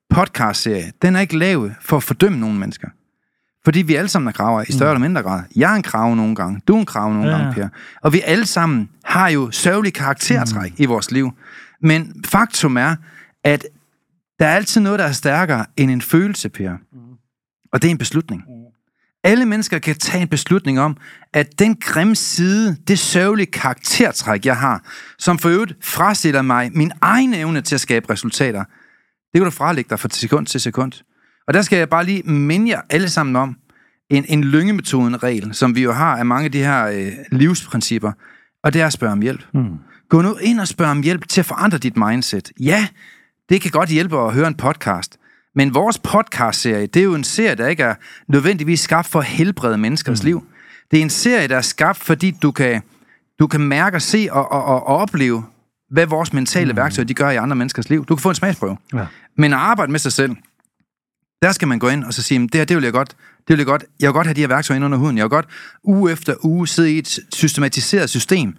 podcast-serie, 0.10 0.92
den 1.02 1.16
er 1.16 1.20
ikke 1.20 1.38
lavet 1.38 1.76
for 1.82 1.98
at 1.98 2.04
fordømme 2.04 2.40
nogle 2.40 2.60
mennesker. 2.60 2.88
Fordi 3.68 3.82
vi 3.82 3.96
alle 3.96 4.10
sammen 4.10 4.28
er 4.28 4.32
kraver 4.32 4.64
i 4.68 4.72
større 4.72 4.94
mm. 4.94 4.96
eller 4.96 5.08
mindre 5.08 5.22
grad. 5.22 5.44
Jeg 5.56 5.72
er 5.72 5.76
en 5.76 5.84
krav 5.84 6.16
nogle 6.16 6.36
gange, 6.36 6.62
du 6.68 6.76
er 6.76 6.80
en 6.80 6.86
krav 6.86 7.14
nogle 7.14 7.32
ja. 7.32 7.38
gange, 7.38 7.54
Per. 7.54 7.68
Og 8.02 8.14
vi 8.14 8.22
alle 8.26 8.46
sammen 8.46 8.90
har 9.04 9.30
jo 9.30 9.52
sørgelige 9.52 9.92
karaktertræk 9.92 10.72
mm. 10.72 10.84
i 10.84 10.86
vores 10.86 11.12
liv. 11.12 11.32
Men 11.82 12.24
faktum 12.26 12.78
er, 12.78 12.96
at 13.44 13.66
der 14.40 14.46
er 14.46 14.56
altid 14.56 14.82
noget, 14.82 15.00
der 15.00 15.06
er 15.06 15.12
stærkere 15.12 15.66
end 15.78 15.92
en 15.92 16.02
følelse, 16.02 16.50
Per. 16.50 16.72
Mm. 16.72 17.00
Og 17.74 17.82
det 17.82 17.88
er 17.88 17.92
en 17.92 17.98
beslutning. 17.98 18.44
Mm. 18.48 18.54
Alle 19.24 19.46
mennesker 19.46 19.80
kan 19.80 19.96
tage 19.96 20.22
en 20.22 20.28
beslutning 20.28 20.80
om, 20.80 20.98
at 21.34 21.60
den 21.60 21.76
grimme 21.76 22.16
side, 22.16 22.78
det 22.88 23.00
sørgelige 23.00 23.52
karaktertræk, 23.52 24.46
jeg 24.46 24.58
har, 24.58 24.84
som 25.20 25.40
for 25.40 25.50
øvrigt 25.50 25.74
frastiller 25.82 26.42
mig 26.42 26.72
min 26.74 26.92
egen 27.02 27.34
evne 27.34 27.62
til 27.62 27.76
at 27.76 27.82
skabe 27.82 28.10
resultater, 28.10 28.64
det 29.34 29.42
kan 29.42 29.44
du 29.44 29.52
fralægge 29.52 29.90
dig 29.90 30.00
fra 30.00 30.10
sekund 30.12 30.46
til 30.46 30.62
sekund. 30.62 30.92
Og 31.48 31.54
der 31.54 31.62
skal 31.62 31.78
jeg 31.78 31.90
bare 31.90 32.06
lige 32.06 32.24
minde 32.24 32.70
jer 32.70 32.82
alle 32.90 33.10
sammen 33.10 33.36
om 33.36 33.58
en, 34.10 34.26
en 34.28 34.44
lyngemetoden-regel, 34.44 35.54
som 35.54 35.76
vi 35.76 35.84
jo 35.84 35.92
har 35.92 36.18
af 36.18 36.26
mange 36.26 36.46
af 36.46 36.52
de 36.52 36.58
her 36.58 36.88
øh, 36.88 37.12
livsprincipper, 37.32 38.12
og 38.64 38.74
det 38.74 38.82
er 38.82 38.86
at 38.86 38.94
spørge 38.94 39.14
om 39.14 39.22
hjælp. 39.22 39.46
Mm. 39.54 39.78
Gå 40.10 40.22
nu 40.22 40.36
ind 40.42 40.60
og 40.60 40.68
spørg 40.68 40.88
om 40.88 41.02
hjælp 41.02 41.28
til 41.28 41.42
at 41.42 41.46
forandre 41.46 41.78
dit 41.78 41.98
mindset. 41.98 42.52
Ja, 42.60 42.88
det 43.50 43.62
kan 43.62 43.72
godt 43.72 43.90
hjælpe 43.90 44.20
at 44.20 44.34
høre 44.34 44.48
en 44.48 44.56
podcast, 44.56 45.18
men 45.56 45.74
vores 45.74 46.00
podcast-serie, 46.00 46.88
det 46.88 47.00
er 47.00 47.04
jo 47.04 47.16
en 47.16 47.24
serie, 47.24 47.56
der 47.56 47.68
ikke 47.68 47.84
er 47.84 47.96
nødvendigvis 48.28 48.80
skabt 48.80 49.08
for 49.08 49.20
at 49.20 49.26
helbrede 49.26 49.78
menneskers 49.78 50.24
mm. 50.24 50.26
liv. 50.26 50.44
Det 50.92 51.00
er 51.00 51.02
en 51.02 51.10
serie, 51.10 51.48
der 51.48 51.58
er 51.58 51.62
skabt, 51.62 51.98
fordi 51.98 52.32
du 52.42 52.52
kan, 52.52 52.82
du 53.40 53.48
kan 53.48 53.62
mærke 53.62 53.98
og 53.98 54.02
se 54.02 54.28
og, 54.32 54.52
og, 54.52 54.64
og, 54.64 54.88
og 54.88 54.98
opleve, 54.98 55.44
hvad 55.92 56.06
vores 56.06 56.34
mentale 56.34 56.72
mm. 56.72 56.78
værktøjer 56.78 57.06
de 57.06 57.14
gør 57.14 57.30
i 57.30 57.36
andre 57.36 57.56
menneskers 57.56 57.90
liv. 57.90 58.06
Du 58.06 58.16
kan 58.16 58.22
få 58.22 58.30
en 58.30 58.36
smagsprøve. 58.36 58.78
Ja. 58.94 59.06
Men 59.38 59.54
at 59.54 59.60
arbejde 59.60 59.92
med 59.92 60.00
sig 60.00 60.12
selv, 60.12 60.36
der 61.42 61.52
skal 61.52 61.68
man 61.68 61.80
gå 61.80 61.90
ind 61.90 62.04
og 62.04 62.14
så 62.14 62.24
sige, 62.24 62.40
det 62.40 62.56
her, 62.56 62.66
det 62.66 62.76
vil 62.76 62.84
jeg 62.84 62.94
godt, 62.94 63.10
det 63.10 63.50
vil 63.50 63.58
jeg 63.58 63.66
godt, 63.66 63.86
jeg 64.00 64.08
vil 64.08 64.14
godt 64.14 64.28
have 64.28 64.34
de 64.34 64.40
her 64.40 64.48
værktøjer 64.48 64.76
ind 64.76 64.86
under 64.86 64.98
huden. 64.98 65.18
Jeg 65.18 65.24
vil 65.24 65.30
godt 65.30 65.46
uge 65.84 66.12
efter 66.12 66.36
uge 66.44 66.68
sidde 66.68 66.92
i 66.92 66.98
et 66.98 67.20
systematiseret 67.34 68.10
system, 68.10 68.56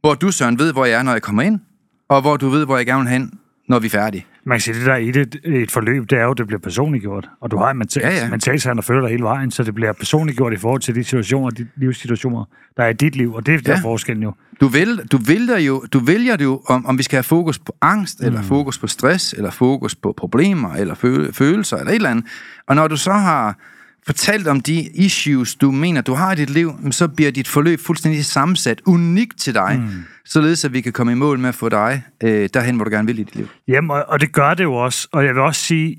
hvor 0.00 0.14
du, 0.14 0.32
Søren, 0.32 0.58
ved, 0.58 0.72
hvor 0.72 0.84
jeg 0.84 0.98
er, 0.98 1.02
når 1.02 1.12
jeg 1.12 1.22
kommer 1.22 1.42
ind, 1.42 1.60
og 2.08 2.20
hvor 2.20 2.36
du 2.36 2.48
ved, 2.48 2.64
hvor 2.64 2.76
jeg 2.76 2.86
gerne 2.86 3.02
vil 3.02 3.10
hen, 3.12 3.38
når 3.68 3.78
vi 3.78 3.86
er 3.86 3.90
færdige. 3.90 4.26
Man 4.46 4.56
kan 4.56 4.60
sige, 4.60 4.78
det 4.78 4.86
der 4.86 4.96
i 4.96 5.10
det, 5.10 5.40
et 5.44 5.70
forløb, 5.70 6.10
det 6.10 6.18
er 6.18 6.22
jo, 6.22 6.30
at 6.30 6.38
det 6.38 6.46
bliver 6.46 6.60
personliggjort. 6.60 7.28
Og 7.40 7.50
du 7.50 7.56
har 7.56 7.70
en 7.70 7.78
mental, 7.78 8.02
ja, 8.02 8.10
ja. 8.10 8.30
mentalsand, 8.30 8.76
der 8.76 8.82
følger 8.82 9.00
dig 9.00 9.10
hele 9.10 9.22
vejen, 9.22 9.50
så 9.50 9.62
det 9.62 9.74
bliver 9.74 9.92
personliggjort 9.92 10.52
i 10.52 10.56
forhold 10.56 10.80
til 10.80 10.94
de 10.94 11.04
situationer, 11.04 11.50
de 11.50 11.66
livssituationer, 11.76 12.44
der 12.76 12.84
er 12.84 12.88
i 12.88 12.92
dit 12.92 13.16
liv. 13.16 13.34
Og 13.34 13.46
det 13.46 13.54
er 13.54 13.58
ja. 13.66 13.72
der 13.72 13.80
forskellen 13.82 14.22
jo. 14.22 14.32
Du, 14.60 14.68
vil, 14.68 15.00
du, 15.12 15.18
vælger 15.26 15.58
jo, 15.58 15.84
du 15.92 15.98
vælger 15.98 16.36
det 16.36 16.44
jo, 16.44 16.62
om, 16.68 16.86
om 16.86 16.98
vi 16.98 17.02
skal 17.02 17.16
have 17.16 17.24
fokus 17.24 17.58
på 17.58 17.76
angst, 17.80 18.20
mm. 18.20 18.26
eller 18.26 18.42
fokus 18.42 18.78
på 18.78 18.86
stress, 18.86 19.32
eller 19.32 19.50
fokus 19.50 19.94
på 19.94 20.14
problemer, 20.16 20.74
eller 20.74 20.94
følelser, 21.32 21.76
eller 21.76 21.90
et 21.90 21.94
eller 21.94 22.10
andet. 22.10 22.24
Og 22.66 22.76
når 22.76 22.88
du 22.88 22.96
så 22.96 23.12
har 23.12 23.58
fortalt 24.06 24.48
om 24.48 24.60
de 24.60 24.88
issues, 24.94 25.54
du 25.54 25.70
mener, 25.70 26.00
du 26.00 26.14
har 26.14 26.32
i 26.32 26.36
dit 26.36 26.50
liv, 26.50 26.72
så 26.90 27.08
bliver 27.08 27.30
dit 27.30 27.48
forløb 27.48 27.80
fuldstændig 27.80 28.24
sammensat, 28.24 28.80
unikt 28.86 29.38
til 29.38 29.54
dig, 29.54 29.80
mm. 29.80 30.04
således 30.24 30.64
at 30.64 30.72
vi 30.72 30.80
kan 30.80 30.92
komme 30.92 31.12
i 31.12 31.14
mål 31.14 31.38
med 31.38 31.48
at 31.48 31.54
få 31.54 31.68
dig 31.68 32.02
øh, 32.22 32.48
derhen, 32.54 32.76
hvor 32.76 32.84
du 32.84 32.90
gerne 32.90 33.06
vil 33.06 33.18
i 33.18 33.22
dit 33.22 33.36
liv. 33.36 33.48
Jamen, 33.68 33.90
og, 33.90 34.04
og 34.08 34.20
det 34.20 34.32
gør 34.32 34.54
det 34.54 34.64
jo 34.64 34.74
også. 34.74 35.08
Og 35.12 35.24
jeg 35.24 35.34
vil 35.34 35.42
også 35.42 35.60
sige, 35.60 35.96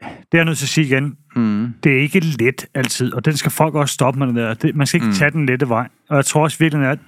det 0.00 0.08
er 0.32 0.38
jeg 0.38 0.44
nødt 0.44 0.58
til 0.58 0.64
at 0.64 0.68
sige 0.68 0.86
igen, 0.86 1.16
Mm. 1.36 1.74
det 1.84 1.92
er 1.92 2.00
ikke 2.00 2.20
let 2.20 2.66
altid, 2.74 3.12
og 3.12 3.24
den 3.24 3.36
skal 3.36 3.50
folk 3.50 3.74
også 3.74 3.94
stoppe 3.94 4.18
med 4.18 4.26
det 4.26 4.34
der. 4.36 4.54
Det, 4.54 4.76
man 4.76 4.86
skal 4.86 4.96
ikke 4.96 5.06
mm. 5.06 5.12
tage 5.12 5.30
den 5.30 5.46
lette 5.46 5.68
vej. 5.68 5.88
Og 6.10 6.16
jeg 6.16 6.24
tror 6.24 6.42
også 6.42 6.58
virkelig, 6.58 6.86
at 6.86 6.98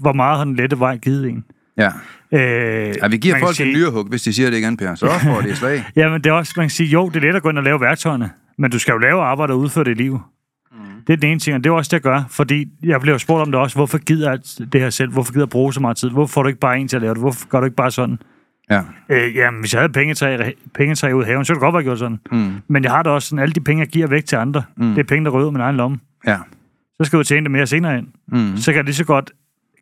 hvor 0.00 0.12
meget 0.12 0.38
har 0.38 0.44
den 0.44 0.56
lette 0.56 0.78
vej 0.78 0.96
givet 0.96 1.28
en. 1.28 1.44
Ja. 1.78 1.90
Øh, 2.32 2.94
ja, 3.02 3.08
vi 3.08 3.16
giver 3.16 3.38
folk 3.38 3.60
en 3.60 3.66
nyrehug, 3.66 4.04
hvis 4.08 4.22
de 4.22 4.32
siger 4.32 4.50
det 4.50 4.58
igen, 4.58 4.76
Per. 4.76 4.94
Så 4.94 5.08
får 5.24 5.40
de 5.40 5.48
et 5.48 5.56
slag. 5.56 5.84
Ja, 5.96 6.08
men 6.08 6.24
det 6.24 6.30
er 6.30 6.34
også, 6.34 6.52
man 6.56 6.64
kan 6.64 6.70
sige, 6.70 6.88
jo, 6.88 7.08
det 7.08 7.16
er 7.16 7.20
let 7.20 7.36
at 7.36 7.42
gå 7.42 7.48
ind 7.48 7.58
og 7.58 7.64
lave 7.64 7.80
værktøjerne, 7.80 8.30
men 8.58 8.70
du 8.70 8.78
skal 8.78 8.92
jo 8.92 8.98
lave 8.98 9.22
arbejde 9.22 9.52
og 9.52 9.58
udføre 9.58 9.84
det 9.84 9.90
i 9.90 9.94
liv. 9.94 10.20
Mm. 10.72 10.78
Det 11.06 11.12
er 11.12 11.16
den 11.16 11.30
ene 11.30 11.40
ting, 11.40 11.56
og 11.56 11.64
det 11.64 11.70
er 11.70 11.74
også 11.74 11.88
det, 11.88 11.92
jeg 11.92 12.00
gør, 12.00 12.22
fordi 12.30 12.68
jeg 12.82 13.00
blev 13.00 13.14
jo 13.14 13.18
spurgt 13.18 13.42
om 13.42 13.52
det 13.52 13.60
også, 13.60 13.76
hvorfor 13.76 13.98
gider 13.98 14.30
jeg 14.30 14.38
det 14.72 14.80
her 14.80 14.90
selv? 14.90 15.12
Hvorfor 15.12 15.32
gider 15.32 15.44
jeg 15.44 15.50
bruge 15.50 15.72
så 15.72 15.80
meget 15.80 15.96
tid? 15.96 16.10
Hvorfor 16.10 16.32
får 16.32 16.42
du 16.42 16.48
ikke 16.48 16.60
bare 16.60 16.78
en 16.78 16.88
til 16.88 16.96
at 16.96 17.02
lave 17.02 17.14
det? 17.14 17.22
Hvorfor 17.22 17.48
gør 17.48 17.60
du 17.60 17.64
ikke 17.64 17.76
bare 17.76 17.90
sådan? 17.90 18.18
Ja. 18.70 18.80
Øh, 19.08 19.36
jamen, 19.36 19.60
hvis 19.60 19.72
jeg 19.72 19.80
havde 19.80 19.92
pengetræ, 19.92 20.52
pengetræ 20.74 21.12
ude 21.12 21.26
i 21.26 21.26
haven, 21.26 21.44
så 21.44 21.52
ville 21.52 21.60
det 21.60 21.62
godt 21.62 21.74
være 21.74 21.82
gjort 21.82 21.98
sådan. 21.98 22.18
Mm. 22.32 22.52
Men 22.68 22.84
jeg 22.84 22.92
har 22.92 23.02
da 23.02 23.10
også 23.10 23.28
sådan, 23.28 23.42
alle 23.42 23.52
de 23.52 23.60
penge, 23.60 23.80
jeg 23.80 23.88
giver 23.88 24.06
væk 24.06 24.24
til 24.24 24.36
andre, 24.36 24.62
mm. 24.76 24.94
det 24.94 24.98
er 24.98 25.04
penge, 25.04 25.24
der 25.24 25.30
ud 25.30 25.46
af 25.46 25.52
min 25.52 25.60
egen 25.60 25.76
lomme. 25.76 25.98
Ja. 26.26 26.38
Så 26.96 27.04
skal 27.04 27.16
jeg 27.16 27.18
jo 27.18 27.24
tjene 27.24 27.44
det 27.44 27.50
mere 27.50 27.66
senere 27.66 27.98
ind. 27.98 28.06
Mm. 28.28 28.56
Så 28.56 28.72
kan 28.72 28.76
jeg 28.76 28.84
lige 28.84 28.94
så 28.94 29.04
godt 29.04 29.30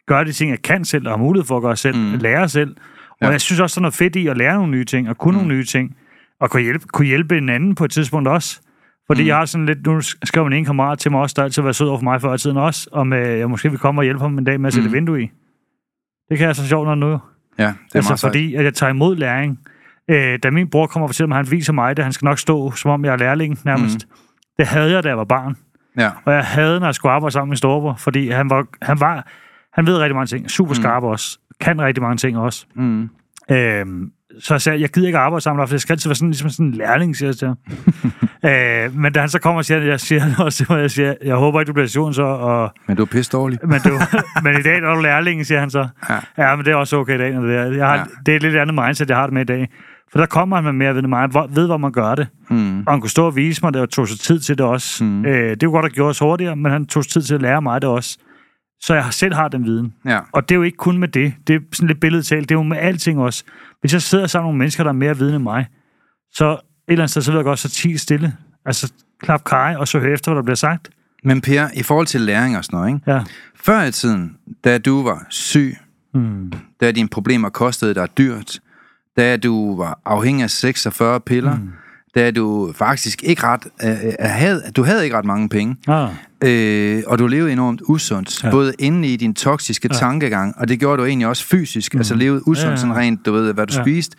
gøre 0.07 0.25
de 0.25 0.33
ting, 0.33 0.51
jeg 0.51 0.63
kan 0.63 0.85
selv, 0.85 1.07
og 1.07 1.13
har 1.13 1.19
mulighed 1.19 1.47
for 1.47 1.57
at 1.57 1.63
gøre 1.63 1.77
selv, 1.77 1.97
mm. 1.97 2.19
lære 2.19 2.49
selv. 2.49 2.77
Og 3.11 3.27
ja. 3.27 3.29
jeg 3.29 3.41
synes 3.41 3.61
også, 3.61 3.75
der 3.75 3.81
er 3.81 3.83
noget 3.83 3.95
fedt 3.95 4.17
i 4.17 4.27
at 4.27 4.37
lære 4.37 4.55
nogle 4.55 4.71
nye 4.71 4.85
ting, 4.85 5.09
og 5.09 5.19
kunne 5.19 5.33
mm. 5.33 5.39
nogle 5.39 5.57
nye 5.57 5.65
ting, 5.65 5.97
og 6.41 6.51
kunne 6.51 6.63
hjælpe, 6.63 6.85
kunne 6.87 7.07
hjælpe 7.07 7.39
en 7.39 7.49
anden 7.49 7.75
på 7.75 7.85
et 7.85 7.91
tidspunkt 7.91 8.29
også. 8.29 8.61
Fordi 9.07 9.23
mm. 9.23 9.29
jeg 9.29 9.37
har 9.37 9.45
sådan 9.45 9.67
lidt, 9.67 9.87
nu 9.87 10.01
skrev 10.01 10.47
en 10.47 10.65
kammerat 10.65 10.99
til 10.99 11.11
mig 11.11 11.21
også, 11.21 11.35
der 11.39 11.43
altid 11.45 11.63
været 11.63 11.77
sød 11.77 11.89
over 11.89 11.99
for 11.99 12.05
mig 12.05 12.21
før 12.21 12.35
i 12.35 12.39
tiden 12.39 12.57
også, 12.57 12.89
om 12.93 13.13
øh, 13.13 13.39
jeg 13.39 13.51
måske 13.51 13.71
vil 13.71 13.79
komme 13.79 14.01
og 14.01 14.05
hjælpe 14.05 14.21
ham 14.21 14.39
en 14.39 14.45
dag 14.45 14.61
med 14.61 14.67
at 14.67 14.75
sætte 14.75 14.89
Mm. 14.89 14.95
vindue 14.95 15.23
i. 15.23 15.31
Det 16.29 16.39
kan 16.39 16.47
jeg 16.47 16.57
så 16.57 16.67
sjovt 16.69 16.87
nok 16.87 16.99
nu. 16.99 17.07
Ja, 17.11 17.15
det 17.15 17.21
er 17.59 17.73
altså 17.95 18.11
meget 18.11 18.21
fordi, 18.21 18.55
at 18.55 18.65
jeg 18.65 18.75
tager 18.75 18.91
imod 18.91 19.17
læring. 19.17 19.59
Øh, 20.11 20.39
da 20.43 20.51
min 20.51 20.71
bror 20.71 20.87
kommer 20.87 21.05
og 21.05 21.11
fortæller 21.11 21.29
mig, 21.29 21.39
at 21.39 21.47
han 21.47 21.51
viser 21.51 21.73
mig 21.73 21.97
det, 21.97 22.05
han 22.05 22.13
skal 22.13 22.27
nok 22.27 22.39
stå, 22.39 22.71
som 22.71 22.91
om 22.91 23.05
jeg 23.05 23.13
er 23.13 23.17
lærling 23.17 23.59
nærmest. 23.65 24.07
Mm. 24.11 24.17
Det 24.59 24.67
havde 24.67 24.91
jeg, 24.93 25.03
da 25.05 25.09
jeg 25.09 25.19
var 25.19 25.25
barn. 25.25 25.57
Ja. 25.99 26.11
Og 26.25 26.33
jeg 26.33 26.45
havde, 26.45 26.81
når 26.81 26.87
jeg 26.87 26.95
skulle 26.95 27.13
arbejde 27.13 27.33
sammen 27.33 27.49
med 27.49 27.51
min 27.53 27.57
storebror, 27.57 27.95
fordi 27.95 28.31
han 28.31 28.51
var, 28.51 28.67
han 28.83 29.01
var, 29.01 29.27
han 29.73 29.87
ved 29.87 29.99
rigtig 29.99 30.15
mange 30.15 30.27
ting. 30.27 30.51
Super 30.51 30.75
skarp 30.75 31.03
mm. 31.03 31.09
også. 31.09 31.39
Kan 31.61 31.81
rigtig 31.83 32.03
mange 32.03 32.17
ting 32.17 32.39
også. 32.39 32.67
Mm. 32.75 33.09
Øhm, 33.51 34.13
så 34.41 34.55
jeg 34.55 34.61
sagde, 34.61 34.81
jeg 34.81 34.89
gider 34.89 35.07
ikke 35.07 35.19
arbejde 35.19 35.41
sammen 35.43 35.69
for 35.69 35.75
det 35.75 35.81
skal 35.83 35.93
altid 35.93 36.09
være 36.11 36.15
sådan, 36.15 36.31
ligesom 36.31 36.51
sådan 36.51 36.67
en 36.67 36.73
lærling, 36.73 37.17
siger 37.17 37.29
jeg 37.29 37.37
til 37.37 37.49
ham. 37.49 37.57
øh, 38.51 38.97
men 38.97 39.13
da 39.13 39.21
han 39.21 39.29
så 39.29 39.39
kommer 39.41 39.59
og 39.59 39.65
siger, 39.65 39.81
jeg 39.83 40.01
siger 40.01 40.23
også 40.45 40.65
til 40.65 40.77
jeg 40.77 40.91
siger, 40.91 41.15
jeg 41.25 41.37
håber 41.37 41.61
ikke, 41.61 41.69
du 41.69 41.73
bliver 41.73 41.87
sur 41.89 42.13
så, 42.13 42.23
og, 42.23 42.73
Men 42.89 42.97
du 42.97 43.03
er 43.03 43.07
pisse 43.07 43.33
dårlig. 43.33 43.59
men, 43.63 43.81
du, 43.81 43.91
men 44.43 44.59
i 44.59 44.63
dag 44.63 44.77
er 44.79 44.95
du 44.95 45.01
lærling, 45.01 45.47
siger 45.47 45.61
han 45.61 45.71
så. 45.71 45.89
Ja. 46.11 46.49
Ja, 46.51 46.57
men 46.57 46.65
det 46.65 46.71
er 46.71 46.77
også 46.77 46.97
okay 46.97 47.15
i 47.15 47.19
dag. 47.19 47.33
Når 47.35 47.41
det, 47.47 47.57
er. 47.57 47.65
Jeg 47.65 47.87
har, 47.87 47.97
Ja. 47.97 48.05
det 48.27 48.33
er 48.33 48.37
et 48.37 48.43
lidt 48.43 48.57
andet 48.57 48.75
mindset, 48.75 49.09
jeg 49.09 49.17
har 49.17 49.27
det 49.27 49.33
med 49.33 49.43
i 49.43 49.45
dag. 49.45 49.69
For 50.13 50.19
der 50.19 50.27
kommer 50.27 50.57
han 50.57 50.65
med 50.65 50.73
mere 50.73 50.95
ved 50.95 51.03
mig, 51.03 51.27
hvor- 51.27 51.47
ved, 51.55 51.67
hvor 51.67 51.77
man 51.77 51.93
gør 51.93 52.15
det. 52.15 52.27
Mm. 52.51 52.79
Og 52.87 52.93
han 52.93 53.01
kunne 53.01 53.11
stå 53.11 53.27
og 53.27 53.37
vise 53.37 53.61
mig 53.63 53.75
det, 53.75 53.83
og 53.83 53.91
tog 53.91 54.09
sig 54.09 54.19
tid 54.21 54.41
til 54.41 54.59
det 54.59 54.67
også. 54.67 55.05
Mm. 55.05 55.25
Øh, 55.27 55.51
det 55.51 55.61
kunne 55.63 55.73
godt 55.73 55.85
have 55.85 55.91
gjort 55.91 56.11
os 56.11 56.19
hurtigere, 56.19 56.57
men 56.57 56.73
han 56.73 56.87
tog 56.87 57.05
sig 57.05 57.13
tid 57.13 57.23
til 57.23 57.35
at 57.35 57.43
lære 57.43 57.63
mig 57.63 57.83
det 57.83 57.91
også. 57.91 58.19
Så 58.81 58.95
jeg 58.95 59.07
selv 59.11 59.35
har 59.35 59.49
den 59.49 59.65
viden. 59.65 59.95
Ja. 60.05 60.21
Og 60.33 60.49
det 60.49 60.55
er 60.55 60.57
jo 60.57 60.63
ikke 60.63 60.77
kun 60.77 60.99
med 60.99 61.09
det. 61.09 61.35
Det 61.47 61.55
er 61.55 61.61
sådan 61.73 61.87
lidt 61.89 62.01
billedtalt. 62.01 62.49
Det 62.49 62.55
er 62.55 62.59
jo 62.59 62.63
med 62.63 62.77
alting 62.77 63.19
også. 63.21 63.45
Hvis 63.81 63.93
jeg 63.93 64.03
sidder 64.03 64.27
sammen 64.27 64.45
med 64.45 64.49
nogle 64.49 64.59
mennesker, 64.59 64.83
der 64.85 64.89
er 64.91 64.95
mere 64.95 65.19
viden 65.19 65.35
end 65.35 65.43
mig, 65.43 65.67
så 66.33 66.53
et 66.53 66.59
eller 66.89 67.03
andet 67.03 67.11
sted, 67.11 67.23
så 67.23 67.31
ved 67.31 67.39
jeg 67.39 67.45
godt, 67.45 67.59
så 67.59 67.69
ti 67.69 67.97
stille. 67.97 68.33
Altså, 68.67 68.93
klap 69.23 69.45
kaj, 69.45 69.75
og 69.79 69.89
så 69.89 69.99
hør 69.99 70.15
efter, 70.15 70.31
hvad 70.31 70.37
der 70.37 70.43
bliver 70.43 70.57
sagt. 70.57 70.91
Men 71.25 71.41
Per, 71.41 71.69
i 71.75 71.83
forhold 71.83 72.07
til 72.07 72.21
læring 72.21 72.57
og 72.57 72.65
sådan 72.65 72.77
noget, 72.79 72.95
ikke? 72.95 73.13
Ja. 73.13 73.23
Før 73.65 73.83
i 73.83 73.93
tiden, 73.93 74.37
da 74.65 74.79
du 74.79 75.03
var 75.03 75.27
syg, 75.29 75.77
Mm. 76.15 76.53
da 76.81 76.91
dine 76.93 77.09
problemer 77.09 77.49
kostede 77.49 77.95
dig 77.95 78.09
dyrt, 78.19 78.61
da 79.17 79.37
du 79.37 79.77
var 79.77 80.01
afhængig 80.05 80.43
af 80.45 80.51
46 80.51 81.21
piller, 81.21 81.57
mm. 81.57 81.71
Da 82.15 82.31
du 82.31 82.73
faktisk 82.77 83.23
ikke 83.23 83.43
ret, 83.45 83.67
øh, 83.85 83.91
øh, 83.91 84.13
havde, 84.21 84.63
du 84.77 84.83
havde 84.83 85.05
ikke 85.05 85.17
ret 85.17 85.25
mange 85.25 85.49
penge, 85.49 85.77
Ah. 85.89 86.11
øh, 86.45 87.03
og 87.07 87.19
du 87.19 87.27
levede 87.27 87.53
enormt 87.53 87.83
usundt, 87.89 88.45
ja. 88.45 88.51
Både 88.51 88.73
inde 88.79 89.09
i 89.09 89.17
din 89.17 89.35
toksiske 89.35 89.89
ja. 89.93 89.99
tankegang, 89.99 90.55
og 90.59 90.69
det 90.69 90.79
gjorde 90.81 91.03
du 91.03 91.07
egentlig 91.07 91.29
også 91.29 91.45
fysisk, 91.47 91.95
mm. 91.95 92.01
altså 92.01 92.15
levede 92.15 92.49
usundt, 92.49 92.65
ja, 92.67 92.71
Ja, 92.71 92.77
sådan 92.77 92.97
rent, 92.97 93.27
du 93.27 93.33
ved, 93.33 93.53
hvad 93.53 93.67
du 93.67 93.75
ja. 93.77 93.83
Spiste. 93.83 94.17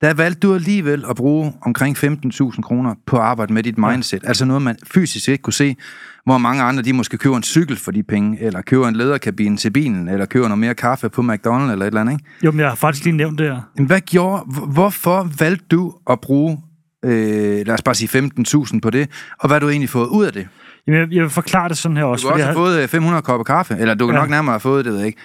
Der 0.00 0.14
valgte 0.14 0.40
du 0.48 0.54
alligevel 0.54 1.04
at 1.10 1.16
bruge 1.16 1.52
omkring 1.62 1.96
15.000 1.96 2.62
kroner 2.62 2.94
på 3.06 3.16
at 3.16 3.22
arbejde 3.22 3.52
med 3.52 3.62
dit 3.62 3.78
mindset. 3.78 4.22
Ja. 4.22 4.28
Altså 4.28 4.44
noget, 4.44 4.62
man 4.62 4.76
fysisk 4.92 5.28
ikke 5.28 5.42
kunne 5.42 5.52
se, 5.52 5.76
hvor 6.24 6.38
mange 6.38 6.62
andre, 6.62 6.82
de 6.82 6.92
måske 6.92 7.18
køber 7.18 7.36
en 7.36 7.42
cykel 7.42 7.76
for 7.76 7.90
de 7.90 8.02
penge, 8.02 8.40
eller 8.40 8.62
køber 8.62 8.88
en 8.88 8.96
læderkabine 8.96 9.56
til 9.56 9.70
bilen, 9.70 10.08
eller 10.08 10.26
køber 10.26 10.48
noget 10.48 10.58
mere 10.58 10.74
kaffe 10.74 11.08
på 11.08 11.22
McDonald's, 11.22 11.50
eller 11.70 11.74
et 11.74 11.86
eller 11.86 12.00
andet, 12.00 12.12
ikke? 12.12 12.24
Jo, 12.42 12.50
men 12.50 12.60
jeg 12.60 12.68
har 12.68 12.74
faktisk 12.74 13.04
lige 13.04 13.16
nævnt 13.16 13.38
det 13.38 13.46
her. 13.46 13.82
Hvad 13.86 14.00
gjorde, 14.00 14.42
hvorfor 14.68 15.30
valgte 15.38 15.66
du 15.70 15.94
at 16.10 16.20
bruge, 16.20 16.58
øh, 17.06 17.66
lad 17.66 17.70
os 17.74 17.82
bare 17.82 17.94
sige 17.94 18.18
15.000 18.38 18.80
på 18.82 18.90
det, 18.90 19.10
og 19.38 19.48
hvad 19.48 19.54
har 19.54 19.60
du 19.60 19.68
egentlig 19.68 19.88
fået 19.90 20.06
ud 20.06 20.24
af 20.24 20.32
det? 20.32 20.48
Jamen, 20.86 21.00
jeg, 21.00 21.12
jeg 21.12 21.22
vil 21.22 21.30
forklare 21.30 21.68
det 21.68 21.76
sådan 21.76 21.96
her 21.96 22.04
Du 22.04 22.10
også. 22.10 22.26
kan 22.26 22.32
også 22.32 22.38
jeg 22.40 22.46
have 22.46 22.54
fået 22.56 22.82
øh, 22.82 22.88
500 22.88 23.22
kopper 23.22 23.44
kaffe, 23.44 23.76
eller 23.78 23.94
du 23.94 24.06
kan 24.06 24.14
ja. 24.14 24.20
Nok 24.20 24.30
nærmere 24.30 24.52
have 24.52 24.60
fået, 24.60 24.84
det 24.84 24.92
ved 24.92 24.98
jeg 24.98 25.06
ikke, 25.06 25.18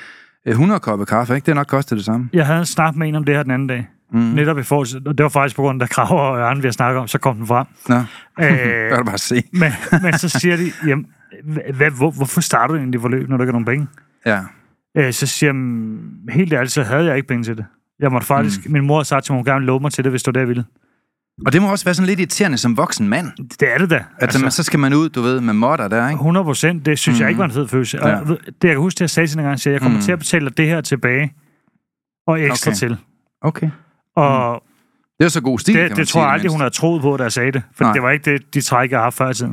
øh, 0.45 0.51
100 0.51 0.79
kopper 0.79 1.05
kaffe, 1.05 1.35
ikke? 1.35 1.45
Det 1.45 1.55
nok 1.55 1.67
kostet 1.67 1.97
det 1.97 2.05
samme. 2.05 2.29
jeg 2.33 2.45
havde 2.45 2.59
en 2.59 2.65
snak 2.65 2.95
med 2.95 3.07
en 3.07 3.15
om 3.15 3.23
det 3.23 3.35
her 3.35 3.43
den 3.43 3.51
anden 3.51 3.67
dag. 3.67 3.87
Mm. 4.13 4.19
Netop 4.19 4.57
i 4.59 4.63
forhold 4.63 4.87
til, 4.87 5.01
og 5.05 5.17
det 5.17 5.23
var 5.23 5.29
faktisk 5.29 5.55
på 5.55 5.61
grund 5.61 5.81
af 5.81 5.89
kraver 5.89 6.19
og 6.21 6.37
ørne, 6.39 6.61
vi 6.61 6.67
har 6.67 6.71
snakket 6.71 6.99
om, 7.01 7.07
så 7.07 7.17
kom 7.17 7.35
den 7.37 7.47
frem. 7.47 7.67
Nå, 7.89 7.95
det 8.45 8.59
øh, 8.91 8.97
du 8.99 9.03
bare 9.03 9.17
se. 9.17 9.43
men, 9.53 9.71
men 10.03 10.17
så 10.17 10.29
siger 10.29 10.57
de, 10.57 10.71
jamen, 10.87 11.05
hvad, 11.75 11.91
hvor, 11.91 12.11
hvorfor 12.11 12.41
starter 12.41 12.73
du 12.73 12.79
egentlig 12.79 13.01
forløb, 13.01 13.29
når 13.29 13.37
du 13.37 13.43
ikke 13.43 13.49
har 13.53 13.59
nogen 13.59 13.65
penge? 13.65 13.87
Ja. 14.25 14.39
Øh, 14.97 15.13
så 15.13 15.27
siger 15.27 15.47
jeg, 15.47 15.55
"Mm, 15.55 15.99
helt 16.29 16.53
ærligt, 16.53 16.71
så 16.73 16.83
havde 16.83 17.05
jeg 17.05 17.15
ikke 17.15 17.27
penge 17.27 17.43
til 17.43 17.57
det. 17.57 17.65
Jeg 17.99 18.11
måtte 18.11 18.27
faktisk, 18.27 18.65
mm. 18.65 18.71
min 18.73 18.87
mor 18.87 19.03
sagde 19.03 19.21
til 19.21 19.33
mig, 19.33 19.37
hun 19.39 19.45
gerne 19.45 19.65
love 19.65 19.79
mig 19.79 19.91
til 19.91 20.03
det, 20.03 20.11
hvis 20.11 20.23
det 20.23 20.33
det, 20.35 20.39
jeg 20.39 20.47
ville. 20.47 20.63
Og 21.45 21.53
det 21.53 21.61
må 21.61 21.71
også 21.71 21.85
være 21.85 21.93
sådan 21.95 22.07
lidt 22.07 22.19
irriterende 22.19 22.57
som 22.57 22.77
voksen 22.77 23.09
mand. 23.09 23.27
Det 23.59 23.73
er 23.73 23.77
det 23.77 23.89
da. 23.89 23.95
Altså, 23.95 24.07
altså 24.21 24.39
man, 24.39 24.51
så 24.51 24.63
skal 24.63 24.79
man 24.79 24.93
ud, 24.93 25.09
du 25.09 25.21
ved, 25.21 25.41
med 25.41 25.53
modder 25.53 25.87
der, 25.87 26.07
ikke? 26.09 26.17
100 26.17 26.43
procent, 26.43 26.85
det 26.85 26.99
synes 26.99 27.19
mm. 27.19 27.21
jeg 27.21 27.29
ikke 27.29 27.39
var 27.39 27.45
en 27.45 27.51
fed 27.51 27.67
følelse. 27.67 28.01
Og 28.01 28.09
Ja. 28.09 28.15
ja. 28.17 28.23
det 28.23 28.35
jeg 28.63 28.71
kan 28.71 28.77
huske, 28.77 28.95
det 28.95 29.01
jeg 29.01 29.09
sagde 29.09 29.27
til 29.27 29.39
en 29.39 29.45
gang, 29.45 29.59
siger, 29.59 29.73
jeg 29.73 29.81
kommer 29.81 29.95
Mm. 29.97 29.99
mm. 29.99 30.05
til 30.05 30.11
at 30.11 30.19
betale 30.19 30.49
det 30.49 30.67
her 30.67 30.81
tilbage, 30.81 31.33
og 32.27 32.41
ekstra 32.41 32.71
Okay. 32.71 32.77
til. 32.77 32.97
Okay. 33.41 33.69
Og 34.15 34.63
Det 35.19 35.25
er 35.25 35.29
så 35.29 35.41
god 35.41 35.59
stil, 35.59 35.75
det, 35.75 35.89
det 35.89 35.95
sige, 35.97 36.05
tror 36.05 36.21
jeg 36.21 36.31
aldrig, 36.31 36.51
hun 36.51 36.59
havde 36.59 36.73
troet 36.73 37.01
på, 37.01 37.17
da 37.17 37.23
jeg 37.23 37.31
sagde 37.31 37.51
det. 37.51 37.63
For 37.75 37.83
Nej. 37.83 37.93
det 37.93 38.01
var 38.03 38.11
ikke 38.11 38.31
det, 38.31 38.53
de 38.53 38.61
træk, 38.61 38.91
jeg 38.91 38.97
har 38.99 39.03
haft 39.03 39.17
før 39.17 39.29
i 39.29 39.33
tiden. 39.33 39.51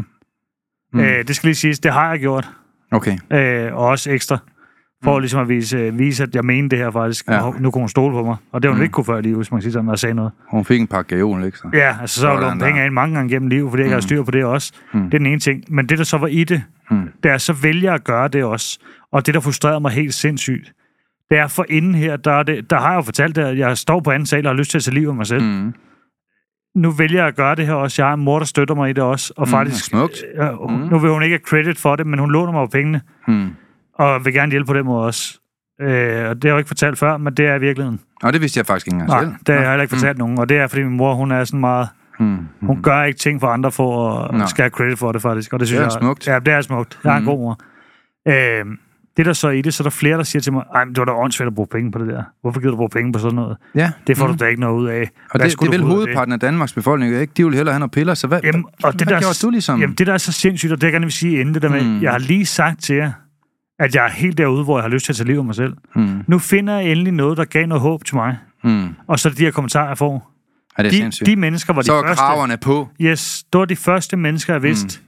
Mm. 0.93 0.99
Mm. 1.01 1.05
Øh, 1.05 1.29
det 1.29 1.37
skal 1.37 1.47
lige 1.49 1.55
siges, 1.55 1.79
det 1.81 1.93
har 1.93 2.11
jeg 2.11 2.21
gjort. 2.21 2.49
Okay. 2.93 3.19
Øh, 3.33 3.75
og 3.75 3.87
også 3.87 4.11
ekstra. 4.11 4.39
For 5.05 5.15
mm. 5.15 5.21
ligesom 5.21 5.41
at 5.41 5.49
vise, 5.49 5.95
vise, 5.95 6.23
at 6.23 6.35
jeg 6.35 6.45
mener 6.45 6.69
det 6.69 6.79
her 6.79 6.91
faktisk. 6.91 7.29
Ja. 7.29 7.51
Nu 7.59 7.71
kunne 7.71 7.83
hun 7.83 7.89
stole 7.89 8.13
på 8.15 8.25
mig. 8.25 8.37
Og 8.53 8.63
det 8.63 8.69
var 8.69 8.73
hun 8.75 8.79
Mm. 8.79 8.83
ikke 8.83 8.93
kunne 8.93 9.05
før 9.05 9.19
i 9.19 9.23
livet, 9.23 9.37
hvis 9.37 9.51
man 9.51 9.59
kan 9.59 9.63
sige 9.63 9.73
sådan, 9.73 9.85
når 9.85 9.93
jeg 9.93 9.99
sagde 9.99 10.15
noget. 10.15 10.33
Hun 10.51 10.65
fik 10.65 10.81
en 10.81 10.87
pakke 10.87 11.17
gavol, 11.17 11.45
ikke 11.45 11.59
så? 11.59 11.69
Ja, 11.73 11.97
altså 12.01 12.21
så 12.21 12.27
har 12.29 12.37
Sådan 12.37 12.49
lånt 12.49 12.63
penge 12.63 12.81
af 12.83 12.93
mange 12.93 13.15
gange 13.15 13.35
gennem 13.35 13.49
livet, 13.49 13.71
fordi 13.71 13.83
jeg 13.83 13.89
Mm. 13.89 13.93
har 13.95 14.01
styr 14.01 14.23
på 14.23 14.31
det 14.31 14.45
også. 14.45 14.73
Mm. 14.95 15.01
Det 15.05 15.15
er 15.15 15.19
den 15.19 15.27
ene 15.27 15.39
ting. 15.41 15.65
Men 15.69 15.87
det, 15.87 15.99
der 15.99 16.05
så 16.05 16.19
var 16.19 16.27
i 16.27 16.45
det, 16.45 16.63
Mm. 16.91 17.09
det 17.23 17.31
er, 17.31 17.39
så 17.39 17.53
vælger 17.53 17.93
at 17.93 18.05
gøre 18.05 18.29
det 18.29 18.45
også. 18.45 18.79
Og 19.13 19.27
det, 19.27 19.35
der 19.35 19.41
frustrerede 19.41 19.81
mig 19.81 19.91
helt 19.91 20.15
sindssygt, 20.15 20.73
det 21.31 21.39
er 21.39 21.47
for 21.47 21.65
inden 21.69 21.95
her, 21.95 22.17
der, 22.17 22.33
er 22.33 22.43
det, 22.43 22.71
der 22.71 22.81
har 22.81 22.89
jeg 22.91 22.97
jo 22.97 23.03
fortalt 23.03 23.37
det, 23.37 23.43
at 23.43 23.59
jeg 23.59 23.79
står 23.79 24.01
på 24.01 24.11
anden 24.11 24.27
sal 24.27 24.47
og 24.47 24.53
har 24.53 24.57
lyst 24.59 24.71
til 24.71 24.79
at 24.79 24.83
tage 24.83 24.95
livet 24.95 25.09
af 25.09 25.15
mig 25.15 25.27
selv. 25.27 25.43
Mm. 25.43 25.49
Mm. 25.49 25.75
Nu 26.75 26.91
vælger 26.91 27.19
jeg 27.19 27.29
at 27.29 27.37
gøre 27.37 27.55
det 27.55 27.67
her 27.67 27.75
også. 27.75 28.03
Jeg 28.03 28.09
har 28.09 28.15
en 28.15 28.25
mor, 28.25 28.39
der 28.39 28.47
støtter 28.47 28.75
mig 28.75 28.91
i 28.91 28.93
det 28.93 29.05
også. 29.05 29.33
Og 29.37 29.47
Mm, 29.49 29.51
faktisk, 29.51 29.85
smukt. 29.85 30.25
øh, 30.41 30.71
Mm. 30.71 30.75
nu 30.91 30.99
vil 30.99 31.11
hun 31.11 31.23
ikke 31.23 31.35
have 31.35 31.47
credit 31.63 31.79
for 31.79 31.97
det, 31.97 32.07
men 32.07 32.19
hun 32.19 32.31
låner 32.33 32.53
mig 32.53 32.61
jo 32.61 32.67
pengene. 32.67 33.01
Mm. 33.29 33.49
Og 33.99 34.25
vil 34.25 34.33
gerne 34.35 34.51
hjælpe 34.51 34.67
på 34.67 34.75
den 34.75 34.85
måde 34.87 35.07
også. 35.07 35.39
Øh, 35.81 35.89
og 35.89 35.91
det 35.91 36.21
har 36.21 36.35
jeg 36.45 36.45
jo 36.45 36.57
ikke 36.59 36.69
fortalt 36.69 36.99
før, 36.99 37.17
men 37.17 37.35
det 37.35 37.47
er 37.47 37.55
i 37.55 37.61
virkeligheden. 37.61 38.01
Og 38.23 38.33
det 38.33 38.41
vidste 38.41 38.59
jeg 38.59 38.67
faktisk 38.67 38.87
ikke 38.87 38.95
engang 38.95 39.11
Nej, 39.11 39.21
selv. 39.25 39.33
det 39.47 39.55
har 39.55 39.61
jeg 39.63 39.71
heller 39.71 39.83
ikke 39.83 39.95
fortalt 39.97 40.19
nogen. 40.19 40.39
Og 40.39 40.49
det 40.49 40.57
er, 40.57 40.67
fordi 40.67 40.83
min 40.83 40.97
mor, 40.97 41.15
hun 41.15 41.33
er 41.33 41.45
sådan 41.45 41.61
meget... 41.61 41.89
Mm. 42.21 42.27
Hun 42.61 42.77
Mm. 42.77 42.83
gør 42.83 43.03
ikke 43.03 43.19
ting 43.19 43.41
for 43.41 43.47
andre 43.49 43.73
for 43.73 44.19
at 44.19 44.39
Nå. 44.39 44.47
skal 44.47 44.63
have 44.63 44.71
credit 44.71 44.99
for 44.99 45.13
det, 45.13 45.23
faktisk. 45.23 45.53
Og 45.53 45.61
det 45.61 45.69
synes 45.69 45.79
Det 45.79 45.83
er 45.83 45.91
jeg, 45.95 46.01
smukt. 46.03 46.27
Ja, 46.27 46.39
det 46.39 46.49
er 46.55 46.61
smukt. 46.61 46.99
Jeg 47.05 47.13
har 47.13 47.19
en 47.19 47.25
Mhm. 47.25 47.31
god 47.33 47.39
mor. 47.39 47.59
Øh, 48.29 48.65
det 49.17 49.27
der 49.27 49.33
så 49.33 49.49
er 49.49 49.53
i 49.53 49.63
det, 49.63 49.75
så 49.75 49.83
er 49.83 49.85
der 49.85 49.91
flere, 49.91 50.17
der 50.17 50.23
siger 50.23 50.41
til 50.43 50.53
mig, 50.53 50.65
ej, 50.75 50.85
men 50.85 50.95
det 50.95 50.99
var 50.99 51.05
da 51.05 51.13
åndssvagt 51.13 51.47
at 51.47 51.55
bruge 51.55 51.67
penge 51.73 51.93
på 51.93 51.99
det 51.99 52.09
der. 52.09 52.23
Hvorfor 52.41 52.61
gider 52.61 52.71
du 52.71 52.77
bruge 52.77 52.89
penge 52.91 53.13
på 53.13 53.19
sådan 53.19 53.35
noget? 53.35 53.57
Ja. 53.75 53.91
Det 54.07 54.17
får 54.17 54.27
Mm. 54.27 54.33
du 54.37 54.45
da 54.45 54.49
ikke 54.49 54.61
noget 54.61 54.81
ud 54.81 54.89
af. 54.89 55.01
Og 55.01 55.07
Hvad 55.07 55.09
det, 55.33 55.41
det 55.45 55.53
skulle 55.53 55.75
er 55.75 55.79
vel 55.79 55.87
hovedparten 55.87 56.33
af 56.33 56.41
Danmarks 56.41 56.73
befolkning, 56.73 57.15
ikke? 57.15 57.33
De 57.37 57.45
vil 57.45 57.55
hellere 57.55 57.73
have 57.73 57.79
noget 57.81 57.91
piller, 57.93 58.15
så 58.15 58.27
hvad, 58.27 58.41
Jamen, 58.45 58.65
og 58.83 58.93
det 58.93 59.03
hvad 59.03 59.15
der, 59.15 59.21
gjorde 59.21 59.47
du 59.47 59.51
ligesom? 59.51 59.81
Jamen, 59.81 59.97
det 59.97 60.07
der 60.07 60.13
er 60.13 60.19
så 60.19 60.33
sindssygt, 60.33 60.73
og 60.73 60.81
det 60.81 60.85
jeg 60.87 60.93
gerne 60.93 61.05
vil 61.07 61.13
sige 61.13 61.41
inden 61.41 61.55
det 61.55 61.63
der 61.63 61.69
med, 61.69 61.81
Mm. 61.85 61.87
mm. 61.91 62.03
jeg 62.03 62.11
har 62.13 62.19
lige 62.19 62.47
sagt 62.47 62.83
til 62.83 62.97
jer, 62.97 63.13
at 63.79 63.95
jeg 63.95 64.05
er 64.05 64.11
helt 64.11 64.39
derude, 64.39 64.65
hvor 64.65 64.79
jeg 64.79 64.83
har 64.83 64.89
lyst 64.91 65.05
til 65.05 65.13
at 65.13 65.17
tage 65.17 65.27
livet 65.27 65.39
af 65.39 65.45
mig 65.45 65.55
selv. 65.55 65.77
Mm. 65.95 66.25
Nu 66.27 66.39
finder 66.39 66.75
jeg 66.75 66.91
endelig 66.91 67.13
noget, 67.13 67.37
der 67.39 67.45
gav 67.45 67.67
noget 67.67 67.83
håb 67.83 68.05
til 68.05 68.17
mig. 68.17 68.39
Mm. 68.65 68.89
Og 69.07 69.19
så 69.19 69.29
er 69.29 69.31
det 69.31 69.39
de 69.39 69.45
her 69.45 69.51
kommentarer, 69.51 69.89
jeg 69.89 69.99
får. 69.99 70.31
Ja, 70.79 70.83
det 70.83 70.89
er 70.89 70.91
De, 70.93 70.97
sindssygt. 70.97 71.27
de 71.27 71.37
mennesker 71.37 71.73
var 71.73 71.81
de 71.83 71.87
så 71.87 72.03
første. 72.03 72.21
kraverne 72.21 72.57
på. 72.57 72.89
Yes, 73.01 73.45
det 73.53 73.59
var 73.59 73.65
de 73.65 73.77
første 73.77 74.17
mennesker, 74.17 74.55
jeg 74.55 74.63
vidste. 74.63 74.99
Mm. 75.01 75.05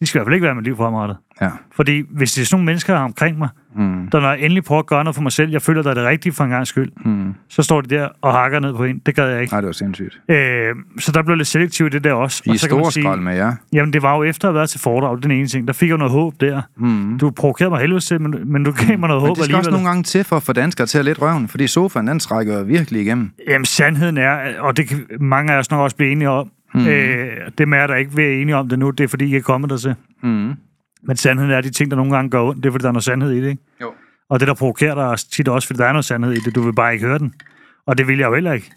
De 0.00 0.06
skal 0.06 0.18
i 0.18 0.20
hvert 0.20 0.26
fald 0.26 0.34
ikke 0.34 0.44
være 0.44 0.54
med 0.54 0.62
liv 0.62 0.76
fremadrettet. 0.76 1.16
Ja. 1.42 1.50
Fordi 1.76 2.02
hvis 2.10 2.32
det 2.32 2.40
er 2.42 2.46
sådan 2.46 2.54
nogle 2.56 2.66
mennesker 2.66 2.96
her 2.96 3.04
omkring 3.04 3.38
mig, 3.38 3.48
Mm. 3.76 4.08
der 4.12 4.20
når 4.20 4.28
jeg 4.32 4.40
endelig 4.40 4.64
prøver 4.64 4.78
at 4.78 4.86
gøre 4.86 5.04
noget 5.04 5.14
for 5.14 5.22
mig 5.22 5.32
selv, 5.32 5.50
jeg 5.50 5.62
føler, 5.62 5.82
der 5.82 5.90
er 5.90 5.94
det 5.94 6.04
rigtige 6.04 6.32
for 6.32 6.44
en 6.44 6.50
gang 6.50 6.66
skyld, 6.66 6.92
Mm. 7.04 7.34
så 7.48 7.62
står 7.62 7.80
de 7.80 7.94
der 7.94 8.08
og 8.22 8.32
hakker 8.32 8.60
ned 8.60 8.74
på 8.74 8.84
en. 8.84 8.98
Det 9.06 9.14
gad 9.14 9.28
jeg 9.28 9.40
ikke. 9.40 9.52
Nej, 9.54 9.60
det 9.60 9.66
var 9.66 9.72
sindssygt. 9.72 10.20
Øh, 10.28 10.74
så 10.98 11.12
der 11.12 11.22
blev 11.22 11.36
lidt 11.36 11.48
selektiv 11.48 11.86
i 11.86 11.88
det 11.88 12.04
der 12.04 12.12
også. 12.12 12.42
I 12.46 12.50
er 12.50 12.54
så 12.54 12.66
store 12.66 12.92
sige, 12.92 13.02
skrald 13.02 13.20
med 13.20 13.34
jer. 13.36 13.52
jamen 13.72 13.92
det 13.92 14.02
var 14.02 14.16
jo 14.16 14.22
efter 14.22 14.48
at 14.48 14.52
have 14.52 14.58
været 14.58 14.70
til 14.70 14.80
foredrag, 14.80 15.22
den 15.22 15.30
ene 15.30 15.46
ting. 15.46 15.66
Der 15.66 15.72
fik 15.72 15.88
jeg 15.88 15.98
noget 15.98 16.12
håb 16.12 16.34
der. 16.40 16.62
Mm. 16.76 17.18
Du 17.18 17.30
provokerede 17.30 17.70
mig 17.70 17.80
helvede 17.80 18.00
til, 18.00 18.20
men, 18.20 18.34
men 18.52 18.64
du 18.64 18.72
gav 18.72 18.98
mig 18.98 19.08
noget 19.08 19.22
Men 19.22 19.28
håb 19.28 19.36
det 19.36 19.44
skal 19.44 19.54
også 19.56 19.68
alligevel. 19.68 19.72
nogle 19.72 19.88
gange 19.88 20.02
til 20.02 20.24
for 20.24 20.36
at 20.36 20.42
få 20.42 20.52
danskere 20.52 20.86
til 20.86 20.98
at 20.98 21.04
lidt 21.04 21.22
røven, 21.22 21.48
fordi 21.48 21.66
sofaen, 21.66 22.06
den 22.06 22.18
trækker 22.18 22.62
virkelig 22.64 23.02
igennem. 23.02 23.30
Jamen 23.48 23.64
sandheden 23.64 24.16
er, 24.16 24.38
og 24.60 24.76
det 24.76 24.88
kan 24.88 25.00
mange 25.20 25.52
af 25.52 25.58
os 25.58 25.70
nok 25.70 25.80
også 25.80 25.96
blive 25.96 26.12
enige 26.12 26.28
om, 26.30 26.50
Mm. 26.74 26.86
Øh, 26.86 27.26
det 27.58 27.68
med, 27.68 27.78
at 27.78 27.88
der 27.88 27.94
ikke 27.94 28.36
er 28.36 28.40
enige 28.42 28.56
om 28.56 28.68
det 28.68 28.78
nu, 28.78 28.90
det 28.90 29.04
er 29.04 29.08
fordi, 29.08 29.24
I 29.24 29.36
er 29.36 29.40
kommet 29.40 29.70
der 29.70 29.76
til. 29.76 29.94
Mm. 30.22 30.52
Men 31.02 31.16
sandheden 31.16 31.52
er, 31.52 31.58
at 31.58 31.64
de 31.64 31.70
ting, 31.70 31.90
der 31.90 31.96
nogle 31.96 32.12
gange 32.14 32.30
gør 32.30 32.42
ondt, 32.42 32.62
det 32.62 32.68
er 32.68 32.72
fordi, 32.72 32.82
der 32.82 32.88
er 32.88 32.92
noget 32.92 33.04
sandhed 33.04 33.32
i 33.32 33.40
det, 33.40 33.48
ikke? 33.48 33.62
Jo. 33.80 33.92
Og 34.30 34.40
det, 34.40 34.48
der 34.48 34.54
provokerer 34.54 34.94
dig 34.94 35.18
tit 35.32 35.48
også, 35.48 35.66
fordi 35.68 35.78
der 35.78 35.86
er 35.86 35.92
noget 35.92 36.04
sandhed 36.04 36.32
i 36.32 36.40
det. 36.40 36.54
Du 36.54 36.62
vil 36.62 36.72
bare 36.72 36.92
ikke 36.92 37.06
høre 37.06 37.18
den. 37.18 37.34
Og 37.86 37.98
det 37.98 38.08
vil 38.08 38.18
jeg 38.18 38.28
jo 38.28 38.34
heller 38.34 38.52
ikke. 38.52 38.70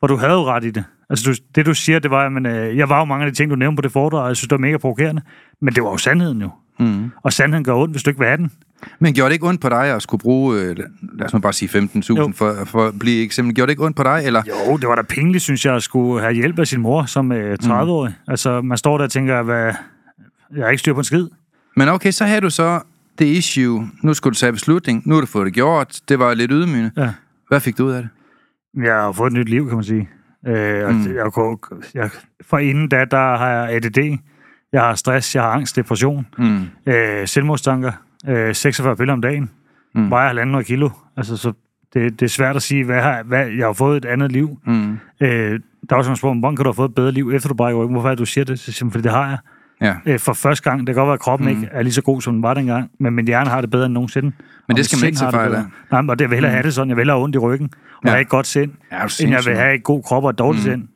For 0.00 0.06
du 0.06 0.16
havde 0.16 0.32
jo 0.32 0.44
ret 0.44 0.64
i 0.64 0.70
det. 0.70 0.84
Altså, 1.10 1.30
du, 1.30 1.36
det 1.54 1.66
du 1.66 1.74
siger, 1.74 1.98
det 1.98 2.10
var, 2.10 2.26
at 2.26 2.46
øh, 2.46 2.76
jeg 2.76 2.88
var 2.88 2.98
jo 2.98 3.04
mange 3.04 3.26
af 3.26 3.32
de 3.32 3.36
ting, 3.36 3.50
du 3.50 3.56
nævnte 3.56 3.76
på 3.76 3.82
det 3.82 3.92
foredrag, 3.92 4.22
og 4.22 4.28
jeg 4.28 4.36
synes, 4.36 4.48
det 4.48 4.52
var 4.52 4.66
mega 4.66 4.76
provokerende. 4.76 5.22
Men 5.60 5.74
det 5.74 5.82
var 5.82 5.90
jo 5.90 5.96
sandheden 5.96 6.40
jo. 6.40 6.50
Mm. 6.78 7.10
Og 7.22 7.32
sandheden 7.32 7.64
gør 7.64 7.74
ondt, 7.74 7.94
hvis 7.94 8.02
du 8.02 8.10
ikke 8.10 8.18
vil 8.18 8.28
have 8.28 8.36
den. 8.36 8.52
Men 8.98 9.14
gjorde 9.14 9.28
det 9.28 9.34
ikke 9.34 9.48
ondt 9.48 9.60
på 9.60 9.68
dig 9.68 9.94
at 9.94 10.02
skulle 10.02 10.20
bruge, 10.20 10.60
øh, 10.60 10.76
lad 10.76 11.26
os 11.26 11.32
nu 11.32 11.38
bare 11.38 11.52
sige 11.52 11.78
15.000 11.78 12.32
for, 12.32 12.64
for 12.64 12.86
at 12.86 12.98
blive 12.98 13.24
eksempel. 13.24 13.54
Gjorde 13.54 13.66
det 13.66 13.72
ikke 13.72 13.84
ondt 13.84 13.96
på 13.96 14.02
dig, 14.02 14.22
eller? 14.24 14.42
Jo, 14.48 14.76
det 14.76 14.88
var 14.88 14.94
da 14.94 15.02
pinligt, 15.02 15.44
synes 15.44 15.64
jeg, 15.66 15.74
at 15.74 15.82
skulle 15.82 16.22
have 16.22 16.34
hjælp 16.34 16.58
af 16.58 16.66
sin 16.66 16.80
mor 16.80 17.04
som 17.04 17.32
øh, 17.32 17.58
30-årig. 17.62 18.14
Mm. 18.26 18.30
Altså, 18.30 18.60
man 18.60 18.78
står 18.78 18.98
der 18.98 19.04
og 19.04 19.10
tænker, 19.10 19.42
hvad, 19.42 19.72
jeg 20.56 20.64
har 20.64 20.68
ikke 20.68 20.78
styr 20.78 20.92
på 20.92 21.00
en 21.00 21.04
skid. 21.04 21.28
Men 21.76 21.88
okay, 21.88 22.10
så 22.10 22.24
havde 22.24 22.40
du 22.40 22.50
så 22.50 22.80
det 23.18 23.24
issue. 23.26 23.90
Nu 24.02 24.14
skulle 24.14 24.34
du 24.34 24.38
tage 24.38 24.52
beslutning. 24.52 25.02
Nu 25.06 25.14
har 25.14 25.20
du 25.20 25.26
fået 25.26 25.46
det 25.46 25.54
gjort. 25.54 26.00
Det 26.08 26.18
var 26.18 26.34
lidt 26.34 26.50
ydmygende. 26.54 26.90
Ja. 26.96 27.12
Hvad 27.48 27.60
fik 27.60 27.78
du 27.78 27.84
ud 27.86 27.92
af 27.92 28.02
det? 28.02 28.10
Jeg 28.84 28.94
har 28.94 29.12
fået 29.12 29.26
et 29.32 29.38
nyt 29.38 29.48
liv, 29.48 29.66
kan 29.68 29.74
man 29.74 29.84
sige. 29.84 30.08
Øh, 30.46 30.86
og 30.86 30.94
mm. 30.94 31.14
jeg, 31.16 31.32
kunne- 31.32 31.58
jeg, 31.94 32.10
for 32.46 32.58
inden 32.58 32.88
da, 32.88 33.04
der 33.04 33.36
har 33.36 33.48
jeg 33.50 33.70
ADD. 33.74 34.18
Jeg 34.72 34.80
har 34.82 34.94
stress, 34.94 35.34
jeg 35.34 35.42
har 35.42 35.50
angst, 35.50 35.76
depression, 35.76 36.26
Mm. 36.38 36.60
øh, 36.86 37.28
selvmordstanker, 37.28 37.92
øh, 38.28 38.54
46 38.54 38.96
piller 38.96 39.12
om 39.12 39.20
dagen, 39.20 39.50
mm. 39.94 40.10
vejer 40.10 40.26
halvandet 40.26 40.66
kilo. 40.66 40.90
Altså, 41.16 41.36
så 41.36 41.52
det, 41.94 42.20
det 42.20 42.26
er 42.26 42.30
svært 42.30 42.56
at 42.56 42.62
sige, 42.62 42.84
hvad, 42.84 43.00
har, 43.02 43.22
hvad 43.22 43.46
jeg 43.46 43.66
har 43.66 43.72
fået 43.72 43.96
et 43.96 44.04
andet 44.04 44.32
liv. 44.32 44.58
Mm. 44.66 44.92
Øh, 44.92 45.60
der 45.88 45.94
er 45.94 45.96
også 45.96 46.08
nogle 46.08 46.16
spørgsmål, 46.16 46.38
hvordan 46.38 46.56
kan 46.56 46.64
du 46.64 46.68
have 46.70 46.74
fået 46.74 46.88
et 46.88 46.94
bedre 46.94 47.12
liv, 47.12 47.30
efter 47.34 47.48
du 47.48 47.54
brækker 47.54 47.80
ryggen? 47.80 47.94
Hvorfor 47.94 48.08
er 48.08 48.12
det, 48.12 48.18
du 48.18 48.24
siger 48.26 48.44
det? 48.44 48.58
Så 48.60 48.78
jeg, 48.84 48.92
fordi 48.92 49.02
det 49.02 49.12
har 49.12 49.28
jeg. 49.28 49.38
Ja. 49.80 49.94
Øh, 50.06 50.18
for 50.18 50.32
første 50.32 50.70
gang, 50.70 50.80
det 50.80 50.86
kan 50.86 50.94
godt 50.94 51.06
være, 51.06 51.14
at 51.14 51.20
kroppen 51.20 51.48
mm. 51.48 51.54
ikke 51.56 51.68
er 51.72 51.82
lige 51.82 51.92
så 51.92 52.02
god, 52.02 52.20
som 52.20 52.34
den 52.34 52.42
var 52.42 52.54
dengang, 52.54 52.90
men 53.00 53.14
min 53.14 53.26
hjerne 53.26 53.50
har 53.50 53.60
det 53.60 53.70
bedre 53.70 53.86
end 53.86 53.94
nogensinde. 53.94 54.32
Men 54.68 54.76
det 54.76 54.84
skal 54.86 54.98
man 55.02 55.06
ikke 55.06 55.18
det 55.24 55.30
fejl 55.34 55.54
af. 55.54 55.62
Nej, 55.90 56.00
men 56.00 56.10
og 56.10 56.18
det 56.18 56.22
jeg 56.22 56.30
vil 56.30 56.36
hellere 56.36 56.52
have 56.52 56.62
det 56.62 56.74
sådan. 56.74 56.88
Jeg 56.88 56.96
vil 56.96 57.10
have 57.10 57.22
ondt 57.22 57.34
i 57.36 57.38
ryggen, 57.38 57.70
og 57.96 58.04
Ja. 58.04 58.10
have 58.10 58.20
et 58.20 58.28
godt 58.28 58.46
sind, 58.46 58.70
Ja, 58.92 59.02
end 59.24 59.30
jeg 59.30 59.42
vil 59.46 59.56
have 59.56 59.74
et 59.74 59.82
god 59.82 60.02
krop 60.02 60.24
og 60.24 60.30
et 60.30 60.38
dårligt 60.38 60.64
mm. 60.66 60.70
sind. 60.70 60.88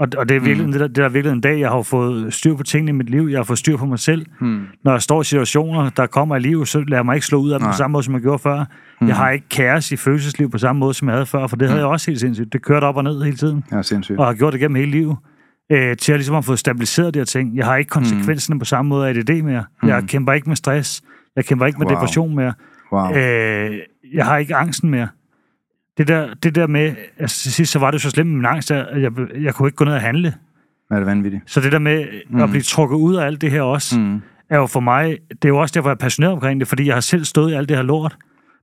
Og, 0.00 0.08
og 0.18 0.28
det 0.28 0.36
er 0.36 0.40
virkelig, 0.40 0.66
mm. 0.66 0.72
det, 0.72 0.80
der, 0.80 0.86
det 0.86 0.96
der 0.96 1.04
er 1.04 1.08
virkelig 1.08 1.32
en 1.32 1.40
dag, 1.40 1.60
jeg 1.60 1.70
har 1.70 1.82
fået 1.82 2.34
styr 2.34 2.54
på 2.56 2.62
tingene 2.62 2.88
i 2.88 2.92
mit 2.92 3.10
liv. 3.10 3.28
Jeg 3.30 3.38
har 3.38 3.44
fået 3.44 3.58
styr 3.58 3.76
på 3.76 3.86
mig 3.86 3.98
selv. 3.98 4.26
Mm. 4.40 4.60
Når 4.84 4.92
jeg 4.92 5.02
står 5.02 5.20
i 5.20 5.24
situationer, 5.24 5.90
der 5.90 6.06
kommer 6.06 6.36
i 6.36 6.40
livet, 6.40 6.68
så 6.68 6.78
lader 6.80 6.96
jeg 6.96 7.04
mig 7.06 7.14
ikke 7.14 7.26
slå 7.26 7.38
ud 7.38 7.50
af 7.50 7.58
dem 7.58 7.64
Nej. 7.64 7.72
på 7.72 7.76
samme 7.76 7.92
måde, 7.92 8.04
som 8.04 8.14
jeg 8.14 8.22
gjorde 8.22 8.38
før. 8.38 8.64
Mm. 9.00 9.06
Jeg 9.08 9.16
har 9.16 9.30
ikke 9.30 9.48
kaos 9.48 9.92
i 9.92 9.96
følelsesliv 9.96 10.50
på 10.50 10.58
samme 10.58 10.80
måde, 10.80 10.94
som 10.94 11.08
jeg 11.08 11.14
havde 11.14 11.26
før, 11.26 11.46
for 11.46 11.56
det 11.56 11.68
havde 11.68 11.80
jeg 11.80 11.88
også 11.88 12.10
helt 12.10 12.20
sindssygt. 12.20 12.52
Det 12.52 12.62
kørte 12.62 12.84
op 12.84 12.96
og 12.96 13.04
ned 13.04 13.22
hele 13.22 13.36
tiden, 13.36 13.64
Ja, 13.72 13.82
sindssygt. 13.82 14.18
og 14.18 14.26
har 14.26 14.34
gjort 14.34 14.52
det 14.52 14.60
gennem 14.60 14.74
hele 14.76 14.90
livet. 14.90 15.16
Øh, 15.72 15.96
til 15.96 16.12
at 16.12 16.18
ligesom 16.18 16.34
have 16.34 16.42
fået 16.42 16.58
stabiliseret 16.58 17.14
de 17.14 17.18
her 17.18 17.24
ting. 17.24 17.56
Jeg 17.56 17.64
har 17.66 17.76
ikke 17.76 17.88
konsekvenserne 17.88 18.54
mm. 18.54 18.58
på 18.58 18.64
samme 18.64 18.88
måde 18.88 19.08
af 19.08 19.10
ADD 19.14 19.42
mere. 19.42 19.64
Jeg 19.82 20.04
kæmper 20.08 20.32
ikke 20.32 20.48
med 20.48 20.56
stress. 20.56 21.02
Jeg 21.36 21.44
kæmper 21.44 21.66
ikke 21.66 21.78
med 21.78 21.86
Wow. 21.86 21.94
depression 21.94 22.34
mere. 22.34 22.52
Wow. 22.92 23.10
Øh, 23.16 23.78
jeg 24.14 24.24
har 24.24 24.36
ikke 24.38 24.54
angsten 24.54 24.90
mere. 24.90 25.08
Det 25.98 26.08
der, 26.08 26.34
det 26.34 26.54
der 26.54 26.66
med, 26.66 26.94
altså 27.18 27.42
til 27.42 27.52
sidst 27.52 27.72
så 27.72 27.78
var 27.78 27.90
det 27.90 28.00
så 28.00 28.10
slemt 28.10 28.28
med 28.30 28.36
min 28.36 28.46
angst, 28.46 28.70
at 28.70 29.02
jeg, 29.02 29.12
jeg 29.42 29.54
kunne 29.54 29.68
ikke 29.68 29.76
gå 29.76 29.84
ned 29.84 29.92
og 29.94 30.00
handle. 30.00 30.34
Er 30.90 30.96
det 30.96 31.06
vanvittigt? 31.06 31.42
Så 31.46 31.60
det 31.60 31.72
der 31.72 31.78
med 31.78 32.06
mm. 32.30 32.40
at 32.42 32.50
blive 32.50 32.62
trukket 32.62 32.96
ud 32.96 33.16
af 33.16 33.26
alt 33.26 33.40
det 33.40 33.50
her 33.50 33.62
også, 33.62 33.98
Mm. 34.00 34.20
er 34.50 34.56
jo 34.58 34.66
for 34.66 34.80
mig, 34.80 35.18
det 35.30 35.44
er 35.44 35.48
jo 35.48 35.58
også 35.58 35.72
derfor, 35.74 35.88
jeg 35.88 35.94
er 35.94 35.98
passioneret 35.98 36.32
omkring 36.34 36.60
det, 36.60 36.68
fordi 36.68 36.86
jeg 36.86 36.94
har 36.94 37.00
selv 37.00 37.24
stået 37.24 37.50
i 37.50 37.54
alt 37.54 37.68
det 37.68 37.76
her 37.76 37.84
lort. 37.84 38.16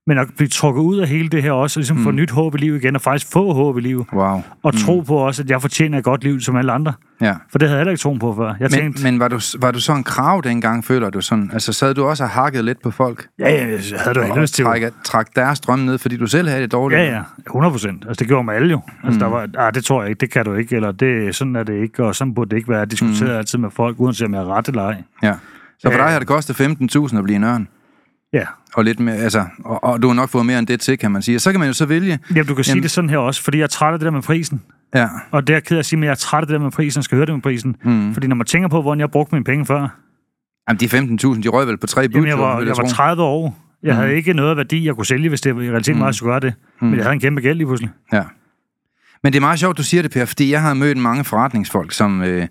Men 0.08 0.18
at 0.18 0.28
blive 0.38 0.48
trukket 0.48 0.82
ud 0.82 0.98
af 1.00 1.08
hele 1.08 1.30
det 1.30 1.44
her 1.44 1.52
også, 1.52 1.80
og 1.80 1.82
ligesom 1.82 1.98
mm. 1.98 2.04
få 2.04 2.12
nyt 2.12 2.32
håb 2.32 2.56
i 2.56 2.58
livet 2.58 2.84
igen, 2.84 2.96
og 2.96 3.02
faktisk 3.02 3.32
få 3.32 3.54
håb 3.54 3.78
i 3.78 3.82
livet, 3.82 4.06
Wow. 4.14 4.42
og 4.64 4.72
mm. 4.74 4.78
tro 4.80 5.02
på 5.02 5.16
også, 5.18 5.42
at 5.44 5.50
jeg 5.50 5.62
fortjener 5.62 5.98
et 5.98 6.04
godt 6.04 6.24
liv 6.24 6.40
som 6.42 6.56
alle 6.56 6.72
andre. 6.72 6.94
Ja. 7.22 7.34
For 7.52 7.60
det 7.60 7.68
havde 7.68 7.78
jeg 7.78 7.80
heller 7.80 7.92
ikke 7.92 8.02
troen 8.02 8.20
på 8.20 8.36
før. 8.36 8.46
Jeg 8.48 8.56
Men, 8.60 8.70
tænkte, 8.70 9.04
men 9.04 9.20
var, 9.20 9.28
du, 9.28 9.40
var 9.60 9.72
du 9.72 9.80
så 9.80 9.94
en 9.94 10.04
krav 10.04 10.42
dengang, 10.44 10.86
føler 10.86 11.10
du 11.10 11.22
sådan? 11.22 11.50
Altså 11.54 11.74
sad 11.74 11.94
du 11.94 12.06
også 12.06 12.24
og 12.24 12.30
hakket 12.30 12.66
lidt 12.66 12.82
på 12.84 12.92
folk? 12.92 13.28
ja, 13.40 13.50
ja, 13.50 13.68
jeg 13.68 13.80
havde 14.00 14.14
du 14.16 14.20
Og 14.20 14.26
helvedes 14.26 14.52
til. 14.52 14.66
træk, 14.66 14.84
træk 15.04 15.26
deres 15.36 15.60
drømme 15.60 15.86
ned, 15.86 15.98
fordi 15.98 16.18
du 16.18 16.28
selv 16.28 16.48
havde 16.50 16.62
det 16.62 16.72
dårligt? 16.72 17.02
Ja, 17.02 17.06
ja, 17.16 17.22
100 17.48 17.72
procent. 17.72 18.06
Altså, 18.08 18.20
det 18.20 18.28
gjorde 18.28 18.44
mig 18.44 18.56
alle 18.56 18.70
jo. 18.72 18.82
Altså, 19.04 19.20
der 19.20 19.26
var, 19.28 19.48
ah, 19.58 19.74
det 19.74 19.86
tror 19.86 20.02
jeg 20.02 20.10
ikke, 20.10 20.20
det 20.20 20.32
kan 20.32 20.46
du 20.46 20.54
ikke, 20.54 20.76
eller 20.76 20.92
det, 20.92 21.36
sådan 21.36 21.56
er 21.56 21.64
det 21.64 21.82
ikke, 21.82 22.04
og 22.06 22.16
sådan 22.16 22.34
burde 22.34 22.50
det 22.50 22.58
ikke 22.58 22.70
være. 22.70 22.80
Jeg 22.80 22.92
diskuterer 22.92 23.32
mm. 23.32 23.38
altid 23.38 23.60
med 23.60 23.70
folk, 23.72 23.96
uanset 24.00 24.28
om 24.28 24.34
jeg 24.34 24.42
er 24.42 24.58
ret 24.58 24.68
eller 24.68 24.84
ej. 24.84 24.96
ja. 25.24 25.34
Så 25.80 25.88
for 25.92 25.98
Ja. 25.98 26.04
dig 26.04 26.12
har 26.12 26.20
det 26.20 26.28
kostet 26.28 26.62
15.000 26.62 27.18
at 27.18 27.24
blive 27.24 27.36
en 27.36 27.44
ørn? 27.44 27.68
Ja. 28.34 28.46
Og, 28.76 28.84
lidt 28.84 29.00
mere, 29.00 29.16
altså, 29.16 29.46
og, 29.66 29.84
og 29.84 30.02
du 30.02 30.08
har 30.08 30.14
nok 30.14 30.30
fået 30.30 30.46
mere 30.46 30.60
end 30.60 30.68
det 30.68 30.80
til, 30.80 30.98
kan 30.98 31.12
man 31.12 31.22
sige. 31.22 31.38
Og 31.38 31.42
så 31.42 31.52
kan 31.52 31.60
man 31.60 31.68
jo 31.68 31.74
så 31.74 31.86
vælge... 31.86 32.20
Jamen, 32.30 32.46
du 32.46 32.56
kan 32.56 32.64
sige 32.64 32.72
Jamen- 32.72 32.84
det 32.84 32.92
sådan 32.92 33.10
her 33.10 33.18
også, 33.18 33.44
fordi 33.44 33.58
jeg 33.58 33.64
er 33.64 33.68
træt 33.68 33.94
af 33.94 34.00
det 34.00 34.06
der 34.06 34.12
med 34.12 34.22
prisen. 34.22 34.62
Ja, 34.96 35.08
Og 35.32 35.48
det 35.48 35.54
er 35.54 35.56
jeg 35.56 35.64
ked 35.64 35.76
af 35.78 35.80
at 35.80 35.86
sige, 35.86 36.00
men 36.00 36.04
jeg 36.04 36.12
er 36.12 36.16
træt 36.16 36.42
af 36.42 36.48
det 36.48 36.54
der 36.54 36.60
med 36.60 36.72
prisen, 36.72 37.00
og 37.00 37.04
skal 37.04 37.16
høre 37.16 37.26
det 37.26 37.34
med 37.34 37.42
prisen. 37.42 37.76
Mm. 37.84 38.14
Fordi 38.14 38.28
når 38.28 38.36
man 38.36 38.46
tænker 38.46 38.68
på, 38.70 38.82
hvordan 38.82 39.00
jeg 39.00 39.12
brugte 39.12 39.36
mine 39.36 39.44
penge 39.44 39.66
før, 39.66 40.00
Jamen, 40.70 40.80
de 40.80 40.86
15.000, 40.86 41.42
de 41.42 41.48
røg 41.50 41.68
vel 41.68 41.78
på 41.78 41.88
tre 41.88 42.02
jamen, 42.02 42.28
jeg 42.28 42.40
var, 42.40 42.58
jeg 42.58 42.68
jeg 42.68 42.78
var 42.78 42.84
tro. 42.84 42.88
30 42.88 43.24
år. 43.24 43.58
Jeg 43.84 43.94
mm. 43.94 44.00
havde 44.00 44.16
ikke 44.16 44.34
noget 44.34 44.58
værdi, 44.58 44.86
jeg 44.86 44.96
kunne 44.96 45.06
sælge, 45.06 45.30
hvis 45.30 45.42
det 45.42 45.50
i 45.50 45.54
realiteten 45.54 46.00
var, 46.00 46.06
at 46.06 46.10
jeg 46.10 46.16
skulle 46.16 46.32
gøre 46.32 46.40
det. 46.40 46.54
Mm. 46.82 46.88
Men 46.88 46.96
jeg 46.96 47.04
havde 47.04 47.14
en 47.14 47.20
kæmpe 47.20 47.42
gæld 47.42 47.58
lige 47.58 47.68
pludselig. 47.68 47.90
Ja. 48.14 48.24
Men 49.24 49.34
det 49.34 49.40
er 49.40 49.42
meget 49.42 49.60
sjovt, 49.60 49.78
du 49.78 49.84
siger 49.84 50.02
det, 50.02 50.12
Per, 50.12 50.26
fordi 50.26 50.52
jeg 50.52 50.62
har 50.62 50.74
mødt 50.74 50.98
mange 50.98 51.24
forretningsfolk, 51.24 51.92
som 51.92 52.22
øh, 52.24 52.48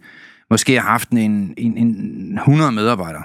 måske 0.50 0.80
har 0.80 0.88
haft 0.90 1.10
en, 1.10 1.54
en, 1.56 1.76
en 1.76 2.38
100 2.38 2.72
medarbejdere. 2.72 3.22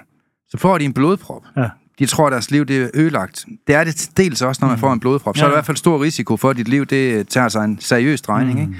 Så 0.50 0.58
får 0.58 0.78
de 0.78 0.86
en 0.86 0.94
blodprop. 0.94 1.42
Ja. 1.58 1.70
De 2.00 2.06
tror, 2.06 2.28
at 2.28 2.32
deres 2.32 2.52
liv 2.52 2.66
det 2.66 2.78
er 2.84 2.90
ødelagt. 2.94 3.46
Det 3.68 3.76
er 3.76 3.84
det 3.84 4.10
dels 4.18 4.42
også, 4.42 4.60
når 4.62 4.70
man 4.70 4.80
får 4.80 4.94
en 4.94 5.00
blodprop. 5.00 5.38
Så 5.38 5.44
er 5.44 5.48
der 5.48 5.52
i 5.52 5.54
Ja. 5.54 5.56
hvert 5.56 5.66
fald 5.66 5.78
stor 5.78 6.04
risiko 6.04 6.38
for, 6.38 6.50
at 6.50 6.58
dit 6.58 6.68
liv 6.68 6.86
det 6.86 7.28
tager 7.28 7.50
sig 7.50 7.66
en 7.66 7.80
seriøs 7.82 8.22
drejning. 8.22 8.60
Ikke? 8.60 8.74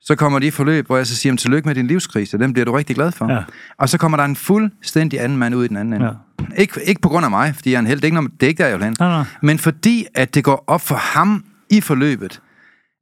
Så 0.00 0.14
kommer 0.14 0.38
de 0.38 0.46
i 0.46 0.50
forløb, 0.50 0.86
hvor 0.86 0.96
jeg 0.96 1.06
så 1.06 1.16
siger, 1.16 1.30
"Jamen, 1.30 1.38
tillykke 1.38 1.68
med 1.68 1.74
din 1.74 1.86
livskrise, 1.86 2.38
den 2.38 2.52
bliver 2.52 2.64
du 2.64 2.72
rigtig 2.72 2.96
glad 2.96 3.12
for. 3.12 3.32
Ja. 3.32 3.42
Og 3.78 3.88
så 3.88 3.98
kommer 3.98 4.16
der 4.18 4.24
en 4.24 4.36
fuldstændig 4.36 5.20
anden 5.20 5.38
mand 5.38 5.54
ud 5.54 5.64
i 5.64 5.68
den 5.68 5.76
anden 5.76 5.94
ende. 5.94 6.06
Ja. 6.06 6.12
Ikke, 6.56 6.80
ikke 6.84 7.00
på 7.00 7.08
grund 7.08 7.24
af 7.24 7.30
mig, 7.30 7.54
fordi 7.54 7.70
jeg 7.70 7.76
er 7.76 7.80
en 7.80 7.86
held. 7.86 7.96
Det 8.00 8.04
er 8.04 8.06
ikke, 8.06 8.14
noget, 8.14 8.32
det 8.40 8.42
er 8.46 8.48
ikke 8.48 8.62
der, 8.62 8.68
jeg 8.68 8.78
vil 8.78 8.84
hen. 8.84 8.96
Nej, 9.00 9.08
nej. 9.08 9.24
Men 9.42 9.58
fordi, 9.58 10.06
at 10.14 10.34
det 10.34 10.44
går 10.44 10.64
op 10.66 10.80
for 10.80 10.94
ham 10.94 11.44
i 11.70 11.80
forløbet, 11.80 12.42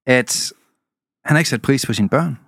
at 0.06 0.52
han 1.24 1.34
har 1.34 1.38
ikke 1.38 1.50
sat 1.50 1.62
pris 1.62 1.86
på 1.86 1.92
sine 1.92 2.08
børn. 2.08 2.38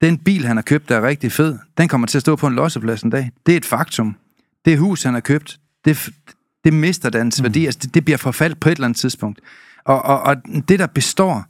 Den 0.00 0.18
bil, 0.18 0.46
han 0.46 0.56
har 0.56 0.62
købt, 0.62 0.88
der 0.88 0.96
er 0.96 1.02
rigtig 1.08 1.32
fed, 1.32 1.58
den 1.78 1.88
kommer 1.88 2.06
til 2.06 2.18
at 2.18 2.22
stå 2.22 2.36
på 2.36 2.46
en 2.46 2.54
losseplads 2.54 3.02
en 3.02 3.10
dag. 3.10 3.30
Det 3.46 3.52
er 3.52 3.56
et 3.56 3.64
faktum. 3.64 4.16
Det 4.64 4.78
hus, 4.78 5.02
han 5.02 5.14
har 5.14 5.20
købt, 5.20 5.58
det, 5.84 6.08
det 6.64 6.72
mister 6.72 7.10
dens 7.10 7.40
mm. 7.40 7.44
værdi. 7.44 7.66
Altså, 7.66 7.80
det, 7.82 7.94
det 7.94 8.04
bliver 8.04 8.18
forfaldt 8.18 8.60
på 8.60 8.68
et 8.68 8.72
eller 8.72 8.84
andet 8.84 8.98
tidspunkt. 8.98 9.40
Og, 9.84 10.04
og, 10.04 10.20
og 10.20 10.36
det, 10.68 10.78
der 10.78 10.86
består, 10.86 11.44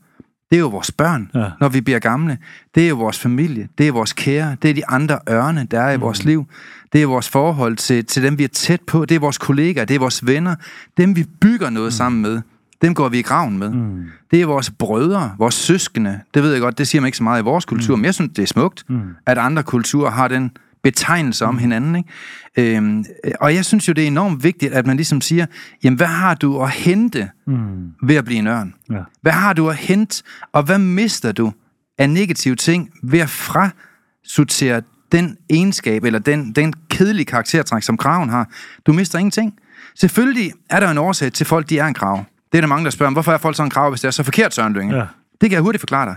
det 0.50 0.56
er 0.56 0.60
jo 0.60 0.68
vores 0.68 0.92
børn, 0.92 1.30
Ja. 1.34 1.50
når 1.60 1.68
vi 1.68 1.80
bliver 1.80 1.98
gamle. 1.98 2.38
Det 2.74 2.84
er 2.84 2.88
jo 2.88 2.96
vores 2.96 3.18
familie, 3.18 3.68
det 3.78 3.88
er 3.88 3.92
vores 3.92 4.12
kære, 4.12 4.56
det 4.62 4.70
er 4.70 4.74
de 4.74 4.86
andre 4.88 5.18
ørne, 5.28 5.66
der 5.70 5.80
er 5.80 5.92
i 5.92 5.96
mm. 5.96 6.02
vores 6.02 6.24
liv. 6.24 6.46
Det 6.92 7.02
er 7.02 7.06
vores 7.06 7.28
forhold 7.28 7.76
til, 7.76 8.04
til 8.04 8.22
dem, 8.22 8.38
vi 8.38 8.44
er 8.44 8.48
tæt 8.48 8.80
på. 8.80 9.04
Det 9.04 9.14
er 9.14 9.18
vores 9.18 9.38
kollegaer, 9.38 9.84
det 9.84 9.94
er 9.94 9.98
vores 9.98 10.26
venner. 10.26 10.54
Dem, 10.96 11.16
vi 11.16 11.24
bygger 11.40 11.70
noget 11.70 11.86
mm. 11.86 11.90
sammen 11.90 12.22
med. 12.22 12.40
Dem 12.82 12.94
går 12.94 13.08
vi 13.08 13.18
i 13.18 13.22
graven 13.22 13.58
med. 13.58 13.70
Mm. 13.70 14.04
Det 14.30 14.42
er 14.42 14.46
vores 14.46 14.70
brødre, 14.70 15.34
vores 15.38 15.54
søskende. 15.54 16.20
Det 16.34 16.42
ved 16.42 16.52
jeg 16.52 16.60
godt, 16.60 16.78
det 16.78 16.88
siger 16.88 17.02
man 17.02 17.08
ikke 17.08 17.18
så 17.18 17.24
meget 17.24 17.42
i 17.42 17.44
vores 17.44 17.64
kultur, 17.64 17.96
mm. 17.96 18.00
men 18.00 18.04
jeg 18.04 18.14
synes, 18.14 18.30
det 18.36 18.42
er 18.42 18.46
smukt, 18.46 18.84
mm. 18.88 19.00
at 19.26 19.38
andre 19.38 19.62
kulturer 19.62 20.10
har 20.10 20.28
den 20.28 20.50
betegnelse 20.84 21.44
om 21.44 21.58
hinanden. 21.58 21.96
Ikke? 21.96 22.76
Øhm, 22.76 23.04
og 23.40 23.54
jeg 23.54 23.64
synes 23.64 23.88
jo, 23.88 23.92
det 23.92 24.02
er 24.04 24.08
enormt 24.08 24.44
vigtigt, 24.44 24.72
at 24.72 24.86
man 24.86 24.96
ligesom 24.96 25.20
siger, 25.20 25.46
jamen 25.84 25.96
hvad 25.96 26.06
har 26.06 26.34
du 26.34 26.62
at 26.62 26.70
hente 26.70 27.30
mm. 27.46 27.92
ved 28.02 28.16
at 28.16 28.24
blive 28.24 28.38
en 28.38 28.46
ørn? 28.46 28.74
Ja. 28.90 29.00
Hvad 29.22 29.32
har 29.32 29.52
du 29.52 29.70
at 29.70 29.76
hente, 29.76 30.22
og 30.52 30.62
hvad 30.62 30.78
mister 30.78 31.32
du 31.32 31.52
af 31.98 32.10
negative 32.10 32.56
ting 32.56 32.90
ved 33.02 33.18
at 33.18 33.30
frasortere 33.30 34.82
den 35.12 35.36
egenskab, 35.50 36.04
eller 36.04 36.18
den, 36.18 36.52
den 36.52 36.72
kedelige 36.88 37.24
karaktertræk, 37.24 37.82
som 37.82 37.96
kraven 37.96 38.28
har? 38.28 38.48
Du 38.86 38.92
mister 38.92 39.18
ingenting. 39.18 39.54
Selvfølgelig 39.94 40.52
er 40.70 40.80
der 40.80 40.90
en 40.90 40.98
årsag 40.98 41.32
til, 41.32 41.44
at 41.44 41.48
folk 41.48 41.68
de 41.68 41.78
er 41.78 41.86
en 41.86 41.94
krav. 41.94 42.24
Det 42.52 42.58
er 42.58 42.62
der 42.62 42.68
mange, 42.68 42.84
der 42.84 42.90
spørger, 42.90 43.12
hvorfor 43.12 43.32
er 43.32 43.38
folk 43.38 43.56
så 43.56 43.62
en 43.62 43.70
krav, 43.70 43.90
hvis 43.90 44.00
det 44.00 44.08
er 44.08 44.12
så 44.12 44.22
forkert, 44.22 44.54
Søren 44.54 44.72
Lynge? 44.72 44.96
Ja. 44.96 45.06
Det 45.40 45.50
kan 45.50 45.52
jeg 45.52 45.62
hurtigt 45.62 45.80
forklare 45.80 46.06
dig. 46.06 46.16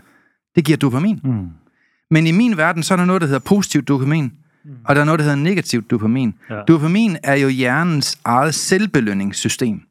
Det 0.55 0.65
giver 0.65 0.77
dopamin. 0.77 1.19
Mm. 1.23 1.47
Men 2.11 2.27
i 2.27 2.31
min 2.31 2.57
verden, 2.57 2.83
så 2.83 2.93
er 2.93 2.95
der 2.95 3.05
noget, 3.05 3.21
der 3.21 3.27
hedder 3.27 3.39
positivt 3.39 3.87
dopamin, 3.87 4.31
mm. 4.65 4.71
og 4.85 4.95
der 4.95 5.01
er 5.01 5.05
noget, 5.05 5.19
der 5.19 5.23
hedder 5.23 5.37
negativt 5.37 5.91
dopamin. 5.91 6.33
Ja. 6.49 6.61
Dopamin 6.67 7.17
er 7.23 7.35
jo 7.35 7.47
hjernens 7.47 8.19
eget 8.25 8.55
selvbelønningssystem. 8.55 9.81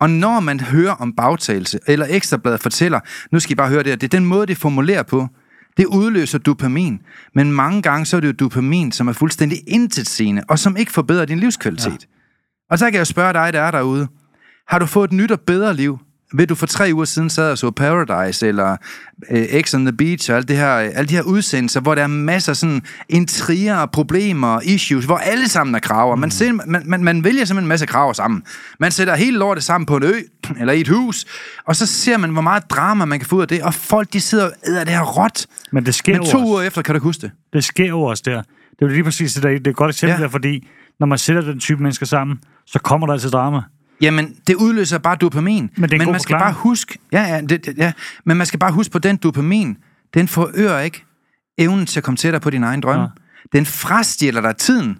Og 0.00 0.10
når 0.10 0.40
man 0.40 0.60
hører 0.60 0.92
om 0.92 1.12
bagtagelse, 1.12 1.78
eller 1.86 2.06
Ekstrabladet 2.08 2.60
fortæller, 2.60 3.00
nu 3.32 3.40
skal 3.40 3.52
I 3.52 3.54
bare 3.54 3.68
høre 3.68 3.82
det 3.82 3.88
her, 3.88 3.96
det 3.96 4.14
er 4.14 4.18
den 4.18 4.24
måde, 4.24 4.46
det 4.46 4.56
formulerer 4.56 5.02
på, 5.02 5.28
det 5.76 5.86
udløser 5.86 6.38
dopamin. 6.38 7.00
Men 7.34 7.52
mange 7.52 7.82
gange 7.82 8.06
så 8.06 8.16
er 8.16 8.20
det 8.20 8.28
jo 8.28 8.32
dopamin, 8.32 8.92
som 8.92 9.08
er 9.08 9.12
fuldstændig 9.12 9.58
intetsigende, 9.66 10.42
og 10.48 10.58
som 10.58 10.76
ikke 10.76 10.92
forbedrer 10.92 11.24
din 11.24 11.38
livskvalitet. 11.38 12.02
Ja. 12.02 12.70
Og 12.70 12.78
så 12.78 12.90
kan 12.90 12.98
jeg 12.98 13.06
spørge 13.06 13.32
dig, 13.32 13.52
der 13.52 13.60
er 13.60 13.70
derude, 13.70 14.08
har 14.68 14.78
du 14.78 14.86
fået 14.86 15.08
et 15.08 15.12
nyt 15.12 15.30
og 15.30 15.40
bedre 15.40 15.74
liv, 15.74 15.98
Ved 16.34 16.46
du, 16.46 16.54
for 16.54 16.66
tre 16.66 16.90
uger 16.94 17.04
siden 17.04 17.30
sad 17.30 17.50
og 17.50 17.58
så 17.58 17.70
Paradise, 17.70 18.48
eller 18.48 18.76
øh, 19.30 19.62
X 19.62 19.74
on 19.74 19.84
the 19.84 19.92
Beach, 19.92 20.30
og 20.30 20.36
alt 20.36 20.48
det 20.48 20.56
her, 20.56 20.68
alle 20.68 21.08
de 21.08 21.14
her 21.14 21.22
udsendelser, 21.22 21.80
hvor 21.80 21.94
der 21.94 22.02
er 22.02 22.06
masser 22.06 22.52
af 22.52 22.56
sådan 22.56 22.82
intriger, 23.08 23.86
problemer, 23.86 24.60
issues, 24.64 25.04
hvor 25.04 25.16
alle 25.16 25.48
sammen 25.48 25.74
er 25.74 25.78
kraver. 25.78 26.16
Man, 26.16 26.30
ser, 26.30 26.52
man, 26.52 26.82
man, 26.84 27.04
man 27.04 27.24
vælger 27.24 27.44
simpelthen 27.44 27.64
en 27.64 27.68
masse 27.68 27.86
kraver 27.86 28.12
sammen. 28.12 28.42
Man 28.80 28.92
sætter 28.92 29.14
hele 29.16 29.38
lortet 29.38 29.64
sammen 29.64 29.86
på 29.86 29.96
en 29.96 30.02
ø, 30.02 30.12
eller 30.60 30.72
i 30.72 30.80
et 30.80 30.88
hus, 30.88 31.24
og 31.66 31.76
så 31.76 31.86
ser 31.86 32.16
man, 32.16 32.30
hvor 32.30 32.42
meget 32.42 32.70
drama 32.70 33.04
man 33.04 33.18
kan 33.18 33.28
få 33.28 33.36
ud 33.36 33.42
af 33.42 33.48
det, 33.48 33.62
og 33.62 33.74
folk, 33.74 34.12
de 34.12 34.20
sidder 34.20 34.44
og 34.46 34.52
æder 34.66 34.84
det 34.84 34.92
her 34.92 35.02
råt. 35.02 35.46
Men 35.72 35.86
det 35.86 35.94
sker 35.94 36.12
Men 36.12 36.22
to 36.22 36.38
også. 36.38 36.38
uger 36.38 36.62
efter 36.62 36.82
kan 36.82 36.94
du 36.94 37.00
huske 37.00 37.20
det. 37.20 37.30
Det 37.52 37.64
sker 37.64 37.88
jo 37.88 38.02
også 38.02 38.22
der. 38.26 38.42
Det 38.42 38.84
er 38.84 38.86
jo 38.86 38.92
lige 38.92 39.04
præcis 39.04 39.34
det 39.34 39.42
der. 39.42 39.48
Det 39.48 39.66
er 39.66 39.70
et 39.70 39.76
godt 39.76 39.90
eksempel 39.90 40.10
Ja. 40.12 40.16
ja. 40.18 40.22
der, 40.22 40.28
fordi 40.28 40.68
når 41.00 41.06
man 41.06 41.18
sætter 41.18 41.42
den 41.42 41.60
type 41.60 41.82
mennesker 41.82 42.06
sammen, 42.06 42.38
så 42.66 42.78
kommer 42.78 43.06
der 43.06 43.12
altså 43.14 43.28
drama. 43.28 43.60
Jamen, 44.00 44.36
det 44.46 44.54
udløser 44.54 44.98
bare 44.98 45.16
dopamin. 45.16 45.62
Men 45.62 45.70
men 45.76 45.90
man 45.90 46.00
skal 46.00 46.14
forklaring. 46.14 46.44
bare 46.44 46.52
huske, 46.52 46.98
ja, 47.12 47.22
ja, 47.22 47.40
det, 47.40 47.66
det- 47.66 47.78
ja, 47.78 47.92
men 48.24 48.36
man 48.36 48.46
skal 48.46 48.58
bare 48.60 48.72
huske 48.72 48.92
på 48.92 48.98
den 48.98 49.16
dopamin, 49.16 49.76
den 50.14 50.28
forøger 50.28 50.78
ikke 50.78 51.04
evnen 51.58 51.86
til 51.86 52.00
at 52.00 52.04
komme 52.04 52.16
tættere 52.16 52.40
på 52.40 52.50
din 52.50 52.64
egen 52.64 52.80
drøm. 52.80 53.00
Ja. 53.00 53.06
Den 53.52 53.66
frastjæler 53.66 54.40
dig 54.40 54.56
tiden, 54.56 54.98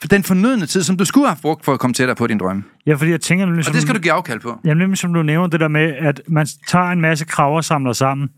for 0.00 0.08
den 0.08 0.22
fornødne 0.22 0.66
tid, 0.66 0.82
som 0.82 0.96
du 0.96 1.04
skulle 1.04 1.28
have 1.28 1.38
brugt 1.42 1.64
for 1.64 1.72
at 1.72 1.80
komme 1.80 1.94
tættere 1.94 2.16
på 2.16 2.26
din 2.26 2.38
drøm. 2.38 2.64
Ja, 2.86 2.94
fordi 2.94 3.10
jeg 3.10 3.20
tænker 3.20 3.46
nemlig, 3.46 3.58
Og 3.60 3.64
som, 3.64 3.72
det 3.72 3.82
skal 3.82 3.94
du 3.94 4.00
give 4.00 4.12
afkald 4.12 4.40
på. 4.40 4.60
jamen, 4.64 4.78
nemlig 4.78 4.98
som 4.98 5.14
du 5.14 5.22
nævner, 5.22 5.46
det 5.48 5.60
der 5.60 5.68
med, 5.68 5.92
at 5.98 6.20
man 6.28 6.46
tager 6.68 6.84
en 6.86 7.00
masse 7.00 7.24
kraver 7.24 7.56
og 7.56 7.64
samler 7.64 7.92
sammen. 7.92 8.28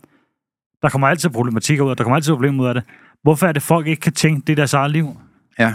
Der 0.83 0.89
kommer 0.89 1.09
altid 1.09 1.31
problematikker 1.31 1.85
ud 1.85 1.91
af, 1.91 1.97
der 1.97 2.05
kommer 2.05 2.17
altid 2.17 2.33
problemer 2.33 2.63
ud 2.65 2.69
af 2.69 2.75
det. 2.75 2.85
Hvorfor 3.23 3.47
er 3.47 3.53
det, 3.53 3.63
folk 3.63 3.87
ikke 3.87 4.01
kan 4.01 4.13
tænke, 4.13 4.47
det 4.47 4.53
er 4.53 4.57
deres 4.57 4.75
eget 4.75 4.91
liv? 4.91 5.17
Ja. 5.59 5.73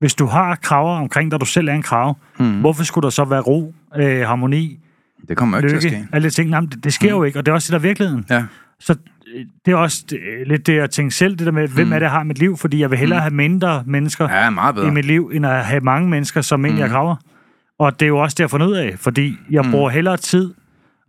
Hvis 0.00 0.14
du 0.14 0.26
har 0.26 0.54
kraver 0.54 0.96
omkring 0.98 1.30
dig, 1.30 1.40
du 1.40 1.46
selv 1.46 1.68
er 1.68 1.72
en 1.72 1.82
krav, 1.82 2.16
Hmm. 2.38 2.60
hvorfor 2.60 2.84
skulle 2.84 3.02
der 3.02 3.10
så 3.10 3.24
være 3.24 3.40
ro, 3.40 3.74
øh, 3.96 4.20
harmoni, 4.26 4.78
Det 5.28 5.36
kommer 5.36 5.58
jo 5.58 5.62
ikke 5.66 5.68
til 5.68 5.76
at 5.76 5.92
lykke, 5.92 5.96
ske. 6.06 6.14
alle 6.16 6.30
ting? 6.30 6.50
Nej, 6.50 6.60
men 6.60 6.68
det, 6.70 6.84
det 6.84 6.92
sker 6.92 7.10
jo 7.10 7.22
ikke, 7.22 7.38
og 7.38 7.46
det 7.46 7.50
er 7.52 7.54
også 7.54 7.66
det, 7.66 7.72
der 7.72 7.78
er 7.78 7.88
virkeligheden. 7.88 8.24
Ja. 8.30 8.44
Så 8.80 8.92
øh, 9.36 9.44
det 9.66 9.72
er 9.72 9.76
også 9.76 10.04
det, 10.10 10.18
lidt 10.46 10.66
det, 10.66 10.74
jeg 10.76 10.90
tænker 10.90 11.10
selv, 11.12 11.36
det 11.36 11.46
der 11.46 11.52
med, 11.52 11.68
hvem 11.68 11.86
Mm. 11.86 11.92
er 11.92 11.98
det, 11.98 12.02
jeg 12.04 12.10
har 12.10 12.22
i 12.22 12.26
mit 12.26 12.38
liv? 12.38 12.56
Fordi 12.56 12.80
jeg 12.80 12.90
vil 12.90 12.98
hellere 12.98 13.20
have 13.20 13.34
mindre 13.34 13.82
mennesker 13.86 14.28
ja, 14.30 14.50
meget 14.50 14.72
i 14.72 14.74
bedre. 14.74 14.92
mit 14.92 15.04
liv, 15.04 15.30
end 15.34 15.46
at 15.46 15.64
have 15.64 15.80
mange 15.80 16.08
mennesker, 16.08 16.40
som 16.40 16.64
egentlig 16.64 16.84
Mm. 16.84 16.90
kraver. 16.90 17.16
Og 17.78 18.00
det 18.00 18.06
er 18.06 18.08
jo 18.08 18.18
også 18.18 18.34
det, 18.34 18.40
jeg 18.40 18.50
får 18.50 18.66
ud 18.66 18.72
af, 18.74 18.94
fordi 18.98 19.36
jeg 19.50 19.64
Mm. 19.64 19.70
bruger 19.70 19.90
hellere 19.90 20.16
tid 20.16 20.52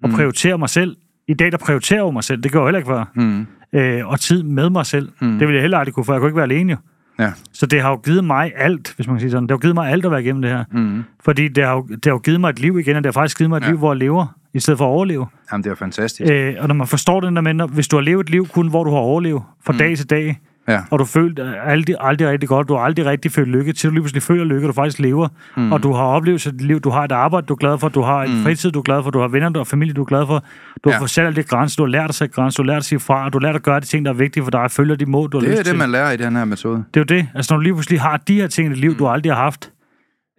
og 0.03 0.09
Mm. 0.09 0.15
prioriterer 0.15 0.57
mig 0.57 0.69
selv. 0.69 0.97
I 1.27 1.33
dag, 1.33 1.51
der 1.51 1.57
prioriterer 1.57 2.05
jeg 2.05 2.13
mig 2.13 2.23
selv. 2.23 2.43
Det 2.43 2.51
gjorde 2.51 2.63
jeg 2.63 2.67
heller 2.67 2.79
ikke 2.79 2.89
før. 2.89 3.05
Hmm. 3.15 3.47
Øh, 3.73 4.07
og 4.07 4.19
tid 4.19 4.43
med 4.43 4.69
mig 4.69 4.85
selv. 4.85 5.09
Mm. 5.21 5.27
Det 5.31 5.39
ville 5.39 5.53
jeg 5.53 5.61
heller 5.61 5.77
aldrig 5.77 5.93
kunne, 5.93 6.05
for 6.05 6.13
jeg 6.13 6.19
kunne 6.19 6.29
ikke 6.29 6.35
være 6.35 6.43
alene 6.45 6.71
jo. 6.71 6.77
Ja. 7.19 7.31
Så 7.53 7.65
det 7.65 7.81
har 7.81 7.89
jo 7.89 7.95
givet 7.95 8.23
mig 8.23 8.51
alt, 8.55 8.93
hvis 8.95 9.07
man 9.07 9.15
kan 9.15 9.19
sige 9.19 9.31
sådan. 9.31 9.43
Det 9.43 9.51
har 9.51 9.57
givet 9.57 9.75
mig 9.75 9.89
alt 9.91 10.05
at 10.05 10.11
være 10.11 10.21
igennem 10.21 10.41
det 10.41 10.51
her. 10.51 10.63
Hmm. 10.71 11.03
Fordi 11.25 11.47
det 11.47 11.63
har, 11.65 11.73
jo, 11.73 11.81
det 11.89 12.05
har 12.05 12.11
jo 12.11 12.17
givet 12.17 12.41
mig 12.41 12.49
et 12.49 12.59
liv 12.59 12.79
igen, 12.79 12.95
og 12.95 13.03
det 13.03 13.07
har 13.07 13.21
faktisk 13.21 13.37
givet 13.37 13.49
mig 13.49 13.57
et 13.57 13.63
Ja. 13.63 13.67
liv, 13.69 13.77
hvor 13.77 13.91
jeg 13.93 13.97
lever, 13.97 14.35
i 14.53 14.59
stedet 14.59 14.77
for 14.77 14.85
at 14.85 14.89
overleve. 14.89 15.27
Jamen, 15.51 15.63
det 15.63 15.71
er 15.71 15.75
fantastisk. 15.75 16.31
Øh, 16.31 16.55
og 16.59 16.67
når 16.67 16.75
man 16.75 16.87
forstår 16.87 17.19
den 17.21 17.35
der 17.35 17.41
med, 17.41 17.69
hvis 17.69 17.87
du 17.87 17.95
har 17.95 18.01
levet 18.01 18.23
et 18.23 18.29
liv 18.29 18.47
kun, 18.47 18.67
hvor 18.67 18.83
du 18.83 18.89
har 18.89 18.97
overlevet 18.97 19.41
fra 19.65 19.71
Mm. 19.73 19.77
dag 19.79 19.97
til 19.97 20.09
dag, 20.09 20.39
Ja. 20.71 20.79
og 20.91 20.99
du 20.99 21.05
følt 21.05 21.39
øh, 21.39 21.53
aldrig, 21.63 21.95
aldrig 21.99 22.27
rigtig 22.29 22.49
godt, 22.49 22.67
du 22.69 22.73
har 22.75 22.81
aldrig 22.81 23.05
rigtig 23.05 23.31
følt 23.31 23.47
lykke, 23.49 23.73
til 23.73 23.89
du 23.89 23.93
lige 23.93 24.01
pludselig 24.01 24.23
føler 24.23 24.43
lykke, 24.43 24.67
du 24.67 24.73
faktisk 24.73 24.99
lever, 24.99 25.27
Mm. 25.57 25.63
mm. 25.63 25.71
og 25.71 25.83
du 25.83 25.93
har 25.93 26.03
oplevet 26.03 26.43
dit 26.45 26.61
liv, 26.61 26.79
du 26.79 26.89
har 26.89 27.03
et 27.03 27.11
arbejde, 27.11 27.47
du 27.47 27.53
er 27.53 27.57
glad 27.57 27.77
for, 27.77 27.89
du 27.89 28.01
har 28.01 28.23
en 28.23 28.37
Mm. 28.37 28.43
fritid, 28.43 28.71
du 28.71 28.79
er 28.79 28.83
glad 28.83 29.03
for, 29.03 29.09
du 29.11 29.19
har 29.19 29.27
venner, 29.27 29.49
du 29.49 29.59
har 29.59 29.63
familie, 29.63 29.93
du 29.93 30.01
er 30.01 30.05
glad 30.05 30.25
for, 30.27 30.43
du 30.83 30.89
har 30.89 30.95
Ja. 30.95 30.99
fået 30.99 31.09
sat 31.09 31.25
alle 31.25 31.35
de 31.35 31.43
grænser, 31.43 31.75
du 31.77 31.83
har 31.83 31.89
lært 31.89 32.09
at 32.09 32.15
sætte 32.15 32.35
grænser, 32.35 32.63
du 32.63 32.67
har 32.69 32.73
lært 32.73 32.77
at 32.77 32.85
sige 32.85 32.99
fra, 32.99 33.25
og 33.25 33.33
du 33.33 33.37
har 33.39 33.41
lært 33.47 33.55
at 33.55 33.63
gøre 33.63 33.79
de 33.79 33.85
ting, 33.85 34.05
der 34.05 34.11
er 34.11 34.15
vigtige 34.15 34.43
for 34.43 34.51
dig, 34.51 34.71
følger 34.71 34.95
de 34.95 35.05
mål, 35.05 35.29
du 35.29 35.37
har 35.39 35.45
Det 35.45 35.51
er 35.59 35.63
til. 35.63 35.65
det, 35.71 35.79
man 35.79 35.91
lærer 35.91 36.11
i 36.11 36.17
den 36.17 36.35
her 36.35 36.45
metode. 36.45 36.83
Det 36.93 36.99
er 37.11 37.15
jo 37.15 37.19
det. 37.19 37.27
Altså, 37.35 37.53
når 37.53 37.57
du 37.57 37.61
lige 37.63 37.73
pludselig 37.73 38.01
har 38.01 38.17
de 38.17 38.35
her 38.35 38.47
ting 38.47 38.71
i 38.71 38.75
liv, 38.75 38.95
du 38.99 39.07
aldrig 39.07 39.33
har 39.33 39.43
haft, 39.43 39.71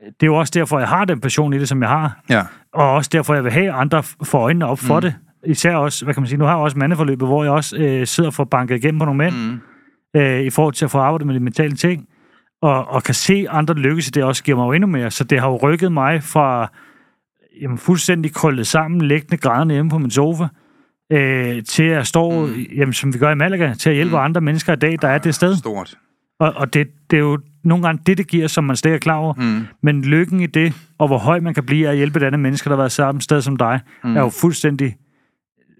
det 0.06 0.22
er 0.22 0.26
jo 0.26 0.34
også 0.34 0.50
derfor, 0.54 0.78
jeg 0.78 0.88
har 0.88 1.04
den 1.04 1.20
passion 1.20 1.52
i 1.52 1.58
det, 1.58 1.68
som 1.68 1.82
jeg 1.82 1.88
har. 1.90 2.18
Ja. 2.30 2.42
Og 2.74 2.90
også 2.92 3.10
derfor, 3.12 3.34
jeg 3.34 3.44
vil 3.44 3.52
have 3.52 3.72
andre 3.72 4.02
for 4.02 4.38
øjnene 4.38 4.66
op 4.66 4.78
for 4.78 4.94
Mm. 4.94 5.00
det. 5.00 5.14
Især 5.46 5.76
også, 5.76 6.04
hvad 6.04 6.14
kan 6.14 6.20
man 6.20 6.28
sige, 6.28 6.38
nu 6.38 6.44
har 6.44 6.52
jeg 6.52 6.58
også 6.60 6.78
mandeforløbet, 6.78 7.28
hvor 7.28 7.44
jeg 7.44 7.52
også 7.52 7.76
øh, 7.76 8.06
sidder 8.06 8.30
for 8.30 8.44
banket 8.44 8.76
igennem 8.76 8.98
på 8.98 9.04
nogle 9.04 9.18
mænd, 9.18 9.34
Mm. 9.34 9.60
Øh, 10.16 10.40
i 10.40 10.50
forhold 10.50 10.74
til 10.74 10.84
at 10.84 10.90
få 10.90 10.98
arbejdet 10.98 11.26
med 11.26 11.34
de 11.34 11.40
mentale 11.40 11.76
ting, 11.76 12.08
og, 12.62 12.88
og 12.88 13.02
kan 13.02 13.14
se 13.14 13.46
andre 13.50 13.74
lykkes 13.74 14.08
i 14.08 14.10
det, 14.10 14.24
også 14.24 14.44
giver 14.44 14.56
mig 14.56 14.64
jo 14.66 14.72
endnu 14.72 14.86
mere. 14.86 15.10
Så 15.10 15.24
det 15.24 15.40
har 15.40 15.48
jo 15.48 15.56
rykket 15.56 15.92
mig 15.92 16.22
fra 16.22 16.72
jamen, 17.62 17.78
fuldstændig 17.78 18.34
krøllet 18.34 18.66
sammen, 18.66 19.00
liggende 19.00 19.36
grædende 19.36 19.74
hjemme 19.74 19.90
på 19.90 19.98
min 19.98 20.10
sofa, 20.10 20.44
øh, 21.12 21.62
til 21.64 21.82
at 21.84 22.06
stå, 22.06 22.46
Mm. 22.46 22.52
jamen, 22.76 22.92
som 22.92 23.14
vi 23.14 23.18
gør 23.18 23.30
i 23.30 23.34
Malaga, 23.34 23.74
til 23.74 23.90
at 23.90 23.96
hjælpe 23.96 24.16
Mm. 24.16 24.22
andre 24.22 24.40
mennesker 24.40 24.72
i 24.72 24.76
dag, 24.76 24.96
der 25.02 25.08
er 25.08 25.18
det 25.18 25.34
sted. 25.34 25.56
Stort. 25.56 25.98
Og, 26.40 26.52
og 26.56 26.74
det, 26.74 26.88
det 27.10 27.16
er 27.16 27.20
jo 27.20 27.38
nogle 27.64 27.84
gange 27.86 28.02
det, 28.06 28.18
det 28.18 28.26
giver, 28.26 28.46
som 28.48 28.64
man 28.64 28.76
slet 28.76 28.94
er 28.94 28.98
klar 28.98 29.16
over. 29.16 29.34
Mm. 29.34 29.66
Men 29.82 30.02
lykken 30.04 30.40
i 30.40 30.46
det, 30.46 30.72
og 30.98 31.06
hvor 31.06 31.18
høj 31.18 31.40
man 31.40 31.54
kan 31.54 31.66
blive 31.66 31.86
af 31.86 31.90
at 31.90 31.96
hjælpe 31.96 32.18
et 32.18 32.22
andet 32.22 32.40
menneske, 32.40 32.64
der 32.64 32.70
har 32.70 32.82
været 32.82 32.92
samme 32.92 33.20
sted 33.20 33.42
som 33.42 33.56
dig, 33.56 33.80
mm. 34.04 34.16
er 34.16 34.20
jo 34.20 34.28
fuldstændig 34.28 34.96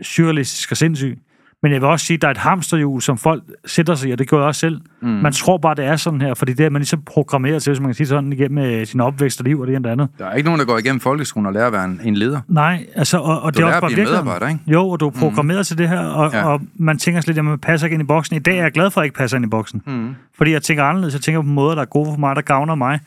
surrealistisk 0.03 0.71
og 0.71 0.77
sindssyg. 0.77 1.19
Men 1.63 1.73
jeg 1.73 1.81
vil 1.81 1.89
også 1.89 2.07
sige, 2.07 2.15
at 2.15 2.23
der 2.23 2.29
er 2.29 2.31
et 2.31 2.37
hamsterhjul, 2.39 3.03
som 3.03 3.19
folk 3.19 3.43
sætter 3.67 3.95
sig 3.95 4.09
i, 4.09 4.13
og 4.13 4.19
det 4.19 4.29
gør 4.29 4.37
jeg 4.37 4.47
også 4.47 4.59
selv. 4.59 4.81
Mm. 5.03 5.09
Mm. 5.09 5.15
Man 5.15 5.33
tror 5.33 5.59
bare, 5.59 5.75
det 5.75 5.85
er 5.85 5.97
sådan 5.97 6.21
her, 6.21 6.35
fordi 6.35 6.53
det 6.53 6.67
er 6.67 6.71
man 6.71 6.81
ligesom 6.81 7.03
programmeret 7.07 7.63
til, 7.63 7.71
hvis 7.71 7.81
man 7.81 7.89
kan 7.89 7.95
sige 7.95 8.07
sådan, 8.07 8.33
igennem 8.33 8.59
øh, 8.65 8.87
sin 8.87 9.01
opvækst 9.01 9.41
og 9.41 9.45
liv 9.45 9.61
og 9.61 9.67
det 9.67 9.73
ene 9.77 9.81
og 9.81 9.85
det 9.85 9.91
andet. 9.91 10.09
Der 10.19 10.27
er 10.27 10.35
ikke 10.35 10.45
nogen, 10.47 10.59
der 10.61 10.67
går 10.67 10.79
igennem 10.79 11.01
folkeskolen 11.01 11.47
og 11.47 11.53
lærer 11.53 11.67
at 11.67 11.73
være 11.73 11.85
en, 11.85 12.01
en 12.05 12.15
leder. 12.15 12.41
Nej, 12.49 12.87
altså, 12.95 13.19
og, 13.19 13.43
og 13.43 13.55
Du 13.55 13.57
det 13.59 13.63
er 13.63 13.67
også 13.67 13.77
at 13.77 13.81
bare 13.81 13.89
blive 13.89 13.97
virkeligheden. 13.97 14.25
medarbejder, 14.25 14.49
ikke? 14.55 14.73
Jo, 14.73 14.89
og 14.89 15.01
du 15.01 15.07
er 15.07 15.11
programmeret 15.11 15.61
mm. 15.61 15.65
til 15.65 15.79
det 15.79 15.89
her, 15.89 16.01
og, 16.01 16.33
Ja. 16.33 16.45
og 16.45 16.61
man 16.75 16.99
tænker 16.99 17.21
slet, 17.21 17.39
at 17.39 17.45
man 17.45 17.59
passer 17.59 17.87
ikke 17.87 17.95
ind 17.95 18.03
i 18.03 18.07
boksen. 18.07 18.37
I 18.37 18.39
dag 18.39 18.59
er 18.59 18.63
jeg 18.63 18.73
glad 18.73 18.91
for, 18.91 19.01
at 19.01 19.03
jeg 19.03 19.07
ikke 19.07 19.17
passer 19.19 19.37
ind 19.37 19.47
i 19.47 19.49
boksen. 19.49 19.83
Mm. 19.87 20.15
Fordi 20.37 20.51
jeg 20.53 20.63
tænker 20.63 20.85
anderledes. 20.85 21.15
Jeg 21.15 21.21
tænker 21.21 21.41
på 21.43 21.47
måder, 21.49 21.75
der 21.75 21.83
er 21.83 21.87
gode 21.87 22.07
for 22.07 22.17
mig, 22.17 22.37
der 22.37 22.43
gavner 22.43 22.75
mig. 22.75 23.01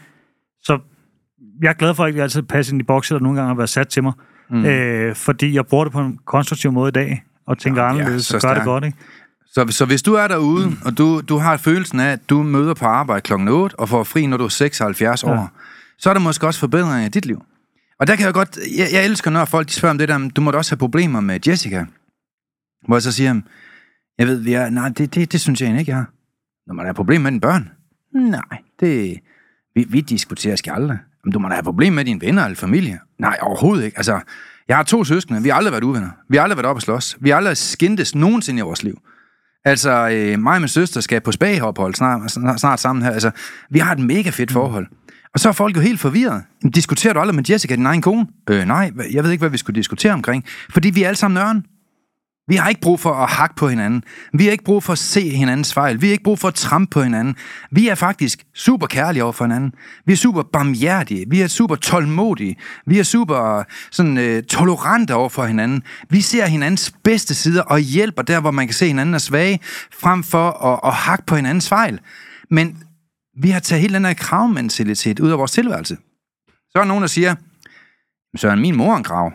Så 0.64 0.80
jeg 1.62 1.70
er 1.70 1.74
glad 1.74 1.94
for, 1.94 2.04
at 2.06 2.16
jeg 2.16 2.24
altid 2.24 2.42
passer 2.42 2.74
ind 2.74 2.82
i 2.82 2.86
boksen, 2.86 3.16
der 3.16 3.22
nogle 3.22 3.38
gange 3.38 3.48
har 3.48 3.56
været 3.56 3.70
sat 3.70 3.88
til 3.88 4.04
mig. 4.04 4.14
Mm. 4.50 4.58
Mm. 4.58 4.66
Øh, 4.66 5.16
fordi 5.16 5.56
jeg 5.56 5.66
bruger 5.66 5.84
det 5.84 5.94
på 5.94 6.00
en 6.00 6.20
konstruktiv 6.26 6.72
måde 6.72 6.88
i 6.90 6.92
dag, 6.92 7.24
og 7.48 7.58
tænker 7.58 7.82
Ja, 7.82 7.88
ja, 7.88 7.94
det 7.94 7.98
er 8.00 8.02
anderledes, 8.04 8.26
så 8.26 8.36
og 8.38 8.42
gør 8.42 8.54
det 8.54 8.64
godt. 8.64 8.84
Ikke? 8.84 8.98
Så, 9.46 9.66
så 9.70 9.86
hvis 9.86 10.02
du 10.02 10.14
er 10.14 10.28
derude, 10.28 10.72
og 10.86 10.98
du, 10.98 11.22
du 11.22 11.38
har 11.38 11.58
følelsen 11.58 12.00
af, 12.00 12.12
at 12.12 12.30
du 12.30 12.44
møder 12.44 12.74
på 12.74 12.86
arbejde 12.86 13.22
klokken 13.22 13.48
8 13.48 13.80
og 13.80 13.90
får 13.90 14.04
fri, 14.04 14.26
når 14.26 14.38
du 14.38 14.44
er 14.44 14.48
76 14.50 15.24
Ja. 15.24 15.30
år, 15.30 15.52
så 15.98 16.10
er 16.10 16.14
der 16.14 16.22
måske 16.22 16.48
også 16.48 16.60
forbedringer 16.60 17.06
i 17.06 17.10
dit 17.10 17.26
liv. 17.26 17.44
Og 18.00 18.08
der 18.08 18.16
kan 18.16 18.26
jeg 18.26 18.34
godt... 18.34 18.58
Jeg, 18.78 18.88
jeg 18.94 19.06
elsker, 19.06 19.32
når 19.32 19.46
folk 19.46 19.68
de 19.68 19.74
spørger 19.74 19.92
om 19.92 19.98
det 19.98 20.10
der, 20.10 20.18
"Men 20.18 20.30
du 20.30 20.42
må 20.42 20.52
da 20.52 20.58
også 20.58 20.72
have 20.72 20.78
problemer 20.78 21.20
med 21.20 21.40
Jessica. 21.48 21.86
Hvor 22.88 22.96
jeg 22.96 23.02
så 23.04 23.12
siger, 23.12 23.42
jeg 24.18 24.28
ved, 24.28 24.36
vi 24.42 24.54
er, 24.54 24.70
nej, 24.70 24.90
det, 24.90 25.16
det, 25.16 25.32
det 25.32 25.42
synes 25.42 25.62
jeg 25.62 25.66
egentlig 25.68 25.80
ikke, 25.80 25.90
jeg 25.90 25.98
har. 25.98 26.10
Når 26.68 26.74
man 26.74 26.86
har 26.86 26.94
problemer 26.94 27.24
med 27.24 27.32
dine 27.32 27.42
børn? 27.42 27.70
Nej, 28.14 28.58
det... 28.80 29.20
Vi, 29.76 29.86
vi 29.90 30.02
diskuterer 30.02 30.56
skal 30.56 30.72
aldrig. 30.74 30.98
Om 31.26 31.32
du 31.32 31.40
må 31.40 31.48
da 31.50 31.54
have 31.54 31.64
problemer 31.64 31.96
med 31.96 32.06
dine 32.06 32.22
venner 32.22 32.44
eller 32.44 32.56
familie? 32.56 33.00
Nej, 33.20 33.38
overhovedet 33.42 33.86
ikke. 33.86 33.98
Altså, 33.98 34.20
jeg 34.68 34.76
har 34.78 34.84
to 34.84 35.04
søskende. 35.04 35.44
Vi 35.44 35.50
har 35.50 35.56
aldrig 35.56 35.72
været 35.72 35.84
uvenner. 35.84 36.10
Vi 36.30 36.38
har 36.38 36.44
aldrig 36.44 36.58
været 36.58 36.66
oppe 36.66 36.80
at 36.80 36.84
slås. 36.84 37.18
Vi 37.22 37.30
har 37.30 37.38
aldrig 37.38 37.58
skændtes 37.58 38.16
nogensinde 38.16 38.60
i 38.60 38.62
vores 38.62 38.84
liv. 38.84 39.00
Altså, 39.66 40.10
øh, 40.10 40.40
mig 40.40 40.56
og 40.56 40.62
min 40.62 40.68
søster 40.68 41.02
skal 41.02 41.22
på 41.22 41.32
spagophold 41.32 41.96
snart, 41.96 42.32
snart, 42.32 42.60
snart 42.60 42.80
sammen 42.80 43.04
her. 43.04 43.12
Altså, 43.12 43.32
vi 43.70 43.80
har 43.80 43.92
et 43.92 44.00
mega 44.00 44.30
fedt 44.30 44.52
forhold. 44.52 44.88
Og 45.34 45.40
så 45.40 45.50
er 45.50 45.54
folk 45.54 45.76
jo 45.76 45.82
helt 45.82 46.00
forvirret. 46.00 46.44
Diskuterer 46.76 47.14
du 47.14 47.20
aldrig 47.20 47.36
med 47.36 47.44
Jessica, 47.50 47.76
din 47.76 47.86
egen 47.86 48.02
kone? 48.02 48.28
Øh, 48.50 48.66
nej, 48.66 48.92
jeg 49.12 49.24
ved 49.24 49.32
ikke, 49.32 49.42
hvad 49.42 49.50
vi 49.50 49.58
skulle 49.58 49.76
diskutere 49.76 50.14
omkring. 50.14 50.46
Fordi 50.70 50.90
vi 50.90 51.04
er 51.04 51.08
alle 51.08 51.18
sammen 51.18 51.36
nøren. 51.36 51.66
Vi 52.48 52.56
har 52.56 52.70
ikke 52.70 52.82
brug 52.82 53.00
for 53.00 53.14
at 53.14 53.30
hakke 53.30 53.56
på 53.56 53.68
hinanden. 53.68 54.04
Vi 54.34 54.44
har 54.44 54.52
ikke 54.52 54.64
brug 54.64 54.84
for 54.84 54.94
at 54.94 55.00
se 55.00 55.30
hinandens 55.30 55.74
fejl. 55.74 56.02
Vi 56.02 56.08
har 56.08 56.12
ikke 56.12 56.24
brug 56.24 56.40
for 56.40 56.48
at 56.48 56.54
trampe 56.54 56.90
på 56.90 57.02
hinanden. 57.02 57.36
Vi 57.72 57.88
er 57.88 57.96
faktisk 57.96 58.46
super 58.54 58.88
kærlige 58.88 59.24
over 59.24 59.34
for 59.34 59.46
hinanden. 59.46 59.74
Vi 60.06 60.14
er 60.14 60.18
super 60.18 60.44
barmhjertige. 60.44 61.26
Vi 61.30 61.42
er 61.42 61.48
super 61.48 61.76
tålmodige. 61.76 62.56
Vi 62.86 63.00
er 63.00 63.04
super 63.04 63.64
sådan, 63.92 64.18
øh, 64.18 64.44
tolerante 64.44 65.14
over 65.16 65.30
for 65.30 65.46
hinanden. 65.46 65.84
Vi 66.10 66.22
ser 66.22 66.46
hinandens 66.46 66.94
bedste 67.04 67.36
sider 67.36 67.62
og 67.62 67.80
hjælper 67.80 68.22
der, 68.22 68.42
hvor 68.42 68.52
man 68.52 68.68
kan 68.68 68.74
se 68.74 68.88
hinanden 68.88 69.14
er 69.16 69.20
svage, 69.20 69.60
frem 69.94 70.24
for 70.24 70.50
at, 70.50 70.80
at 70.84 70.94
hakke 70.94 71.26
på 71.26 71.36
hinandens 71.36 71.70
fejl. 71.70 72.00
Men 72.50 72.84
vi 73.42 73.50
har 73.50 73.60
taget 73.60 73.82
hele 73.82 73.94
den 73.94 74.06
her 74.06 74.14
kravmentalitet 74.14 75.20
ud 75.20 75.32
af 75.32 75.38
vores 75.38 75.52
tilværelse. 75.52 75.98
Så 76.48 76.72
er 76.76 76.80
der 76.80 76.88
nogen, 76.88 77.02
der 77.02 77.08
siger, 77.08 77.36
så 78.36 78.50
er 78.50 78.56
min 78.56 78.76
mor 78.76 78.94
er 78.94 78.98
en 78.98 79.04
krav. 79.04 79.32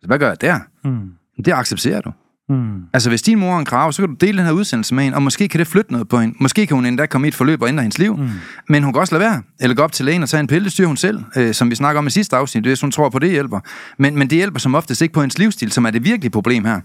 Så 0.00 0.06
hvad 0.06 0.18
gør 0.18 0.28
jeg 0.28 0.40
der? 0.40 0.60
Mm. 0.84 1.12
Det 1.44 1.52
accepterer 1.52 2.00
du. 2.00 2.12
Mm. 2.48 2.82
Altså, 2.92 3.08
hvis 3.08 3.22
din 3.22 3.38
mor 3.38 3.54
er 3.54 3.58
en 3.58 3.64
krav, 3.64 3.92
så 3.92 4.02
kan 4.02 4.08
du 4.08 4.26
dele 4.26 4.38
den 4.38 4.46
her 4.46 4.52
udsendelse 4.52 4.94
med 4.94 5.04
hende, 5.04 5.16
og 5.16 5.22
måske 5.22 5.48
kan 5.48 5.58
det 5.58 5.66
flytte 5.66 5.92
noget 5.92 6.08
på 6.08 6.20
hende. 6.20 6.34
Måske 6.40 6.66
kan 6.66 6.74
hun 6.74 6.86
endda 6.86 7.06
komme 7.06 7.26
i 7.26 7.28
et 7.28 7.34
forløb 7.34 7.62
og 7.62 7.68
ændre 7.68 7.82
hendes 7.82 7.98
liv. 7.98 8.16
Mm. 8.16 8.30
Men 8.68 8.82
hun 8.82 8.92
kan 8.92 9.00
også 9.00 9.14
lade 9.14 9.24
være, 9.24 9.42
eller 9.60 9.76
gå 9.76 9.82
op 9.82 9.92
til 9.92 10.04
lægen 10.04 10.22
og 10.22 10.28
tage 10.28 10.40
en 10.40 10.46
pille, 10.46 10.64
det 10.64 10.72
styrer 10.72 10.86
hun 10.86 10.96
selv, 10.96 11.20
øh, 11.36 11.54
som 11.54 11.70
vi 11.70 11.74
snakker 11.74 11.98
om 11.98 12.06
i 12.06 12.10
sidste 12.10 12.36
afsnit, 12.36 12.64
hvis 12.64 12.80
hun 12.80 12.90
tror 12.90 13.08
på, 13.08 13.18
det 13.18 13.30
hjælper. 13.30 13.60
Men, 13.98 14.18
men 14.18 14.30
det 14.30 14.36
hjælper 14.36 14.60
som 14.60 14.74
oftest 14.74 15.02
ikke 15.02 15.14
på 15.14 15.20
hendes 15.20 15.38
livsstil, 15.38 15.72
som 15.72 15.84
er 15.84 15.90
det 15.90 16.04
virkelige 16.04 16.30
problem 16.30 16.64
her. 16.64 16.80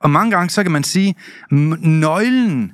Og 0.00 0.10
mange 0.10 0.30
gange, 0.30 0.50
så 0.50 0.62
kan 0.62 0.72
man 0.72 0.84
sige, 0.84 1.14
nøglen 1.50 2.72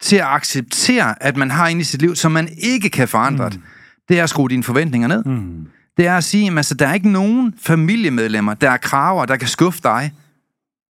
til 0.00 0.16
at 0.16 0.26
acceptere, 0.26 1.22
at 1.22 1.36
man 1.36 1.50
har 1.50 1.66
en 1.66 1.80
i 1.80 1.84
sit 1.84 2.00
liv, 2.00 2.16
som 2.16 2.32
man 2.32 2.48
ikke 2.58 2.90
kan 2.90 3.08
forandre, 3.08 3.48
mm. 3.48 3.62
det 4.08 4.18
er 4.18 4.22
at 4.22 4.30
skrue 4.30 4.48
dine 4.48 4.62
forventninger 4.62 5.08
ned. 5.08 5.24
Mm. 5.24 5.66
Det 5.96 6.06
er 6.06 6.16
at 6.16 6.24
sige, 6.24 6.50
at 6.50 6.56
altså, 6.56 6.74
der 6.74 6.86
er 6.86 6.94
ikke 6.94 7.08
nogen 7.08 7.54
familiemedlemmer, 7.58 8.54
der 8.54 8.70
er 8.70 8.76
kraver, 8.76 9.26
der 9.26 9.36
kan 9.36 9.48
skuffe 9.48 9.80
dig, 9.82 10.12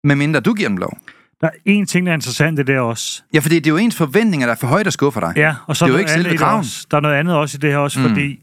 medmindre 0.06 0.40
du 0.40 0.54
giver 0.54 0.70
dem 0.70 0.78
lov. 0.78 0.98
Der 1.42 1.48
er 1.48 1.52
én 1.82 1.86
ting, 1.86 2.06
der 2.06 2.12
er 2.12 2.16
interessant, 2.16 2.58
det 2.58 2.68
der 2.68 2.80
også. 2.80 3.24
Ja, 3.34 3.40
fordi 3.40 3.56
det 3.56 3.68
er 3.68 3.72
jo 3.72 3.78
ens 3.78 3.96
forventninger, 3.96 4.48
der 4.48 4.52
er 4.54 4.58
for 4.58 4.68
højt, 4.68 4.86
der 4.86 4.92
skuffer 4.92 5.20
dig. 5.22 5.34
Ja, 5.36 5.56
og 5.68 5.76
så 5.78 5.86
Det 5.86 5.90
er 5.92 5.94
jo 5.94 6.00
ikke 6.00 6.12
selve 6.12 6.38
kraven. 6.38 6.60
også. 6.60 6.88
Der 6.92 6.98
er 6.98 7.02
noget 7.02 7.16
andet 7.16 7.36
også 7.36 7.58
i 7.58 7.60
det 7.60 7.70
her 7.72 7.78
også, 7.78 8.00
Mm. 8.00 8.08
fordi 8.08 8.40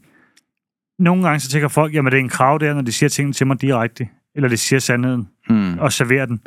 nogle 0.99 1.23
gange 1.23 1.39
så 1.39 1.49
tænker 1.49 1.67
folk, 1.67 1.93
jamen 1.93 2.11
det 2.11 2.17
er 2.17 2.21
en 2.23 2.29
krav 2.29 2.57
der, 2.59 2.73
når 2.73 2.81
de 2.81 2.91
siger 2.91 3.09
tingene 3.09 3.33
til 3.33 3.47
mig 3.47 3.61
direkte. 3.61 4.07
eller 4.35 4.49
det 4.49 4.59
siger 4.59 4.79
sandheden, 4.79 5.27
Mm. 5.49 5.79
og 5.79 5.93
serverer 5.93 6.25
den. 6.25 6.39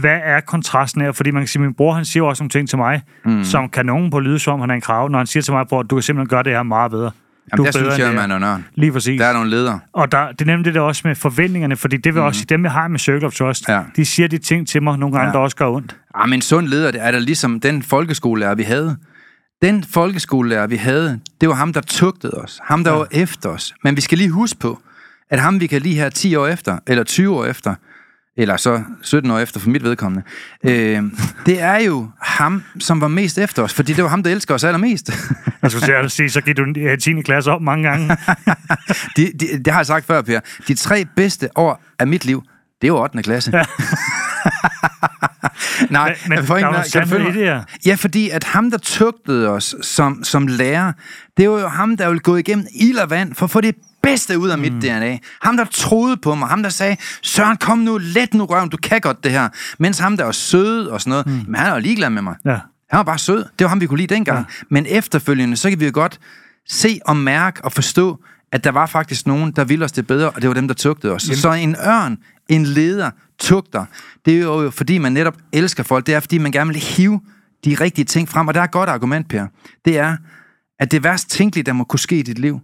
Hvad 0.00 0.20
er 0.24 0.40
kontrasten 0.40 1.00
her? 1.02 1.12
Fordi 1.12 1.30
man 1.30 1.42
kan 1.42 1.48
sige, 1.48 1.62
min 1.62 1.74
bror, 1.74 1.92
han 1.94 2.04
siger 2.04 2.22
også 2.24 2.42
nogle 2.42 2.50
ting 2.50 2.68
til 2.68 2.78
mig, 2.78 3.02
mm. 3.24 3.44
som 3.44 3.68
kan 3.68 3.86
nogen 3.86 4.10
på 4.10 4.20
lyde 4.20 4.38
som, 4.38 4.60
han 4.60 4.70
er 4.70 4.74
en 4.74 4.80
krav, 4.80 5.08
når 5.08 5.18
han 5.18 5.26
siger 5.26 5.42
til 5.42 5.52
mig, 5.54 5.66
bror, 5.66 5.82
du 5.82 5.96
kan 5.96 6.02
simpelthen 6.02 6.28
gøre 6.28 6.42
det 6.42 6.52
her 6.52 6.62
meget 6.62 6.90
bedre. 6.90 7.10
Jamen, 7.52 7.64
der 7.64 7.68
er 7.68 7.72
synes 7.72 7.98
jeg, 7.98 8.14
man 8.14 8.30
er 8.30 8.38
nørn. 8.38 8.66
Lige 8.74 8.92
præcis. 8.92 9.18
Der 9.20 9.26
er 9.26 9.32
nogle 9.32 9.50
ledere. 9.50 9.80
Og 9.92 10.12
der, 10.12 10.32
det 10.32 10.40
er 10.40 10.44
nemlig 10.44 10.64
det 10.64 10.74
der 10.74 10.80
også 10.80 11.02
med 11.04 11.14
forventningerne, 11.14 11.76
fordi 11.76 11.96
det 11.96 12.14
vil 12.14 12.20
mm. 12.20 12.26
også 12.26 12.44
dem 12.48 12.64
jeg 12.64 12.72
har 12.72 12.88
med 12.88 12.98
Circle 12.98 13.26
of 13.26 13.34
Trust, 13.34 13.68
Ja. 13.68 13.80
de 13.96 14.04
siger 14.04 14.28
de 14.28 14.38
ting 14.38 14.68
til 14.68 14.82
mig 14.82 14.98
nogle 14.98 15.16
gange, 15.16 15.26
Ja. 15.28 15.32
der 15.32 15.38
også 15.38 15.56
gør 15.56 15.68
ondt. 15.68 15.96
Ah, 16.14 16.28
men 16.28 16.38
en 16.38 16.42
sund 16.42 16.66
leder, 16.66 16.90
det 16.90 17.00
er 17.04 17.10
da 17.10 17.18
ligesom 17.18 17.60
den 17.60 17.82
folkeskolelærer, 17.82 18.54
vi 18.54 18.62
havde. 18.62 18.96
Den 19.62 19.84
folkeskolelærer, 19.84 20.66
vi 20.66 20.76
havde, 20.76 21.20
det 21.40 21.48
var 21.48 21.54
ham, 21.54 21.72
der 21.72 21.80
tugtede 21.80 22.32
os. 22.32 22.58
Ham, 22.64 22.84
der 22.84 22.90
ja. 22.90 22.96
var 22.96 23.06
efter 23.10 23.48
os. 23.48 23.74
Men 23.84 23.96
vi 23.96 24.00
skal 24.00 24.18
lige 24.18 24.30
huske 24.30 24.58
på, 24.60 24.80
at 25.30 25.40
ham, 25.40 25.60
vi 25.60 25.66
kan 25.66 25.82
lige 25.82 25.94
her 25.94 26.08
10 26.08 26.34
år 26.36 26.46
efter, 26.46 26.78
eller 26.86 27.04
20 27.04 27.36
år 27.36 27.44
efter, 27.44 27.74
eller 28.36 28.56
så 28.56 28.82
17 29.02 29.30
år 29.30 29.38
efter 29.38 29.60
for 29.60 29.68
mit 29.70 29.82
vedkommende, 29.84 30.24
øh, 30.64 31.02
det 31.46 31.60
er 31.60 31.76
jo 31.78 32.10
ham, 32.22 32.62
som 32.78 33.00
var 33.00 33.08
mest 33.08 33.38
efter 33.38 33.62
os, 33.62 33.74
fordi 33.74 33.92
det 33.92 34.04
var 34.04 34.10
ham, 34.10 34.22
der 34.22 34.30
elsker 34.30 34.54
os 34.54 34.64
allermest. 34.64 35.10
Jeg 35.62 35.70
skulle 35.70 36.10
sige, 36.10 36.30
så 36.30 36.40
gik 36.40 36.56
du 36.56 36.64
øh, 36.78 36.98
10. 36.98 37.22
klasse 37.22 37.50
op 37.52 37.62
mange 37.62 37.88
gange. 37.88 38.08
de, 39.16 39.32
de, 39.40 39.46
det 39.64 39.66
har 39.72 39.78
jeg 39.80 39.86
sagt 39.86 40.06
før, 40.06 40.22
Per. 40.22 40.40
De 40.68 40.74
tre 40.74 41.04
bedste 41.16 41.48
år 41.54 41.82
af 41.98 42.06
mit 42.06 42.24
liv, 42.24 42.42
det 42.82 42.92
var 42.92 42.98
8. 42.98 43.22
klasse. 43.22 43.50
Ja. 43.56 43.64
Nej, 45.90 46.16
Men- 46.28 46.36
men 46.38 46.46
for 46.46 46.56
der 46.56 46.66
var 46.66 46.82
sandhed 46.82 47.20
i 47.20 47.24
det 47.24 47.34
her. 47.34 47.62
Ja, 47.86 47.94
fordi 47.94 48.30
at 48.30 48.44
ham, 48.44 48.70
der 48.70 48.78
tugtede 48.78 49.48
os 49.48 49.74
som, 49.82 50.24
som 50.24 50.46
lærer, 50.46 50.92
det 51.36 51.50
var 51.50 51.60
jo 51.60 51.68
ham, 51.68 51.96
der 51.96 52.06
ville 52.08 52.20
gå 52.20 52.36
igennem 52.36 52.66
ild 52.80 52.98
og 52.98 53.10
vand 53.10 53.34
for 53.34 53.44
at 53.44 53.50
få 53.50 53.60
det 53.60 53.74
bedste 54.02 54.38
ud 54.38 54.48
af 54.48 54.58
mit 54.58 54.72
DNA. 54.72 55.18
Ham, 55.42 55.56
der 55.56 55.64
troede 55.64 56.16
på 56.16 56.34
mig. 56.34 56.48
Ham, 56.48 56.62
der 56.62 56.70
sagde, 56.70 56.96
Søren, 57.22 57.56
kom 57.56 57.78
nu, 57.78 57.98
let 57.98 58.34
nu 58.34 58.44
røven, 58.44 58.68
du 58.68 58.76
kan 58.76 59.00
godt 59.00 59.24
det 59.24 59.32
her. 59.32 59.48
Mens 59.78 59.98
ham, 59.98 60.16
der 60.16 60.24
var 60.24 60.32
sød 60.32 60.86
og 60.86 61.00
sådan 61.00 61.10
noget, 61.10 61.26
mm. 61.26 61.32
men 61.32 61.54
han 61.54 61.72
var 61.72 61.78
ligeglad 61.78 62.10
med 62.10 62.22
mig. 62.22 62.34
Ja. 62.44 62.58
Han 62.90 62.96
var 62.96 63.02
bare 63.02 63.18
sød. 63.18 63.44
Det 63.58 63.64
var 63.64 63.68
ham, 63.68 63.80
vi 63.80 63.86
kunne 63.86 63.98
lide 63.98 64.14
dengang. 64.14 64.38
Ja. 64.38 64.44
Men 64.70 64.86
efterfølgende, 64.88 65.56
så 65.56 65.68
kan 65.70 65.80
vi 65.80 65.84
jo 65.84 65.90
godt 65.94 66.18
se 66.68 67.00
og 67.06 67.16
mærke 67.16 67.64
og 67.64 67.72
forstå, 67.72 68.20
at 68.52 68.64
der 68.64 68.70
var 68.70 68.86
faktisk 68.86 69.26
nogen, 69.26 69.52
der 69.52 69.64
ville 69.64 69.84
os 69.84 69.92
det 69.92 70.06
bedre, 70.06 70.30
og 70.30 70.42
det 70.42 70.48
var 70.48 70.54
dem, 70.54 70.68
der 70.68 70.74
tugtede 70.74 71.12
os. 71.12 71.28
Jamen. 71.28 71.36
Så 71.36 71.52
en 71.52 71.76
ørn, 71.86 72.18
en 72.48 72.64
leder, 72.64 73.10
tugter, 73.38 73.84
det 74.26 74.34
er 74.36 74.38
jo 74.40 74.70
fordi, 74.70 74.98
man 74.98 75.12
netop 75.12 75.36
elsker 75.52 75.82
folk. 75.82 76.06
Det 76.06 76.14
er, 76.14 76.20
fordi 76.20 76.38
man 76.38 76.52
gerne 76.52 76.72
vil 76.72 76.80
hive 76.80 77.20
de 77.64 77.74
rigtige 77.74 78.04
ting 78.04 78.28
frem. 78.28 78.48
Og 78.48 78.54
der 78.54 78.60
er 78.60 78.64
et 78.64 78.70
godt 78.70 78.90
argument, 78.90 79.28
Per. 79.28 79.46
Det 79.84 79.98
er, 79.98 80.16
at 80.78 80.90
det 80.90 81.04
værst 81.04 81.30
tænkelige, 81.30 81.64
der 81.64 81.72
må 81.72 81.84
kunne 81.84 82.00
ske 82.00 82.18
i 82.18 82.22
dit 82.22 82.38
liv, 82.38 82.60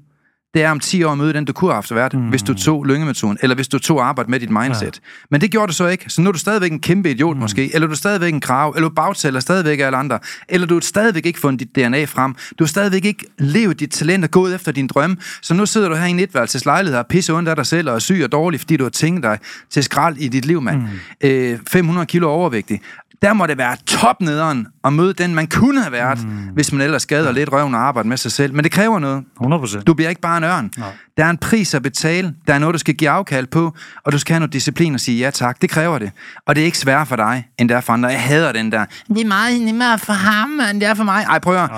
det 0.55 0.63
er 0.63 0.71
om 0.71 0.81
10 0.81 1.05
år 1.05 1.13
at 1.13 1.19
møde 1.19 1.33
den, 1.33 1.45
du 1.45 1.53
kunne 1.53 1.71
have 1.71 1.75
haft 1.75 1.95
været, 1.95 2.15
mm. 2.15 2.29
hvis 2.29 2.43
du 2.43 2.55
tog 2.55 2.85
lyngemetoden, 2.85 3.39
eller 3.43 3.55
hvis 3.55 3.69
du 3.69 3.79
tog 3.79 4.07
arbejde 4.07 4.31
med 4.31 4.41
dit 4.41 4.51
mindset. 4.51 4.83
Ja. 4.83 5.09
Men 5.31 5.41
det 5.41 5.51
gjorde 5.51 5.67
du 5.67 5.73
så 5.73 5.87
ikke, 5.87 6.05
så 6.09 6.21
nu 6.21 6.29
er 6.29 6.33
du 6.33 6.39
stadigvæk 6.39 6.73
en 6.73 6.81
kæmpe 6.81 7.11
idiot 7.11 7.37
mm. 7.37 7.41
måske, 7.41 7.75
eller 7.75 7.87
du 7.87 7.93
er 7.93 7.97
stadigvæk 7.97 8.33
en 8.33 8.41
krav, 8.41 8.73
eller 8.77 8.89
du 8.89 8.95
bagtæller 8.95 9.41
stadigvæk 9.41 9.81
alle 9.81 9.97
andre, 9.97 10.19
eller 10.49 10.67
du 10.67 10.75
har 10.75 10.81
stadigvæk 10.81 11.27
ikke 11.27 11.41
fundet 11.41 11.61
dit 11.61 11.77
DNA 11.77 12.05
frem, 12.05 12.35
du 12.59 12.65
har 12.65 12.69
stadigvæk 12.69 13.05
ikke 13.05 13.25
levet 13.39 13.81
dit 13.81 13.91
talent 13.91 14.25
og 14.25 14.31
gået 14.31 14.55
efter 14.55 14.73
din 14.73 14.87
drømme, 14.87 15.17
så 15.43 15.55
nu 15.55 15.67
sidder 15.67 15.89
du 15.89 15.95
her 15.95 16.07
i 16.07 16.11
en 16.11 16.21
etværelses 16.21 16.65
lejlighed 16.65 16.99
og 16.99 17.07
pisse 17.07 17.33
ondt 17.33 17.49
af 17.49 17.57
dig 17.57 17.67
selv 17.67 17.89
og 17.89 17.95
er 17.95 17.99
syg 17.99 18.21
og 18.25 18.33
dårlig, 18.33 18.61
fordi 18.61 18.77
du 18.77 18.85
har 18.85 18.91
tænkt 18.91 19.23
dig 19.23 19.39
til 19.71 19.85
skrald 19.85 20.17
i 20.17 20.29
dit 20.29 20.45
liv, 20.45 20.63
mand. 20.63 20.83
Mm. 20.83 21.29
Øh, 21.29 21.59
500 21.69 22.07
kilo 22.07 22.29
overvægtig. 22.31 22.81
Der 23.23 23.33
må 23.33 23.47
det 23.47 23.59
være 23.59 23.77
topnederen 23.87 24.67
at 24.85 24.93
møde 24.93 25.13
den, 25.13 25.35
man 25.35 25.47
kunne 25.47 25.83
have 25.83 25.93
været, 25.93 26.25
mm. 26.25 26.31
hvis 26.55 26.73
man 26.73 26.81
ellers 26.81 27.03
skader 27.03 27.33
lidt 27.33 27.53
røven 27.53 27.75
og 27.75 27.81
arbejde 27.81 28.09
med 28.09 28.17
sig 28.17 28.33
selv. 28.33 28.55
Men 28.55 28.65
det 28.65 28.73
kræver 28.73 28.99
noget. 28.99 29.25
100 29.37 29.61
procent. 29.61 29.87
Du 29.87 29.95
bliver 29.95 30.09
ikke 30.09 30.21
bare 30.21 30.37
en 30.37 30.45
ørn. 30.45 30.71
Nej. 30.79 30.89
Der 31.17 31.25
er 31.25 31.31
en 31.31 31.39
pris 31.39 31.75
at 31.75 31.83
betale, 31.83 32.35
der 32.47 32.55
er 32.55 32.59
noget, 32.59 32.73
du 32.73 32.79
skal 32.79 32.95
give 32.95 33.11
afkald 33.11 33.47
på, 33.47 33.75
og 34.05 34.13
du 34.13 34.19
skal 34.19 34.35
have 34.35 34.41
noget 34.41 34.53
disciplin 34.53 34.95
og 34.95 35.01
sige 35.01 35.19
ja 35.19 35.31
tak. 35.31 35.63
Det 35.63 35.71
kræver 35.71 35.99
det. 35.99 36.11
Og 36.47 36.55
det 36.55 36.63
er 36.63 36.65
ikke 36.65 36.79
sværere 36.79 37.07
for 37.07 37.17
dig, 37.17 37.49
end 37.59 37.69
det 37.69 37.77
er 37.77 37.81
for 37.81 37.93
andre. 37.93 38.09
Jeg 38.09 38.23
hader 38.23 38.53
den 38.53 38.73
der. 38.73 38.85
Det 39.09 39.21
er 39.21 39.27
meget 39.27 39.61
nemmere 39.61 39.99
for 39.99 40.13
ham, 40.13 40.61
end 40.71 40.81
det 40.81 40.89
er 40.89 40.95
for 40.95 41.05
mig. 41.05 41.25
Ej, 41.25 41.39
prøv 41.39 41.65
at. 41.65 41.71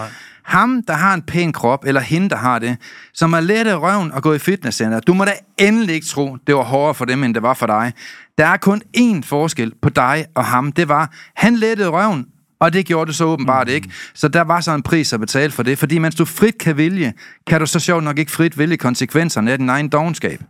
Ham, 0.45 0.83
der 0.83 0.95
har 0.95 1.15
en 1.15 1.23
pæn 1.23 1.53
krop, 1.53 1.85
eller 1.87 2.01
hende, 2.01 2.31
der 2.31 2.37
har 2.37 2.59
det, 2.59 2.77
som 3.15 3.33
er 3.33 3.41
let 3.41 3.67
af 3.67 3.77
røven 3.77 4.13
og 4.13 4.23
gå 4.23 4.33
i 4.33 4.39
fitnesscenter. 4.39 5.01
Du 5.01 5.15
må 5.15 5.25
da 5.25 5.33
endelig 5.59 5.95
ikke 5.95 6.07
tro, 6.07 6.37
det 6.47 6.55
var 6.55 6.63
hårdere 6.63 6.95
for 6.95 7.05
dem, 7.05 7.25
end 7.25 7.35
det 7.35 7.43
var 7.43 7.55
for 7.55 7.67
dig. 7.67 7.93
Der 8.39 8.47
er 8.47 8.57
kun 8.57 8.83
én 8.97 9.23
forskel 9.23 9.73
på 9.83 9.89
dig 9.89 10.27
og 10.35 10.45
ham. 10.45 10.73
Det 10.73 10.89
var, 10.89 11.11
han 11.37 11.57
lettede 11.57 11.89
røven, 11.89 12.27
og 12.61 12.73
det 12.73 12.87
gjorde 12.87 13.09
du 13.09 13.13
så 13.13 13.25
åbenbart 13.25 13.69
ikke. 13.69 13.91
Så 14.15 14.29
der 14.29 14.41
var 14.41 14.61
så 14.61 14.75
en 14.75 14.83
pris 14.83 15.13
at 15.13 15.21
betale 15.21 15.53
for 15.53 15.63
det. 15.63 15.79
Fordi 15.79 15.99
mens 15.99 16.15
du 16.15 16.25
frit 16.25 16.59
kan 16.59 16.77
vælge, 16.77 17.13
kan 17.47 17.61
du 17.61 17.67
så 17.67 17.81
sjovt 17.81 18.05
nok 18.05 18.19
ikke 18.19 18.33
frit 18.33 18.59
vælge 18.59 18.77
konsekvenserne 18.77 19.53
af 19.53 19.59
din 19.59 19.69
egen 19.69 19.89
dogenskab. 19.89 20.41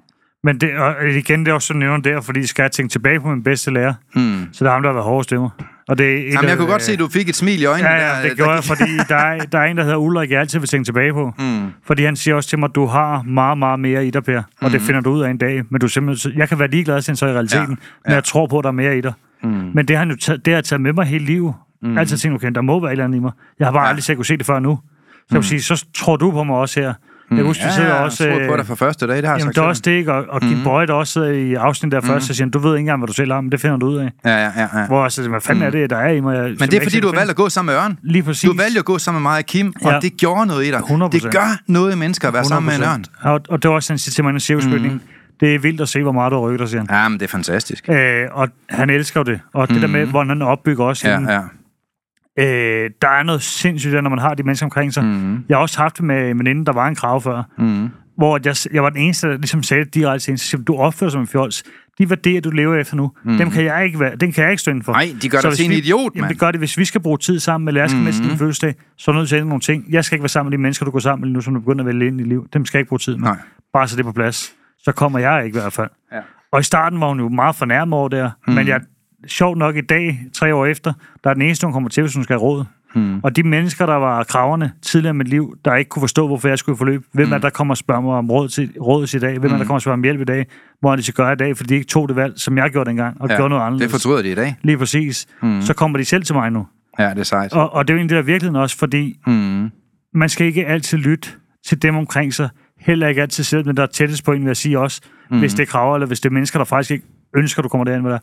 Men 0.44 0.60
det, 0.60 0.78
og 0.78 1.08
igen, 1.08 1.40
det 1.40 1.50
er 1.50 1.54
også 1.54 1.66
sådan 1.66 1.80
nævner 1.80 1.98
der, 1.98 2.20
fordi 2.20 2.46
skal 2.46 2.62
jeg 2.62 2.72
tænke 2.72 2.92
tilbage 2.92 3.20
på 3.20 3.28
min 3.28 3.42
bedste 3.42 3.70
lærer. 3.70 3.94
Mm. 4.14 4.48
Så 4.52 4.64
det 4.64 4.68
er 4.68 4.72
ham, 4.72 4.82
der 4.82 4.88
har 4.88 4.94
været 4.94 5.04
hårde 5.04 5.24
stemmer. 5.24 5.50
Og 5.88 5.98
det 5.98 6.06
er 6.06 6.16
et 6.28 6.32
Jamen, 6.34 6.48
jeg 6.50 6.56
kunne 6.58 6.68
godt 6.68 6.82
se, 6.82 6.92
at 6.92 6.98
du 6.98 7.08
fik 7.08 7.28
et 7.28 7.36
smil 7.36 7.62
i 7.62 7.64
øjnene. 7.64 7.88
Ja, 7.90 7.96
der, 7.96 8.16
ja, 8.16 8.22
det 8.22 8.30
der- 8.30 8.36
gjorde 8.36 8.52
jeg, 8.52 8.64
fordi 8.64 8.84
der 9.08 9.16
er, 9.16 9.38
der 9.38 9.58
er 9.58 9.64
en, 9.64 9.76
der 9.76 9.82
hedder 9.82 9.96
Ulrik, 9.96 10.30
jeg 10.30 10.40
altid 10.40 10.58
vil 10.58 10.68
tænke 10.68 10.84
tilbage 10.86 11.12
på. 11.12 11.32
Mm. 11.38 11.66
Fordi 11.86 12.04
han 12.04 12.16
siger 12.16 12.34
også 12.34 12.48
til 12.48 12.58
mig, 12.58 12.68
at 12.68 12.74
du 12.74 12.86
har 12.86 13.22
meget, 13.22 13.58
meget 13.58 13.80
mere 13.80 14.06
i 14.06 14.10
dig, 14.10 14.24
Per. 14.24 14.38
Og 14.38 14.44
mm. 14.62 14.70
det 14.70 14.80
finder 14.80 15.00
du 15.00 15.10
ud 15.10 15.22
af 15.22 15.30
en 15.30 15.38
dag. 15.38 15.62
Men 15.70 15.80
du 15.80 15.88
simpelthen, 15.88 16.32
jeg 16.38 16.48
kan 16.48 16.58
være 16.58 16.68
ligeglad, 16.70 17.06
han 17.06 17.16
så 17.16 17.26
i 17.26 17.32
realiteten, 17.32 17.70
Ja, 17.70 17.76
men 18.06 18.14
jeg 18.14 18.24
tror 18.24 18.46
på, 18.46 18.58
at 18.58 18.62
der 18.64 18.68
er 18.68 18.72
mere 18.72 18.98
i 18.98 19.00
dig. 19.00 19.12
Mm. 19.42 19.48
Men 19.74 19.88
det 19.88 19.96
har, 19.96 19.98
han 20.04 20.10
jo 20.10 20.16
taget, 20.16 20.44
det 20.44 20.52
har 20.52 20.56
jeg 20.56 20.64
taget 20.64 20.80
med 20.80 20.92
mig 20.92 21.06
hele 21.06 21.24
livet. 21.24 21.54
Mm. 21.82 21.98
Altid 21.98 22.16
tænkt, 22.16 22.34
okay, 22.34 22.50
der 22.54 22.60
må 22.60 22.80
være 22.80 22.88
et 22.90 22.92
eller 22.92 23.04
andet 23.04 23.18
i 23.18 23.20
mig. 23.20 23.32
Jeg 23.58 23.66
har 23.66 23.72
bare 23.72 23.82
Ja. 23.82 23.88
aldrig 23.88 24.02
set 24.04 24.16
kunne 24.16 24.26
se 24.26 24.36
det 24.36 24.46
før 24.46 24.58
nu. 24.58 24.78
Så 25.28 25.34
vil 25.34 25.44
sige, 25.44 25.62
så 25.62 25.84
tror 25.94 26.16
du 26.16 26.30
på 26.30 26.44
mig 26.44 26.56
også 26.56 26.80
her. 26.80 26.94
Jeg 27.30 27.36
kan 27.36 27.46
huske, 27.46 27.62
Ja, 27.62 27.68
vi 27.68 27.74
sidder 27.74 27.88
ja, 27.88 28.02
også... 28.02 28.28
jeg 28.28 28.46
på 28.48 28.52
øh, 28.52 28.58
dig 28.58 28.66
fra 28.66 28.74
første 28.74 29.06
dag, 29.06 29.16
det 29.16 29.24
har 29.24 29.32
jeg 29.32 29.40
Jamen, 29.40 29.54
sagt 29.54 29.64
er 29.64 29.68
også 29.68 29.82
det, 29.84 29.90
ikke? 29.90 30.12
Og, 30.12 30.24
og 30.28 30.40
Kim 30.40 30.62
Boy, 30.64 30.82
der 30.82 30.92
også 30.92 31.12
sidder 31.12 31.28
i 31.30 31.54
afsnit 31.54 31.92
der 31.92 32.00
først, 32.00 32.26
så 32.26 32.34
siger 32.34 32.44
han, 32.44 32.50
du 32.50 32.58
ved 32.58 32.70
ikke 32.70 32.80
engang, 32.80 33.00
hvad 33.00 33.06
du 33.06 33.12
selv 33.12 33.32
har, 33.32 33.40
men 33.40 33.52
det 33.52 33.60
finder 33.60 33.76
du 33.76 33.86
ud 33.86 33.96
af. 33.96 34.10
Ja, 34.24 34.30
ja, 34.36 34.50
ja, 34.56 34.80
ja. 34.80 34.86
Hvor 34.86 35.02
jeg 35.02 35.12
siger, 35.12 35.28
hvad 35.28 35.40
fanden 35.40 35.64
er 35.64 35.70
det, 35.70 35.90
der 35.90 35.96
er 35.96 36.08
i 36.12 36.20
mig? 36.20 36.36
Jeg, 36.36 36.42
Men 36.42 36.58
det 36.58 36.74
er 36.74 36.82
fordi, 36.82 37.00
du 37.00 37.06
har 37.06 37.14
valgt 37.14 37.30
at 37.30 37.36
gå 37.36 37.48
sammen 37.48 37.74
med 37.74 37.82
Ørn. 37.82 37.98
Lige 38.02 38.22
præcis. 38.22 38.50
Du 38.50 38.56
valgte 38.56 38.78
at 38.78 38.84
gå 38.84 38.98
sammen 38.98 39.22
med 39.22 39.30
mig 39.30 39.38
og 39.38 39.44
Kim, 39.46 39.72
og 39.84 39.92
Ja. 39.92 40.00
det 40.00 40.16
gjorde 40.16 40.46
noget 40.46 40.64
i 40.66 40.70
dig. 40.70 40.78
100%. 40.80 41.08
Det 41.12 41.22
gør 41.32 41.58
noget 41.66 41.92
i 41.94 41.96
mennesker 41.96 42.28
at 42.28 42.34
være 42.34 42.44
sammen 42.44 42.66
med 42.78 42.86
en 42.86 42.92
Ørn. 42.92 43.04
100%. 43.24 43.28
Og, 43.30 43.40
og 43.48 43.62
det 43.62 43.68
var 43.68 43.74
også, 43.74 43.92
han 43.92 43.98
siger 43.98 44.12
til 44.12 44.24
mig 44.24 44.30
en 44.30 44.40
cirkusbygning, 44.40 44.92
mm. 44.92 45.00
det 45.40 45.54
er 45.54 45.58
vildt 45.58 45.80
at 45.80 45.88
se, 45.88 46.02
hvor 46.02 46.12
meget 46.12 46.32
du 46.32 46.56
dig, 46.56 46.68
siger 46.68 46.80
han. 46.80 46.88
Ja, 46.90 47.08
men 47.08 47.20
det 47.20 47.24
er 47.26 47.30
fantastisk. 47.30 47.88
Øh, 47.88 48.26
og 48.32 48.48
han 48.70 48.90
elsker 48.90 49.22
det. 49.22 49.40
Og 49.52 49.68
det 49.68 49.82
der 49.82 49.88
med, 49.88 50.06
hvordan 50.06 50.28
han 50.28 50.42
opbygger 50.42 50.84
også. 50.84 51.08
Ja, 51.08 51.20
ja. 51.32 51.40
Øh, 52.38 52.90
der 53.02 53.08
er 53.08 53.22
noget 53.22 53.42
sindssygt 53.42 54.02
når 54.02 54.10
man 54.10 54.18
har 54.18 54.34
de 54.34 54.42
mennesker 54.42 54.66
omkring 54.66 54.94
sig. 54.94 55.04
Mm. 55.04 55.44
Jeg 55.48 55.56
har 55.56 55.62
også 55.62 55.78
haft 55.78 55.96
det 55.96 56.04
med 56.04 56.30
en 56.30 56.38
veninde, 56.38 56.64
der 56.66 56.72
var 56.72 56.88
en 56.88 56.94
krav 56.94 57.20
før. 57.20 57.42
Mm. 57.58 57.88
Hvor 58.16 58.40
jeg, 58.44 58.56
jeg 58.72 58.82
var 58.82 58.90
den 58.90 58.98
eneste, 58.98 59.28
der 59.28 59.36
ligesom 59.36 59.62
sagde 59.62 59.84
det 59.84 59.94
direkte 59.94 60.24
til 60.24 60.30
hende. 60.30 60.42
Så 60.42 60.56
du 60.56 60.76
opfører 60.76 61.08
dig 61.08 61.12
som 61.12 61.20
en 61.20 61.26
fjols. 61.26 61.64
De 61.98 62.10
værdier, 62.10 62.40
du 62.40 62.50
lever 62.50 62.74
efter 62.76 62.96
nu, 62.96 63.12
mm. 63.24 63.36
dem 63.36 63.50
kan 63.50 63.64
jeg 63.64 63.84
ikke 63.84 64.00
være, 64.00 64.16
den 64.16 64.32
kan 64.32 64.44
jeg 64.44 64.50
ikke 64.50 64.60
stå 64.60 64.72
for. 64.82 64.92
Nej, 64.92 65.14
de 65.22 65.28
gør 65.28 65.40
dig 65.40 65.50
hvis 65.50 65.58
til 65.58 65.66
en 65.66 65.72
idiot, 65.72 66.16
mand. 66.16 66.28
det 66.28 66.38
gør 66.38 66.50
det. 66.50 66.60
Hvis 66.60 66.78
vi 66.78 66.84
skal 66.84 67.00
bruge 67.00 67.18
tid 67.18 67.38
sammen, 67.38 67.74
mm. 67.74 68.04
med 68.04 68.12
til 68.12 68.28
din 68.28 68.38
fødselsdag, 68.38 68.74
så 68.98 69.10
er 69.10 69.12
du 69.12 69.18
nødt 69.18 69.28
til 69.28 69.36
at 69.36 69.40
ændre 69.40 69.48
nogle 69.48 69.60
ting. 69.60 69.84
Jeg 69.90 70.04
skal 70.04 70.16
ikke 70.16 70.22
være 70.22 70.28
sammen 70.28 70.50
med 70.50 70.58
de 70.58 70.62
mennesker, 70.62 70.84
du 70.84 70.90
går 70.90 70.98
sammen 70.98 71.28
med 71.28 71.34
nu, 71.34 71.40
som 71.40 71.54
du 71.54 71.60
begynder 71.60 71.80
at 71.80 71.86
vælge 71.86 72.06
ind 72.06 72.20
i 72.20 72.24
liv. 72.24 72.46
Dem 72.52 72.66
skal 72.66 72.78
jeg 72.78 72.80
ikke 72.80 72.88
bruge 72.88 72.98
tid 72.98 73.16
med. 73.16 73.28
Nej. 73.28 73.36
Bare 73.72 73.88
så 73.88 73.96
det 73.96 74.04
på 74.04 74.12
plads. 74.12 74.52
Så 74.78 74.92
kommer 74.92 75.18
jeg 75.18 75.44
ikke 75.44 75.58
i 75.58 75.60
hvert 75.60 75.72
fald. 75.72 75.90
Ja. 76.12 76.20
Og 76.52 76.60
i 76.60 76.62
starten 76.62 77.00
var 77.00 77.08
hun 77.08 77.20
jo 77.20 77.28
meget 77.28 77.56
fornærmet 77.56 77.98
over 77.98 78.08
det 78.08 78.18
her. 78.18 78.30
Mm. 78.46 78.54
Men 78.54 78.68
jeg, 78.68 78.80
sjovt 79.26 79.58
nok 79.58 79.76
i 79.76 79.80
dag, 79.80 80.20
tre 80.32 80.54
år 80.54 80.66
efter, 80.66 80.92
der 81.24 81.30
er 81.30 81.34
den 81.34 81.42
eneste, 81.42 81.66
hun 81.66 81.72
kommer 81.72 81.88
til, 81.90 82.02
hvis 82.02 82.14
hun 82.14 82.24
skal 82.24 82.34
have 82.34 82.42
råd. 82.42 82.64
Mm. 82.94 83.20
Og 83.22 83.36
de 83.36 83.42
mennesker, 83.42 83.86
der 83.86 83.94
var 83.94 84.24
kraverne 84.24 84.72
tidligere 84.82 85.14
i 85.14 85.16
mit 85.16 85.28
liv, 85.28 85.56
der 85.64 85.74
ikke 85.74 85.88
kunne 85.88 86.00
forstå, 86.00 86.26
hvorfor 86.26 86.48
jeg 86.48 86.58
skulle 86.58 86.76
i 86.76 86.78
forløb, 86.78 87.04
hvem 87.12 87.26
mm. 87.26 87.32
er 87.32 87.38
der 87.38 87.50
kommer 87.50 87.72
og 87.72 87.78
spørger 87.78 88.00
mig 88.00 88.14
om 88.14 88.30
råd 88.30 88.48
til, 88.48 88.70
råd 88.80 89.14
i 89.14 89.18
dag? 89.18 89.38
Hvem 89.38 89.52
er 89.52 89.56
der 89.56 89.64
kommer 89.64 89.74
og 89.74 89.80
spørger 89.82 89.96
om 89.96 90.02
hjælp 90.02 90.20
i 90.20 90.24
dag? 90.24 90.46
Hvor 90.80 90.92
er 90.92 90.96
de 90.96 91.02
skal 91.02 91.14
gøre 91.14 91.32
i 91.32 91.36
dag? 91.36 91.56
Fordi 91.56 91.68
de 91.68 91.74
ikke 91.74 91.86
tog 91.86 92.08
det 92.08 92.16
valg, 92.16 92.32
som 92.36 92.58
jeg 92.58 92.70
gjorde 92.70 92.88
dengang, 92.88 93.20
og 93.20 93.28
ja, 93.28 93.36
gjorde 93.36 93.48
noget 93.48 93.60
det 93.60 93.66
anderledes. 93.66 93.92
fortryder 93.92 94.22
de 94.22 94.30
i 94.30 94.34
dag. 94.34 94.56
Lige 94.62 94.78
præcis. 94.78 95.26
Mm. 95.42 95.60
Så 95.62 95.74
kommer 95.74 95.98
de 95.98 96.04
selv 96.04 96.22
til 96.22 96.34
mig 96.34 96.50
nu. 96.50 96.66
Ja, 96.98 97.10
det 97.10 97.18
er 97.18 97.22
sejt. 97.22 97.52
Og, 97.52 97.72
og 97.72 97.88
det 97.88 97.92
er 97.92 97.94
jo 97.94 97.98
egentlig 97.98 98.16
der 98.16 98.22
virkeligheden 98.22 98.60
også, 98.62 98.78
fordi 98.78 99.18
Mm. 99.26 99.70
man 100.14 100.28
skal 100.28 100.46
ikke 100.46 100.66
altid 100.66 100.98
lytte 100.98 101.28
til 101.66 101.82
dem 101.82 101.96
omkring 101.96 102.34
sig. 102.34 102.48
Heller 102.80 103.08
ikke 103.08 103.22
altid 103.22 103.44
selv, 103.44 103.66
men 103.66 103.76
der 103.76 103.82
er 103.82 103.86
tættest 103.86 104.24
på 104.24 104.32
en, 104.32 104.40
vil 104.40 104.46
jeg 104.46 104.56
sige 104.56 104.78
også. 104.78 105.00
Mm. 105.30 105.38
Hvis 105.38 105.54
det 105.54 105.62
er 105.62 105.66
kraver, 105.66 105.94
eller 105.96 106.06
hvis 106.06 106.20
det 106.20 106.28
er 106.28 106.32
mennesker, 106.32 106.58
der 106.58 106.64
faktisk 106.64 106.90
ikke 106.90 107.04
ønsker, 107.36 107.62
du 107.62 107.68
kommer 107.68 107.84
derind 107.84 108.02
med 108.02 108.10
dig. 108.12 108.20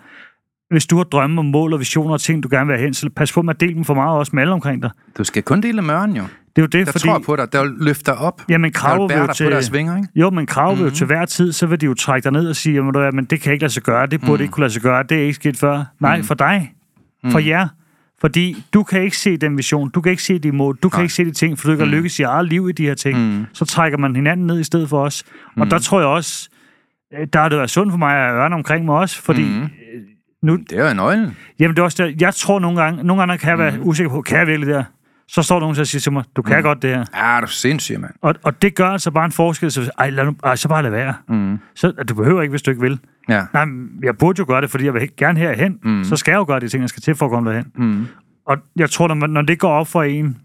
Hvis 0.72 0.86
du 0.86 0.98
har 0.98 1.04
drømme 1.04 1.40
om 1.40 1.46
mål 1.46 1.74
og 1.74 1.80
visioner 1.80 2.14
og 2.14 2.22
ting, 2.22 2.44
du 2.44 2.48
gerne 2.52 2.68
vil 2.68 2.76
have 2.76 2.84
hen, 2.84 2.94
så 2.94 3.10
pas 3.16 3.32
på 3.34 3.42
med 3.42 3.54
at 3.56 3.60
dele 3.62 3.74
dem 3.74 3.86
for 3.86 3.94
meget 3.94 4.18
også 4.20 4.32
med 4.34 4.42
alle 4.44 4.54
omkring 4.54 4.82
dig. 4.82 4.92
Du 5.18 5.24
skal 5.24 5.44
kun 5.44 5.62
dele 5.62 5.82
med 5.82 5.94
Ørn, 5.96 6.12
jo. 6.16 6.24
Det 6.56 6.58
er 6.58 6.62
jo 6.62 6.66
det, 6.68 6.80
Jeg 6.80 6.88
fordi... 6.88 7.08
tror 7.08 7.20
på 7.20 7.36
dig. 7.36 7.54
Der 7.54 7.62
vil 7.64 7.72
løfte 7.80 8.04
dig 8.12 8.18
op. 8.20 8.42
Jamen, 8.50 8.72
Der 8.72 9.08
vil 9.08 9.18
jo 9.18 9.34
til... 9.34 9.44
på 9.44 9.50
deres 9.50 9.74
vinger, 9.74 9.98
ikke? 9.98 10.08
Jo, 10.16 10.30
men 10.30 10.46
krav 10.46 10.72
vil 10.76 10.80
jo 10.80 10.86
Mhm. 10.86 10.96
til 10.96 11.06
hver 11.08 11.26
tid, 11.26 11.52
så 11.52 11.66
vil 11.68 11.82
de 11.82 11.86
jo 11.86 11.94
trække 11.94 12.24
dig 12.24 12.32
ned 12.32 12.50
og 12.50 12.56
sige, 12.56 12.76
jamen, 12.76 12.94
du 12.94 13.00
er, 13.00 13.12
men 13.12 13.26
det 13.26 13.42
kan 13.42 13.54
ikke 13.54 13.64
lade 13.64 13.74
sig 13.74 13.84
gøre, 13.84 14.06
det 14.08 14.22
burde 14.22 14.34
Mhm. 14.34 14.42
ikke 14.42 14.52
kunne 14.52 14.62
lade 14.62 14.74
sig 14.74 14.82
gøre, 14.82 15.04
det 15.04 15.18
er 15.18 15.22
ikke 15.22 15.34
sket 15.34 15.58
før. 15.58 15.84
Nej, 16.00 16.22
for 16.22 16.34
dig. 16.36 16.72
For 17.32 17.40
jer. 17.40 17.68
Fordi 18.22 18.64
du 18.74 18.84
kan 18.84 19.02
ikke 19.04 19.18
se 19.18 19.38
den 19.38 19.58
vision, 19.58 19.90
du 19.90 20.02
kan 20.02 20.10
ikke 20.12 20.24
se 20.24 20.40
de 20.40 20.52
mål, 20.52 20.78
du 20.84 20.90
kan 20.90 20.98
Nej. 20.98 21.04
ikke 21.04 21.14
se 21.14 21.26
de 21.26 21.32
ting, 21.32 21.60
for 21.60 21.68
du 21.68 21.72
ikke 21.72 21.84
har 21.86 21.92
lykkes 21.92 22.20
i 22.20 22.22
eget 22.22 22.48
liv 22.50 22.70
i 22.70 22.72
de 22.72 22.84
her 22.84 22.94
ting. 22.94 23.48
Så 23.54 23.66
trækker 23.66 23.98
man 23.98 24.16
hinanden 24.16 24.48
ned 24.48 24.60
i 24.60 24.64
stedet 24.64 24.90
for 24.90 25.02
os. 25.06 25.24
Og 25.58 25.72
der 25.72 25.80
tror 25.80 26.00
jeg 26.00 26.08
også, 26.08 26.50
øh, 27.20 27.28
der 27.34 27.40
har 27.40 27.50
det 27.50 27.58
været 27.58 27.70
sundt 27.70 27.92
for 27.94 27.98
mig 27.98 28.16
at 28.16 28.34
ørne 28.36 28.56
omkring 28.56 28.86
mig 28.86 28.96
også, 28.96 29.22
fordi 29.22 29.42
øh, 29.44 29.68
nu, 30.42 30.56
Det 30.56 30.80
er 30.80 30.88
jo 30.88 30.94
nøglen. 30.94 31.38
Jamen, 31.60 31.76
det 31.76 31.82
er 31.82 31.84
også 31.84 32.04
der, 32.04 32.14
jeg 32.20 32.34
tror 32.36 32.60
nogle 32.60 32.82
gange, 32.82 33.04
nogle 33.04 33.22
gange 33.22 33.38
kan 33.38 33.50
jeg 33.50 33.58
være 33.58 33.82
usikker 33.82 34.10
på, 34.10 34.22
kan 34.22 34.40
jeg 34.40 34.48
virkelig 34.48 34.68
det 34.68 34.76
her? 34.76 34.84
så 35.32 35.42
står 35.42 35.56
der 35.56 35.60
nogen, 35.60 35.76
der 35.76 35.84
siger 35.84 36.00
til 36.00 36.12
mig, 36.12 36.24
du 36.36 36.42
kan 36.42 36.58
mm. 36.58 36.64
godt 36.64 36.82
det 36.82 36.90
her. 36.90 37.06
Ja, 37.16 37.38
du 37.40 37.44
er 37.44 37.48
sindssyg, 37.48 38.00
mand. 38.00 38.12
Og, 38.22 38.36
og 38.44 38.62
det 38.62 38.76
gør 38.76 38.88
altså 38.88 39.12
bare 39.12 39.26
en 39.26 39.32
forskel. 39.32 39.72
Så, 39.72 39.92
ej, 39.98 40.10
lad 40.10 40.26
nu, 40.26 40.36
ej, 40.44 40.56
så 40.56 40.68
bare 40.68 40.84
lad 40.84 40.92
være. 40.92 41.14
Mm. 41.30 41.60
Så, 41.76 41.92
du 41.92 42.16
behøver 42.16 42.42
ikke, 42.42 42.50
hvis 42.50 42.62
du 42.62 42.72
ikke 42.72 42.82
vil. 42.82 43.00
Ja. 43.30 43.46
Nej, 43.54 43.66
jeg 44.04 44.18
burde 44.18 44.40
jo 44.40 44.46
gøre 44.48 44.62
det, 44.62 44.70
fordi 44.72 44.86
jeg 44.86 44.94
vil 44.94 45.10
gerne 45.18 45.40
herhen. 45.40 45.80
Mm. 45.84 46.04
Så 46.04 46.16
skal 46.16 46.32
jeg 46.32 46.38
jo 46.38 46.46
gøre 46.48 46.60
de 46.60 46.68
ting, 46.68 46.82
jeg 46.82 46.90
skal 46.90 47.02
til 47.02 47.16
for 47.16 47.26
at 47.26 47.32
komme 47.32 47.50
derhen. 47.50 47.72
Mm. 47.76 48.08
Og 48.46 48.58
jeg 48.76 48.90
tror, 48.90 49.08
når, 49.08 49.16
man, 49.16 49.30
når 49.30 49.42
det 49.42 49.60
går 49.60 49.72
op 49.72 49.88
for 49.88 50.04
en, 50.04 50.38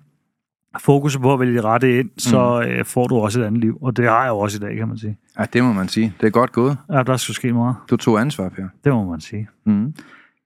fokus 0.81 1.17
på 1.19 1.33
at 1.33 1.41
vælge 1.41 1.55
det 1.55 1.65
rette 1.65 1.99
ind, 1.99 2.11
så 2.19 2.65
øh, 2.69 2.85
får 2.85 3.07
du 3.07 3.17
også 3.17 3.41
et 3.41 3.45
andet 3.45 3.61
liv. 3.61 3.79
Og 3.83 3.97
det 3.97 4.05
har 4.09 4.23
jeg 4.23 4.29
jo 4.29 4.39
også 4.39 4.57
i 4.57 4.61
dag, 4.61 4.77
kan 4.77 4.89
man 4.89 4.99
sige. 4.99 5.19
Ja, 5.39 5.45
det 5.53 5.65
må 5.65 5.73
man 5.73 5.89
sige. 5.89 6.15
Det 6.21 6.27
er 6.27 6.31
godt 6.31 6.53
gået. 6.53 6.77
Ja, 6.93 7.03
der 7.03 7.17
skulle 7.17 7.35
ske 7.37 7.53
meget. 7.53 7.77
Du 7.91 7.97
tog 7.97 8.21
ansvar, 8.21 8.49
Per. 8.49 8.69
Det 8.85 8.93
må 8.93 9.11
man 9.11 9.21
sige. 9.21 9.49
Mm. 9.67 9.95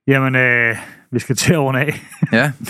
Jamen, 0.07 0.35
øh, 0.35 0.75
vi 1.11 1.19
skal 1.19 1.35
til 1.35 1.53
at 1.53 1.59
af. 1.59 2.01
Ja, 2.31 2.51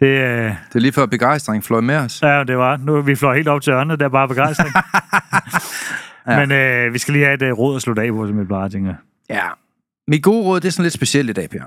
Det, 0.00 0.06
øh, 0.06 0.44
det 0.44 0.74
er 0.74 0.78
lige 0.78 0.92
før 0.92 1.06
begejstring 1.06 1.64
fløj 1.64 1.80
med 1.80 1.96
os. 1.96 2.22
ja, 2.22 2.44
det 2.44 2.58
var. 2.58 2.76
Nu 2.76 3.00
vi 3.02 3.14
flår 3.14 3.34
helt 3.34 3.48
op 3.48 3.62
til 3.62 3.72
ørerne, 3.72 3.92
det 3.92 4.02
er 4.02 4.08
bare 4.08 4.28
begejstring. 4.28 4.70
ja. 6.28 6.38
Men 6.46 6.52
øh, 6.52 6.94
vi 6.94 6.98
skal 6.98 7.12
lige 7.12 7.24
have 7.24 7.34
et 7.34 7.42
øh, 7.42 7.52
råd 7.52 7.76
at 7.76 7.82
slutte 7.82 8.02
af 8.02 8.12
på, 8.12 8.26
som 8.26 8.40
vi 8.40 8.44
plejer, 8.44 8.68
tænker. 8.68 8.94
Ja. 9.30 9.44
Mit 10.08 10.22
gode 10.22 10.44
råd, 10.44 10.60
det 10.60 10.68
er 10.68 10.72
sådan 10.72 10.82
lidt 10.82 10.94
specielt 10.94 11.30
i 11.30 11.32
dag, 11.32 11.50
Per. 11.50 11.62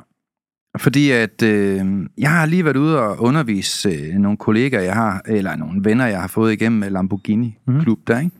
Fordi 0.79 1.11
at 1.11 1.41
øh, 1.43 1.85
jeg 2.17 2.29
har 2.29 2.45
lige 2.45 2.65
været 2.65 2.77
ude 2.77 2.99
og 3.01 3.21
undervise 3.21 3.89
øh, 3.89 4.13
nogle 4.13 4.37
kollegaer, 4.37 4.81
jeg 4.81 4.93
har, 4.93 5.21
eller 5.27 5.55
nogle 5.55 5.85
venner, 5.85 6.05
jeg 6.05 6.21
har 6.21 6.27
fået 6.27 6.53
igennem 6.53 6.93
Lamborghini 6.93 7.57
Klub 7.81 7.97
mm. 7.97 8.03
der, 8.07 8.19
ikke? 8.19 8.31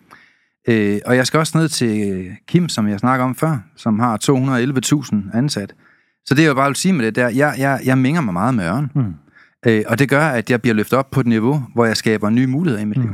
Øh, 0.68 1.00
og 1.06 1.16
jeg 1.16 1.28
skal 1.28 1.38
også 1.38 1.58
ned 1.58 1.70
til 1.70 2.26
Kim, 2.48 2.70
som 2.70 2.88
jeg 2.88 3.00
snakker 3.00 3.26
om 3.26 3.36
før, 3.36 3.58
som 3.76 4.00
har 4.00 4.18
211.000 5.34 5.38
ansat. 5.38 5.74
Så 6.26 6.36
det 6.36 6.42
jeg 6.42 6.50
jo 6.50 6.54
bare 6.54 6.70
vil 6.70 6.76
sige 6.76 6.94
med 6.94 7.06
det 7.06 7.16
der, 7.16 7.30
jeg, 7.30 7.56
jeg, 7.58 7.80
jeg 7.86 7.98
minger 7.98 8.22
mig 8.22 8.34
meget 8.34 8.56
med 8.56 8.66
Ørn. 8.66 8.92
Mm. 8.96 9.14
Øh, 9.66 9.84
og 9.88 10.00
det 10.00 10.10
gør, 10.10 10.26
at 10.26 10.50
jeg 10.50 10.62
bliver 10.62 10.74
løftet 10.76 11.00
op 11.00 11.12
på 11.12 11.20
et 11.20 11.28
niveau, 11.28 11.64
hvor 11.74 11.86
jeg 11.86 11.98
skaber 11.98 12.30
nye 12.30 12.48
muligheder 12.48 12.82
i 12.82 12.86
mit 12.86 12.98
mm. 12.98 13.04
liv. 13.04 13.12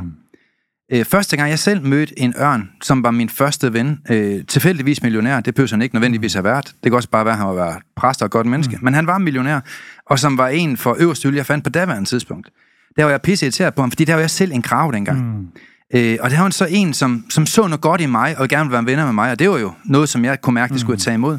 Øh, 0.92 1.04
første 1.04 1.36
gang 1.36 1.50
jeg 1.50 1.58
selv 1.58 1.82
mødte 1.86 2.18
en 2.18 2.34
ørn, 2.40 2.70
som 2.82 3.02
var 3.02 3.10
min 3.10 3.28
første 3.28 3.72
ven, 3.72 3.98
øh, 4.10 4.44
tilfældigvis 4.48 5.02
millionær, 5.02 5.40
det 5.40 5.54
behøver 5.54 5.70
han 5.70 5.82
ikke 5.82 5.94
nødvendigvis 5.94 6.34
have 6.34 6.44
været. 6.44 6.66
Det 6.66 6.74
kan 6.84 6.94
også 6.94 7.10
bare 7.10 7.24
være, 7.24 7.34
at 7.34 7.38
han 7.38 7.56
var 7.56 7.80
præst 7.96 8.22
og 8.22 8.26
et 8.26 8.32
godt 8.32 8.46
menneske. 8.46 8.76
Mm. 8.76 8.84
Men 8.84 8.94
han 8.94 9.06
var 9.06 9.18
millionær, 9.18 9.60
og 10.06 10.18
som 10.18 10.38
var 10.38 10.48
en 10.48 10.76
for 10.76 10.96
øverste 10.98 11.28
hylde, 11.28 11.36
jeg 11.36 11.46
fandt 11.46 11.64
på 11.64 11.70
daværende 11.70 12.08
tidspunkt. 12.08 12.50
Der 12.96 13.04
var 13.04 13.10
jeg 13.10 13.22
pisse 13.22 13.46
irriteret 13.46 13.74
på 13.74 13.82
ham, 13.82 13.90
fordi 13.90 14.04
der 14.04 14.14
var 14.14 14.20
jeg 14.20 14.30
selv 14.30 14.52
en 14.52 14.62
krav 14.62 14.92
dengang. 14.92 15.38
Mm. 15.38 15.46
Øh, 15.94 16.18
og 16.20 16.30
det 16.30 16.38
var 16.38 16.50
så 16.50 16.66
en, 16.70 16.94
som, 16.94 17.24
som 17.30 17.46
så 17.46 17.62
noget 17.62 17.80
godt 17.80 18.00
i 18.00 18.06
mig, 18.06 18.38
og 18.38 18.48
gerne 18.48 18.64
ville 18.64 18.72
være 18.72 18.86
venner 18.86 19.04
med 19.04 19.12
mig, 19.12 19.30
og 19.30 19.38
det 19.38 19.50
var 19.50 19.58
jo 19.58 19.72
noget, 19.84 20.08
som 20.08 20.24
jeg 20.24 20.40
kunne 20.40 20.54
mærke, 20.54 20.72
det 20.72 20.80
skulle 20.80 20.94
jeg 20.94 21.00
tage 21.00 21.14
imod. 21.14 21.38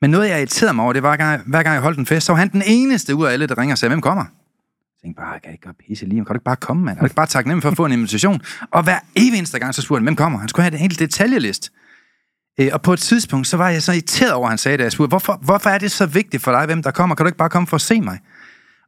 Men 0.00 0.10
noget, 0.10 0.28
jeg 0.28 0.38
irriterede 0.38 0.74
mig 0.74 0.84
over, 0.84 0.92
det 0.92 1.02
var, 1.02 1.08
hver 1.08 1.16
gang, 1.16 1.42
hver 1.46 1.62
gang 1.62 1.74
jeg 1.74 1.82
holdt 1.82 1.98
en 1.98 2.06
fest, 2.06 2.26
så 2.26 2.32
var 2.32 2.38
han 2.38 2.48
den 2.48 2.62
eneste 2.66 3.14
ud 3.14 3.26
af 3.26 3.32
alle, 3.32 3.46
der 3.46 3.58
ringer 3.58 3.74
og 3.74 3.78
sagde, 3.78 3.90
hvem 3.90 4.00
kommer? 4.00 4.24
Jeg 5.02 5.06
tænkte 5.06 5.20
bare, 5.20 5.32
kan 5.32 5.40
jeg 5.44 5.52
ikke 5.52 5.62
gøre 5.62 5.74
pisse 5.88 6.06
lige? 6.06 6.18
Kan 6.18 6.26
du 6.26 6.34
ikke 6.34 6.44
bare 6.44 6.56
komme, 6.56 6.84
mand? 6.84 6.96
Kan 6.96 7.00
du 7.00 7.06
ikke 7.06 7.16
bare 7.16 7.26
takke 7.26 7.48
nemt 7.50 7.62
for 7.62 7.70
at 7.70 7.76
få 7.76 7.84
en 7.84 7.92
invitation? 7.92 8.40
Og 8.70 8.82
hver 8.82 8.98
evig 9.16 9.38
eneste 9.38 9.58
gang, 9.58 9.74
så 9.74 9.82
spurgte 9.82 9.98
han, 9.98 10.04
hvem 10.04 10.16
kommer? 10.16 10.38
Han 10.38 10.48
skulle 10.48 10.64
have 10.64 10.72
en 10.72 10.78
helt 10.78 10.98
detaljelist. 10.98 11.72
Øh, 12.60 12.68
og 12.72 12.82
på 12.82 12.92
et 12.92 12.98
tidspunkt, 12.98 13.46
så 13.46 13.56
var 13.56 13.68
jeg 13.68 13.82
så 13.82 13.92
irriteret 13.92 14.32
over, 14.32 14.46
at 14.46 14.50
han 14.50 14.58
sagde 14.58 14.78
det. 14.78 14.84
Jeg 14.84 14.92
spurgte, 14.92 15.08
hvorfor, 15.08 15.38
hvorfor 15.42 15.70
er 15.70 15.78
det 15.78 15.90
så 15.90 16.06
vigtigt 16.06 16.42
for 16.42 16.52
dig, 16.52 16.66
hvem 16.66 16.82
der 16.82 16.90
kommer? 16.90 17.14
Kan 17.14 17.24
du 17.24 17.28
ikke 17.28 17.38
bare 17.38 17.48
komme 17.48 17.66
for 17.66 17.74
at 17.74 17.80
se 17.80 18.00
mig? 18.00 18.18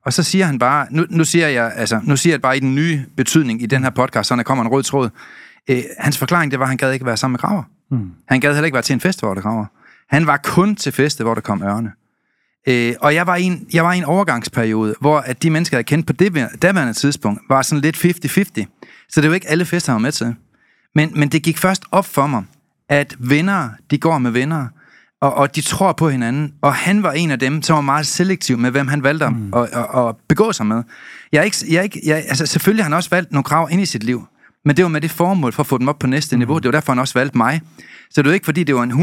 Og 0.04 0.12
så 0.12 0.22
siger 0.22 0.46
han 0.46 0.58
bare, 0.58 0.86
nu, 0.90 1.06
nu 1.10 1.24
siger 1.24 1.48
jeg, 1.48 1.72
altså, 1.76 2.00
nu 2.04 2.16
siger 2.16 2.32
jeg 2.32 2.42
bare 2.42 2.56
i 2.56 2.60
den 2.60 2.74
nye 2.74 3.04
betydning 3.16 3.62
i 3.62 3.66
den 3.66 3.82
her 3.82 3.90
podcast, 3.90 4.28
så 4.28 4.36
der 4.36 4.42
kommer 4.42 4.64
en 4.64 4.70
rød 4.70 4.82
tråd. 4.82 5.10
Øh, 5.70 5.82
hans 5.98 6.18
forklaring, 6.18 6.50
det 6.50 6.58
var, 6.58 6.64
at 6.64 6.68
han 6.68 6.76
gad 6.76 6.92
ikke 6.92 7.06
være 7.06 7.16
sammen 7.16 7.32
med 7.32 7.38
kraver. 7.38 7.62
Mm. 7.90 8.10
Han 8.28 8.40
gad 8.40 8.52
heller 8.52 8.64
ikke 8.64 8.74
være 8.74 8.82
til 8.82 8.94
en 8.94 9.00
fest, 9.00 9.20
hvor 9.20 9.34
der 9.34 9.40
kraver. 9.40 9.66
Han 10.08 10.26
var 10.26 10.36
kun 10.36 10.76
til 10.76 10.92
feste, 10.92 11.24
hvor 11.24 11.34
der 11.34 11.40
kom 11.40 11.62
ørne. 11.62 11.92
Øh, 12.68 12.94
og 13.00 13.14
jeg 13.14 13.26
var, 13.26 13.36
i 13.36 13.42
en, 13.42 13.66
jeg 13.72 13.84
var 13.84 13.92
i 13.92 13.98
en 13.98 14.04
overgangsperiode, 14.04 14.94
hvor 15.00 15.18
at 15.18 15.42
de 15.42 15.50
mennesker, 15.50 15.76
jeg 15.76 15.86
kendte 15.86 16.06
på 16.06 16.12
det 16.12 16.48
daværende 16.62 16.92
tidspunkt, 16.92 17.40
var 17.48 17.62
sådan 17.62 17.82
lidt 17.82 17.96
50-50. 17.96 19.06
Så 19.08 19.20
det 19.20 19.30
var 19.30 19.34
ikke 19.34 19.48
alle 19.48 19.64
fester, 19.64 19.92
jeg 19.92 19.94
var 19.94 20.00
med 20.00 20.12
til. 20.12 20.34
Men, 20.94 21.12
men 21.14 21.28
det 21.28 21.42
gik 21.42 21.58
først 21.58 21.82
op 21.90 22.06
for 22.06 22.26
mig, 22.26 22.44
at 22.88 23.16
venner, 23.18 23.68
de 23.90 23.98
går 23.98 24.18
med 24.18 24.30
venner, 24.30 24.66
og, 25.20 25.34
og 25.34 25.56
de 25.56 25.60
tror 25.60 25.92
på 25.92 26.08
hinanden. 26.08 26.54
Og 26.62 26.74
han 26.74 27.02
var 27.02 27.12
en 27.12 27.30
af 27.30 27.38
dem, 27.38 27.62
som 27.62 27.74
var 27.74 27.80
meget 27.80 28.06
selektiv 28.06 28.58
med, 28.58 28.70
hvem 28.70 28.88
han 28.88 29.02
valgte 29.02 29.28
mm. 29.28 29.54
at, 29.54 29.62
at, 29.62 30.08
at 30.08 30.14
begå 30.28 30.52
sig 30.52 30.66
med. 30.66 30.82
Jeg 31.32 31.38
er 31.38 31.42
ikke, 31.42 31.56
jeg 31.68 31.78
er 31.78 31.82
ikke, 31.82 32.00
jeg, 32.04 32.16
altså 32.16 32.46
selvfølgelig 32.46 32.84
har 32.84 32.90
han 32.90 32.96
også 32.96 33.10
valgt 33.10 33.32
nogle 33.32 33.44
krav 33.44 33.68
ind 33.70 33.80
i 33.80 33.86
sit 33.86 34.02
liv, 34.02 34.26
men 34.64 34.76
det 34.76 34.82
var 34.82 34.88
med 34.88 35.00
det 35.00 35.10
formål 35.10 35.52
for 35.52 35.62
at 35.62 35.66
få 35.66 35.78
dem 35.78 35.88
op 35.88 35.98
på 35.98 36.06
næste 36.06 36.36
mm. 36.36 36.38
niveau. 36.38 36.58
Det 36.58 36.64
var 36.64 36.72
derfor, 36.72 36.92
han 36.92 36.98
også 36.98 37.14
valgte 37.18 37.38
mig. 37.38 37.60
Så 38.12 38.22
det 38.22 38.28
var 38.28 38.34
ikke, 38.34 38.44
fordi 38.44 38.64
det 38.64 38.74
var 38.74 38.82
en 38.82 38.92
100% 38.92 38.94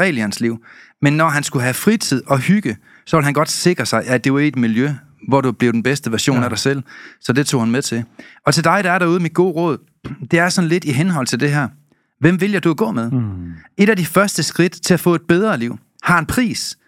regel 0.00 0.16
i 0.16 0.20
hans 0.20 0.40
liv. 0.40 0.58
Men 1.02 1.12
når 1.12 1.28
han 1.28 1.42
skulle 1.42 1.62
have 1.62 1.74
fritid 1.74 2.22
og 2.26 2.38
hygge, 2.38 2.76
så 3.06 3.16
ville 3.16 3.24
han 3.24 3.34
godt 3.34 3.50
sikre 3.50 3.86
sig, 3.86 4.04
at 4.06 4.24
det 4.24 4.32
var 4.32 4.38
i 4.38 4.48
et 4.48 4.56
miljø, 4.56 4.90
hvor 5.28 5.40
du 5.40 5.52
blev 5.52 5.72
den 5.72 5.82
bedste 5.82 6.12
version 6.12 6.36
ja. 6.36 6.44
af 6.44 6.50
dig 6.50 6.58
selv. 6.58 6.82
Så 7.20 7.32
det 7.32 7.46
tog 7.46 7.60
han 7.60 7.70
med 7.70 7.82
til. 7.82 8.04
Og 8.46 8.54
til 8.54 8.64
dig, 8.64 8.84
der 8.84 8.90
er 8.90 8.98
derude, 8.98 9.20
mit 9.20 9.34
gode 9.34 9.52
råd, 9.52 9.78
det 10.30 10.38
er 10.38 10.48
sådan 10.48 10.68
lidt 10.68 10.84
i 10.84 10.92
henhold 10.92 11.26
til 11.26 11.40
det 11.40 11.50
her. 11.50 11.68
Hvem 12.20 12.40
vil 12.40 12.52
jeg, 12.52 12.64
du 12.64 12.74
gå 12.74 12.90
med? 12.90 13.10
Mm. 13.10 13.52
Et 13.76 13.88
af 13.88 13.96
de 13.96 14.06
første 14.06 14.42
skridt 14.42 14.72
til 14.72 14.94
at 14.94 15.00
få 15.00 15.14
et 15.14 15.22
bedre 15.28 15.58
liv 15.58 15.78
har 16.02 16.18
en 16.18 16.26
pris, 16.26 16.78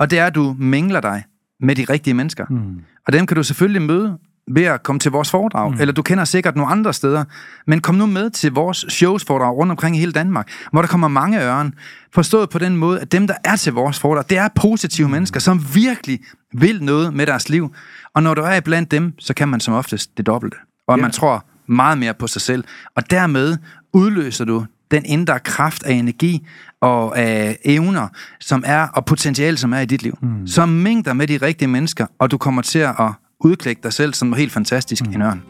og 0.00 0.10
det 0.10 0.18
er, 0.18 0.26
at 0.26 0.34
du 0.34 0.56
mingler 0.58 1.00
dig 1.00 1.24
med 1.60 1.76
de 1.76 1.84
rigtige 1.84 2.14
mennesker. 2.14 2.46
Mm. 2.50 2.80
Og 3.06 3.12
dem 3.12 3.26
kan 3.26 3.36
du 3.36 3.42
selvfølgelig 3.42 3.82
møde 3.82 4.18
ved 4.50 4.64
at 4.64 4.82
komme 4.82 4.98
til 4.98 5.10
vores 5.10 5.30
foredrag, 5.30 5.70
mm. 5.70 5.80
eller 5.80 5.92
du 5.94 6.02
kender 6.02 6.24
sikkert 6.24 6.56
nogle 6.56 6.70
andre 6.70 6.92
steder, 6.92 7.24
men 7.66 7.80
kom 7.80 7.94
nu 7.94 8.06
med 8.06 8.30
til 8.30 8.52
vores 8.52 8.84
shows 8.88 9.24
foredrag 9.24 9.56
rundt 9.56 9.70
omkring 9.70 9.96
i 9.96 9.98
hele 9.98 10.12
Danmark, 10.12 10.50
hvor 10.72 10.82
der 10.82 10.88
kommer 10.88 11.08
mange 11.08 11.44
øren, 11.44 11.74
forstået 12.14 12.50
på 12.50 12.58
den 12.58 12.76
måde, 12.76 13.00
at 13.00 13.12
dem, 13.12 13.26
der 13.26 13.34
er 13.44 13.56
til 13.56 13.72
vores 13.72 13.98
foredrag, 13.98 14.24
det 14.30 14.38
er 14.38 14.48
positive 14.54 15.06
mm. 15.06 15.12
mennesker, 15.12 15.40
som 15.40 15.74
virkelig 15.74 16.20
vil 16.52 16.84
noget 16.84 17.14
med 17.14 17.26
deres 17.26 17.48
liv. 17.48 17.74
Og 18.14 18.22
når 18.22 18.34
du 18.34 18.42
er 18.42 18.60
blandt 18.60 18.90
dem, 18.90 19.12
så 19.18 19.34
kan 19.34 19.48
man 19.48 19.60
som 19.60 19.74
oftest 19.74 20.16
det 20.16 20.26
dobbelte. 20.26 20.56
Og 20.88 20.98
yeah. 20.98 21.02
man 21.02 21.10
tror 21.10 21.44
meget 21.66 21.98
mere 21.98 22.14
på 22.14 22.26
sig 22.26 22.42
selv. 22.42 22.64
Og 22.96 23.10
dermed 23.10 23.56
udløser 23.92 24.44
du 24.44 24.66
den 24.90 25.04
indre 25.04 25.38
kraft 25.38 25.82
af 25.82 25.92
energi 25.92 26.46
og 26.80 27.18
af 27.18 27.58
evner, 27.64 28.08
som 28.40 28.62
er, 28.66 28.88
og 28.88 29.04
potentiale, 29.04 29.56
som 29.56 29.72
er 29.72 29.78
i 29.78 29.86
dit 29.86 30.02
liv. 30.02 30.18
Mm. 30.22 30.46
Så 30.46 30.66
mængder 30.66 31.12
med 31.12 31.26
de 31.26 31.36
rigtige 31.36 31.68
mennesker, 31.68 32.06
og 32.18 32.30
du 32.30 32.38
kommer 32.38 32.62
til 32.62 32.78
at 32.78 33.12
udklække 33.44 33.82
dig 33.82 33.92
selv 33.92 34.14
som 34.14 34.32
helt 34.32 34.52
fantastisk 34.52 35.06
mm. 35.06 35.14
en 35.14 35.22
ørn. 35.22 35.42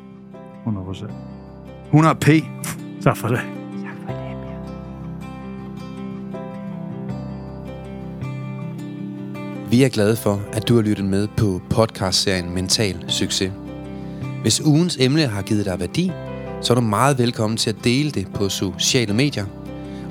100%. 0.66 1.12
100 1.86 2.14
p. 2.14 2.26
Tak 3.03 3.16
for 3.16 3.28
det. 3.28 3.40
Vi 9.70 9.82
er 9.82 9.88
glade 9.88 10.16
for, 10.16 10.43
at 10.53 10.68
du 10.68 10.74
har 10.74 10.82
lyttet 10.82 11.05
med 11.05 11.28
på 11.36 11.61
podcastserien 11.70 12.55
Mental 12.55 13.05
Succes. 13.09 13.53
Hvis 14.43 14.61
ugens 14.61 14.97
emne 15.01 15.26
har 15.26 15.43
givet 15.43 15.64
dig 15.64 15.80
værdi, 15.80 16.12
så 16.62 16.72
er 16.72 16.74
du 16.74 16.80
meget 16.80 17.18
velkommen 17.18 17.57
til 17.57 17.70
at 17.70 17.76
dele 17.84 18.11
det 18.11 18.26
på 18.34 18.49
sociale 18.49 19.14
medier. 19.14 19.62